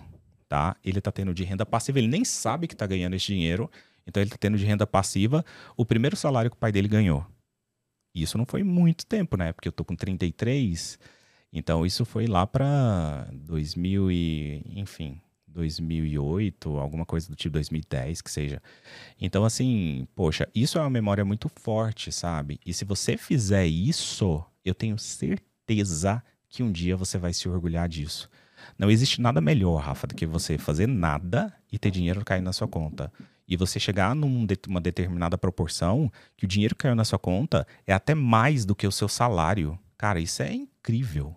[0.46, 0.76] tá?
[0.84, 3.70] Ele tá tendo de renda passiva, ele nem sabe que tá ganhando esse dinheiro.
[4.06, 5.44] Então ele tá tendo de renda passiva
[5.76, 7.26] o primeiro salário que o pai dele ganhou.
[8.14, 9.52] E isso não foi muito tempo, né?
[9.52, 10.98] Porque eu tô com 33.
[11.52, 15.20] Então isso foi lá para 2000 e, enfim,
[15.56, 18.62] 2008, alguma coisa do tipo 2010, que seja.
[19.20, 22.60] Então, assim, poxa, isso é uma memória muito forte, sabe?
[22.64, 27.88] E se você fizer isso, eu tenho certeza que um dia você vai se orgulhar
[27.88, 28.28] disso.
[28.78, 32.52] Não existe nada melhor, Rafa, do que você fazer nada e ter dinheiro cair na
[32.52, 33.12] sua conta.
[33.48, 37.92] E você chegar numa determinada proporção que o dinheiro que caiu na sua conta é
[37.92, 39.78] até mais do que o seu salário.
[39.96, 41.34] Cara, isso é incrível.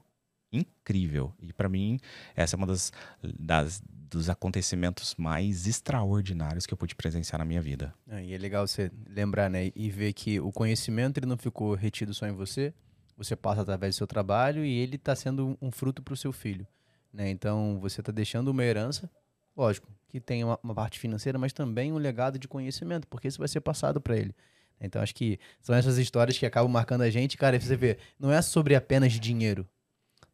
[0.52, 1.31] Incrível.
[1.40, 1.99] E para mim,
[2.36, 2.91] essa é uma das,
[3.22, 7.94] das, dos acontecimentos mais extraordinários que eu pude presenciar na minha vida.
[8.07, 9.72] É, e é legal você lembrar, né?
[9.76, 12.73] E ver que o conhecimento ele não ficou retido só em você,
[13.15, 16.31] você passa através do seu trabalho e ele está sendo um fruto para o seu
[16.31, 16.65] filho.
[17.14, 17.30] Né?
[17.30, 19.10] Então você está deixando uma herança,
[19.60, 23.40] lógico, que tem uma, uma, parte financeira, mas também um legado de conhecimento, porque isso
[23.40, 24.34] vai ser passado para ele.
[24.81, 27.57] Então acho que são essas histórias que acabam marcando a gente, cara.
[27.57, 29.68] E você vê, não é sobre apenas dinheiro.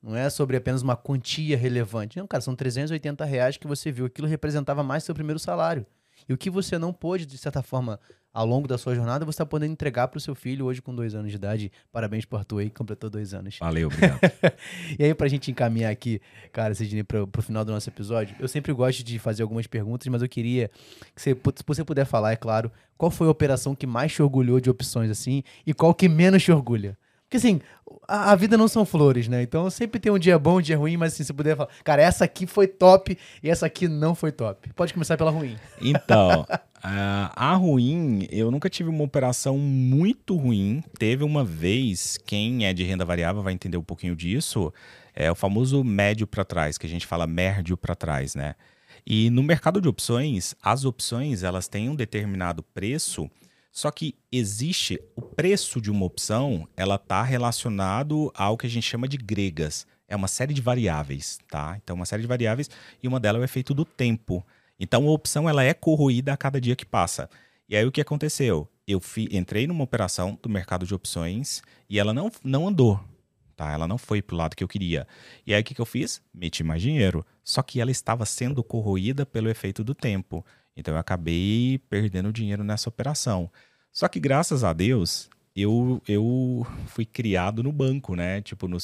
[0.01, 2.19] Não é sobre apenas uma quantia relevante.
[2.19, 4.05] Não, cara, são 380 reais que você viu.
[4.05, 5.83] Aquilo representava mais seu primeiro salário.
[6.29, 7.99] E o que você não pôde, de certa forma,
[8.35, 10.93] ao longo da sua jornada, você está podendo entregar para o seu filho hoje com
[10.93, 11.71] dois anos de idade.
[11.89, 13.57] Parabéns para o Arthur aí, que completou dois anos.
[13.61, 14.19] Valeu, obrigado.
[14.99, 16.21] e aí, para a gente encaminhar aqui,
[16.51, 20.05] cara, Sidney, para o final do nosso episódio, eu sempre gosto de fazer algumas perguntas,
[20.09, 20.69] mas eu queria
[21.15, 24.21] que você, se você puder falar, é claro, qual foi a operação que mais te
[24.21, 26.97] orgulhou de opções assim e qual que menos te orgulha?
[27.23, 27.61] Porque assim,
[28.07, 29.41] a, a, vida não são flores, né?
[29.41, 32.01] Então sempre tem um dia bom, um dia ruim, mas assim, se puder falar, cara,
[32.01, 34.71] essa aqui foi top e essa aqui não foi top.
[34.73, 35.55] Pode começar pela ruim.
[35.81, 36.45] Então,
[36.85, 40.83] Uh, a ruim, eu nunca tive uma operação muito ruim.
[40.99, 44.71] Teve uma vez, quem é de renda variável vai entender um pouquinho disso,
[45.15, 48.53] é o famoso médio para trás, que a gente fala médio para trás, né?
[49.03, 53.31] E no mercado de opções, as opções elas têm um determinado preço,
[53.71, 58.87] só que existe o preço de uma opção, ela está relacionado ao que a gente
[58.87, 59.87] chama de gregas.
[60.07, 61.79] É uma série de variáveis, tá?
[61.83, 62.69] Então, uma série de variáveis
[63.01, 64.45] e uma delas é o efeito do tempo.
[64.79, 67.29] Então a opção ela é corroída a cada dia que passa.
[67.67, 68.67] E aí o que aconteceu?
[68.87, 72.99] Eu fi, entrei numa operação do mercado de opções e ela não, não andou.
[73.55, 73.71] Tá?
[73.71, 75.07] Ela não foi para o lado que eu queria.
[75.47, 76.21] E aí o que, que eu fiz?
[76.33, 77.25] Meti mais dinheiro.
[77.43, 80.45] Só que ela estava sendo corroída pelo efeito do tempo.
[80.75, 83.49] Então eu acabei perdendo dinheiro nessa operação.
[83.91, 88.41] Só que graças a Deus, eu, eu fui criado no banco, né?
[88.41, 88.77] Tipo, no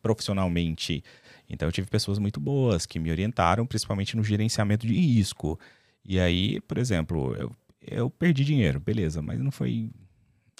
[0.00, 1.02] profissionalmente.
[1.50, 5.58] Então eu tive pessoas muito boas que me orientaram, principalmente no gerenciamento de risco.
[6.04, 7.52] E aí, por exemplo, eu,
[7.82, 9.90] eu perdi dinheiro, beleza, mas não foi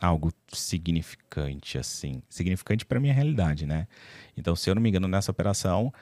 [0.00, 2.22] algo significante assim.
[2.28, 3.86] Significante para minha realidade, né?
[4.36, 5.92] Então, se eu não me engano, nessa operação,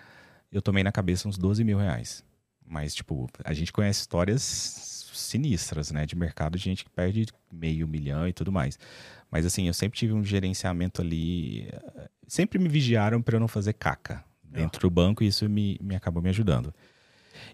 [0.51, 2.24] eu tomei na cabeça uns 12 mil reais.
[2.66, 4.43] Mas, tipo, a gente conhece histórias
[5.12, 6.06] sinistras, né?
[6.06, 8.78] De mercado, de gente que perde meio milhão e tudo mais.
[9.31, 11.69] Mas, assim, eu sempre tive um gerenciamento ali.
[12.27, 15.95] Sempre me vigiaram para eu não fazer caca, dentro do banco e isso me, me
[15.95, 16.73] acabou me ajudando.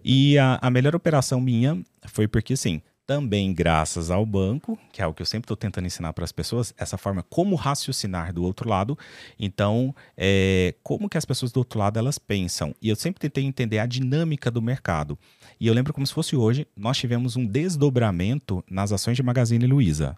[0.05, 5.07] E a, a melhor operação minha foi porque, assim, também graças ao banco, que é
[5.07, 8.43] o que eu sempre estou tentando ensinar para as pessoas, essa forma como raciocinar do
[8.43, 8.99] outro lado.
[9.39, 12.75] Então, é, como que as pessoas do outro lado elas pensam?
[12.81, 15.19] E eu sempre tentei entender a dinâmica do mercado.
[15.61, 19.67] E eu lembro como se fosse hoje, nós tivemos um desdobramento nas ações de Magazine
[19.67, 20.17] Luiza.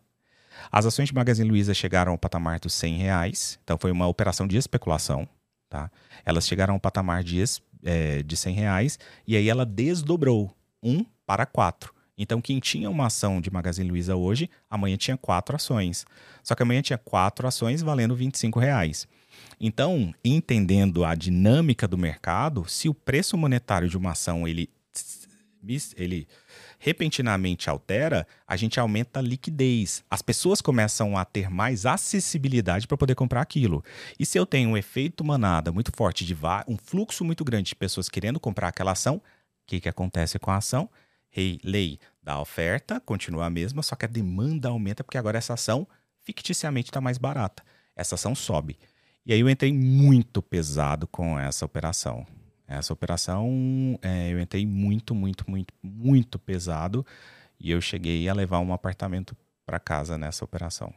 [0.70, 4.46] As ações de Magazine Luiza chegaram ao patamar dos 100 reais, então foi uma operação
[4.46, 5.28] de especulação.
[5.76, 5.90] Tá?
[6.24, 7.44] Elas chegaram ao patamar de,
[7.84, 11.94] é, de 100 reais e aí ela desdobrou um para quatro.
[12.16, 16.06] Então, quem tinha uma ação de Magazine Luiza hoje, amanhã tinha quatro ações.
[16.42, 19.06] Só que amanhã tinha quatro ações valendo 25 reais.
[19.60, 24.70] Então, entendendo a dinâmica do mercado, se o preço monetário de uma ação ele,
[25.94, 26.26] ele
[26.78, 30.04] repentinamente altera, a gente aumenta a liquidez.
[30.10, 33.84] As pessoas começam a ter mais acessibilidade para poder comprar aquilo.
[34.18, 36.36] E se eu tenho um efeito manada muito forte de
[36.68, 39.22] um fluxo muito grande de pessoas querendo comprar aquela ação, o
[39.66, 40.88] que, que acontece com a ação?
[41.28, 45.54] Rei, lei da oferta continua a mesma, só que a demanda aumenta porque agora essa
[45.54, 45.86] ação
[46.22, 47.62] ficticiamente está mais barata.
[47.94, 48.78] Essa ação sobe.
[49.24, 52.26] E aí eu entrei muito pesado com essa operação.
[52.66, 57.06] Essa operação é, eu entrei muito, muito, muito, muito pesado
[57.58, 60.92] e eu cheguei a levar um apartamento para casa nessa operação.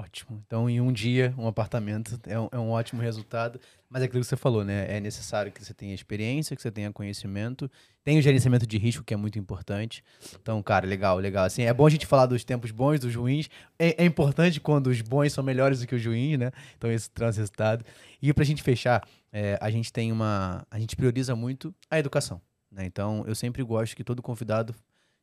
[0.00, 0.42] Ótimo.
[0.46, 3.60] Então, em um dia, um apartamento é um, é um, ótimo resultado.
[3.90, 4.86] Mas é aquilo que você falou, né?
[4.96, 7.70] É necessário que você tenha experiência, que você tenha conhecimento,
[8.02, 10.02] tenha o gerenciamento de risco, que é muito importante.
[10.40, 11.44] Então, cara, legal, legal.
[11.44, 13.50] Assim, é bom a gente falar dos tempos bons, dos ruins.
[13.78, 16.50] É, é importante quando os bons são melhores do que os ruins, né?
[16.78, 17.84] Então, isso traz resultado.
[18.22, 20.66] E pra gente fechar, é, a gente tem uma.
[20.70, 22.40] A gente prioriza muito a educação.
[22.72, 22.86] Né?
[22.86, 24.74] Então, eu sempre gosto que todo convidado,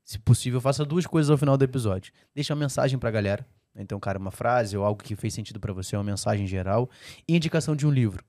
[0.08, 2.14] se possível, faça duas coisas ao final do episódio.
[2.34, 3.46] Deixa uma mensagem pra galera.
[3.76, 3.82] Né?
[3.84, 6.90] Então, cara, uma frase ou algo que fez sentido para você, uma mensagem geral.
[7.28, 8.24] E indicação de um livro.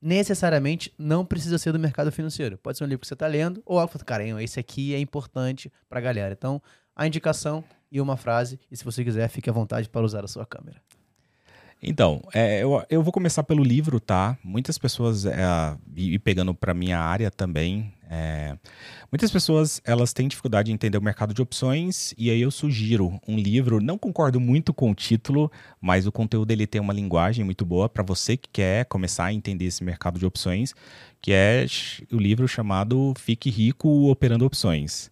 [0.00, 2.56] Necessariamente não precisa ser do mercado financeiro.
[2.56, 4.98] Pode ser um livro que você está lendo, ou algo que cara, esse aqui é
[4.98, 6.32] importante para a galera.
[6.32, 6.62] Então,
[6.96, 8.58] a indicação e uma frase.
[8.70, 10.80] E se você quiser, fique à vontade para usar a sua câmera.
[11.82, 14.38] Então, é, eu, eu vou começar pelo livro, tá?
[14.42, 15.36] Muitas pessoas, é,
[15.94, 18.56] e pegando para minha área também, é,
[19.12, 23.20] muitas pessoas elas têm dificuldade em entender o mercado de opções e aí eu sugiro
[23.26, 23.80] um livro.
[23.80, 27.88] Não concordo muito com o título, mas o conteúdo ele tem uma linguagem muito boa
[27.88, 30.74] para você que quer começar a entender esse mercado de opções,
[31.20, 31.66] que é
[32.10, 35.10] o livro chamado Fique Rico Operando Opções.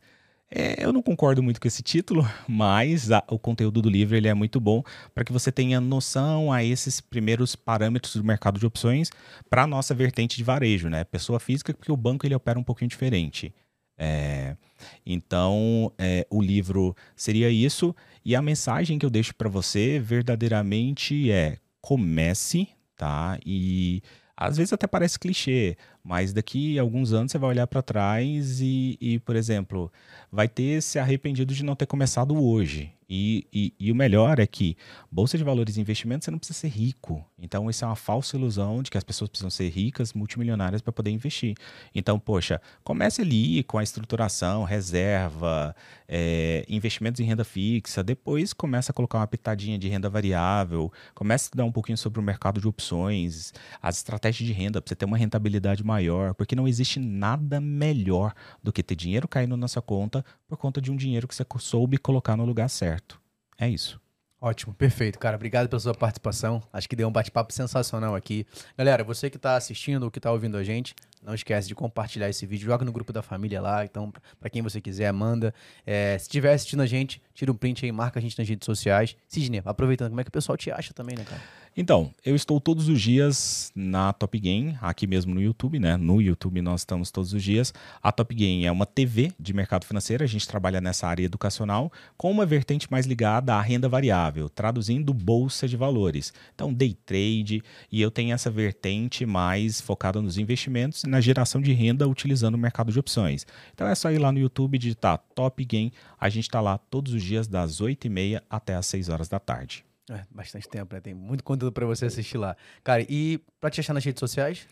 [0.49, 4.29] É, eu não concordo muito com esse título, mas a, o conteúdo do livro ele
[4.29, 4.83] é muito bom
[5.13, 9.11] para que você tenha noção a esses primeiros parâmetros do mercado de opções
[9.51, 11.03] para a nossa vertente de varejo, né?
[11.03, 13.53] Pessoa física, porque o banco ele opera um pouquinho diferente.
[13.99, 14.57] É,
[15.05, 17.95] então, é, o livro seria isso,
[18.25, 23.39] e a mensagem que eu deixo para você verdadeiramente é: comece, tá?
[23.45, 24.03] E
[24.37, 25.77] às vezes até parece clichê,
[26.07, 29.91] mas daqui a alguns anos você vai olhar para trás e, e, por exemplo,
[30.31, 32.93] vai ter se arrependido de não ter começado hoje.
[33.09, 34.77] E, e, e, o melhor é que
[35.11, 37.25] bolsa de valores e investimentos você não precisa ser rico.
[37.39, 40.93] Então, isso é uma falsa ilusão de que as pessoas precisam ser ricas, multimilionárias para
[40.93, 41.55] poder investir.
[41.95, 45.75] Então, poxa, comece ali com a estruturação, reserva,
[46.09, 51.45] é, investimentos em renda fixa, depois começa a colocar uma pitadinha de renda variável, comece
[51.45, 54.97] a estudar um pouquinho sobre o mercado de opções, as estratégias de renda, para você
[54.97, 59.51] ter uma rentabilidade maior maior, porque não existe nada melhor do que ter dinheiro caindo
[59.51, 63.21] na nossa conta por conta de um dinheiro que você soube colocar no lugar certo.
[63.59, 63.99] É isso.
[64.39, 65.35] Ótimo, perfeito, cara.
[65.35, 66.63] Obrigado pela sua participação.
[66.71, 68.47] Acho que deu um bate-papo sensacional aqui.
[68.77, 72.29] Galera, você que está assistindo ou que está ouvindo a gente, não esquece de compartilhar
[72.29, 73.85] esse vídeo, joga no grupo da família lá.
[73.85, 75.55] Então, para quem você quiser, manda.
[75.87, 78.67] É, se estiver assistindo a gente, tira um print aí, marca a gente nas redes
[78.67, 79.17] sociais.
[79.27, 81.41] Sidney, aproveitando, como é que o pessoal te acha também, né, cara?
[81.79, 85.95] Então, eu estou todos os dias na Top Game, aqui mesmo no YouTube, né?
[85.99, 87.75] No YouTube nós estamos todos os dias.
[88.03, 91.93] A Top Game é uma TV de mercado financeiro, a gente trabalha nessa área educacional
[92.17, 96.33] com uma vertente mais ligada à renda variável, traduzindo bolsa de valores.
[96.55, 97.63] Então, day trade,
[97.93, 102.55] e eu tenho essa vertente mais focada nos investimentos e na geração de renda utilizando
[102.55, 103.47] o mercado de opções.
[103.75, 107.13] Então é só ir lá no YouTube digitar Top Game, a gente está lá todos
[107.13, 109.86] os dias das 8h30 até as 6 horas da tarde.
[110.11, 111.01] É, bastante tempo, né?
[111.01, 112.57] Tem muito conteúdo para você assistir lá.
[112.85, 114.67] Cara, e para te achar nas redes sociais?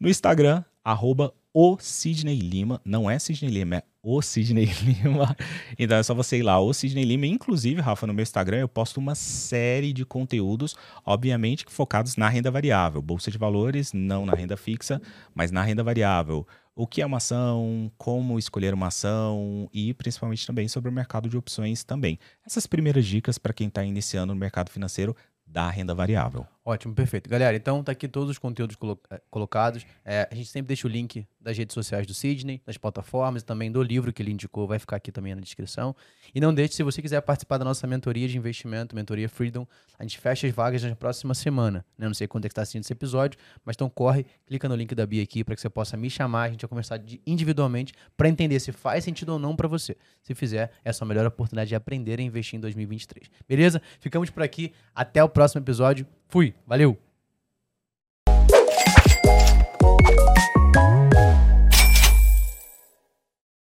[0.00, 2.80] No Instagram, arroba o Sidney Lima.
[2.84, 5.36] Não é Sidney Lima, é o Sidney Lima.
[5.78, 7.26] Então é só você ir lá, o Sidney Lima.
[7.26, 10.74] Inclusive, Rafa, no meu Instagram eu posto uma série de conteúdos,
[11.04, 13.02] obviamente focados na renda variável.
[13.02, 15.02] Bolsa de valores, não na renda fixa,
[15.34, 16.46] mas na renda variável
[16.76, 21.26] o que é uma ação, como escolher uma ação e principalmente também sobre o mercado
[21.26, 22.18] de opções também.
[22.46, 25.16] Essas primeiras dicas para quem está iniciando no mercado financeiro
[25.46, 26.46] da renda variável.
[26.68, 27.30] Ótimo, perfeito.
[27.30, 29.86] Galera, então tá aqui todos os conteúdos colo eh, colocados.
[30.04, 33.44] É, a gente sempre deixa o link das redes sociais do Sidney, das plataformas e
[33.44, 35.94] também do livro que ele indicou, vai ficar aqui também na descrição.
[36.34, 39.64] E não deixe, se você quiser participar da nossa mentoria de investimento, mentoria Freedom,
[39.96, 41.86] a gente fecha as vagas na próxima semana.
[41.96, 42.08] Né?
[42.08, 44.92] Não sei quando é que está assistindo esse episódio, mas então corre, clica no link
[44.92, 48.28] da Bia aqui para que você possa me chamar, a gente vai conversar individualmente para
[48.28, 49.96] entender se faz sentido ou não para você.
[50.20, 53.30] Se fizer, é a sua melhor oportunidade de aprender a investir em 2023.
[53.48, 53.80] Beleza?
[54.00, 54.72] Ficamos por aqui.
[54.92, 56.04] Até o próximo episódio.
[56.28, 56.54] Fui.
[56.66, 56.98] Valeu.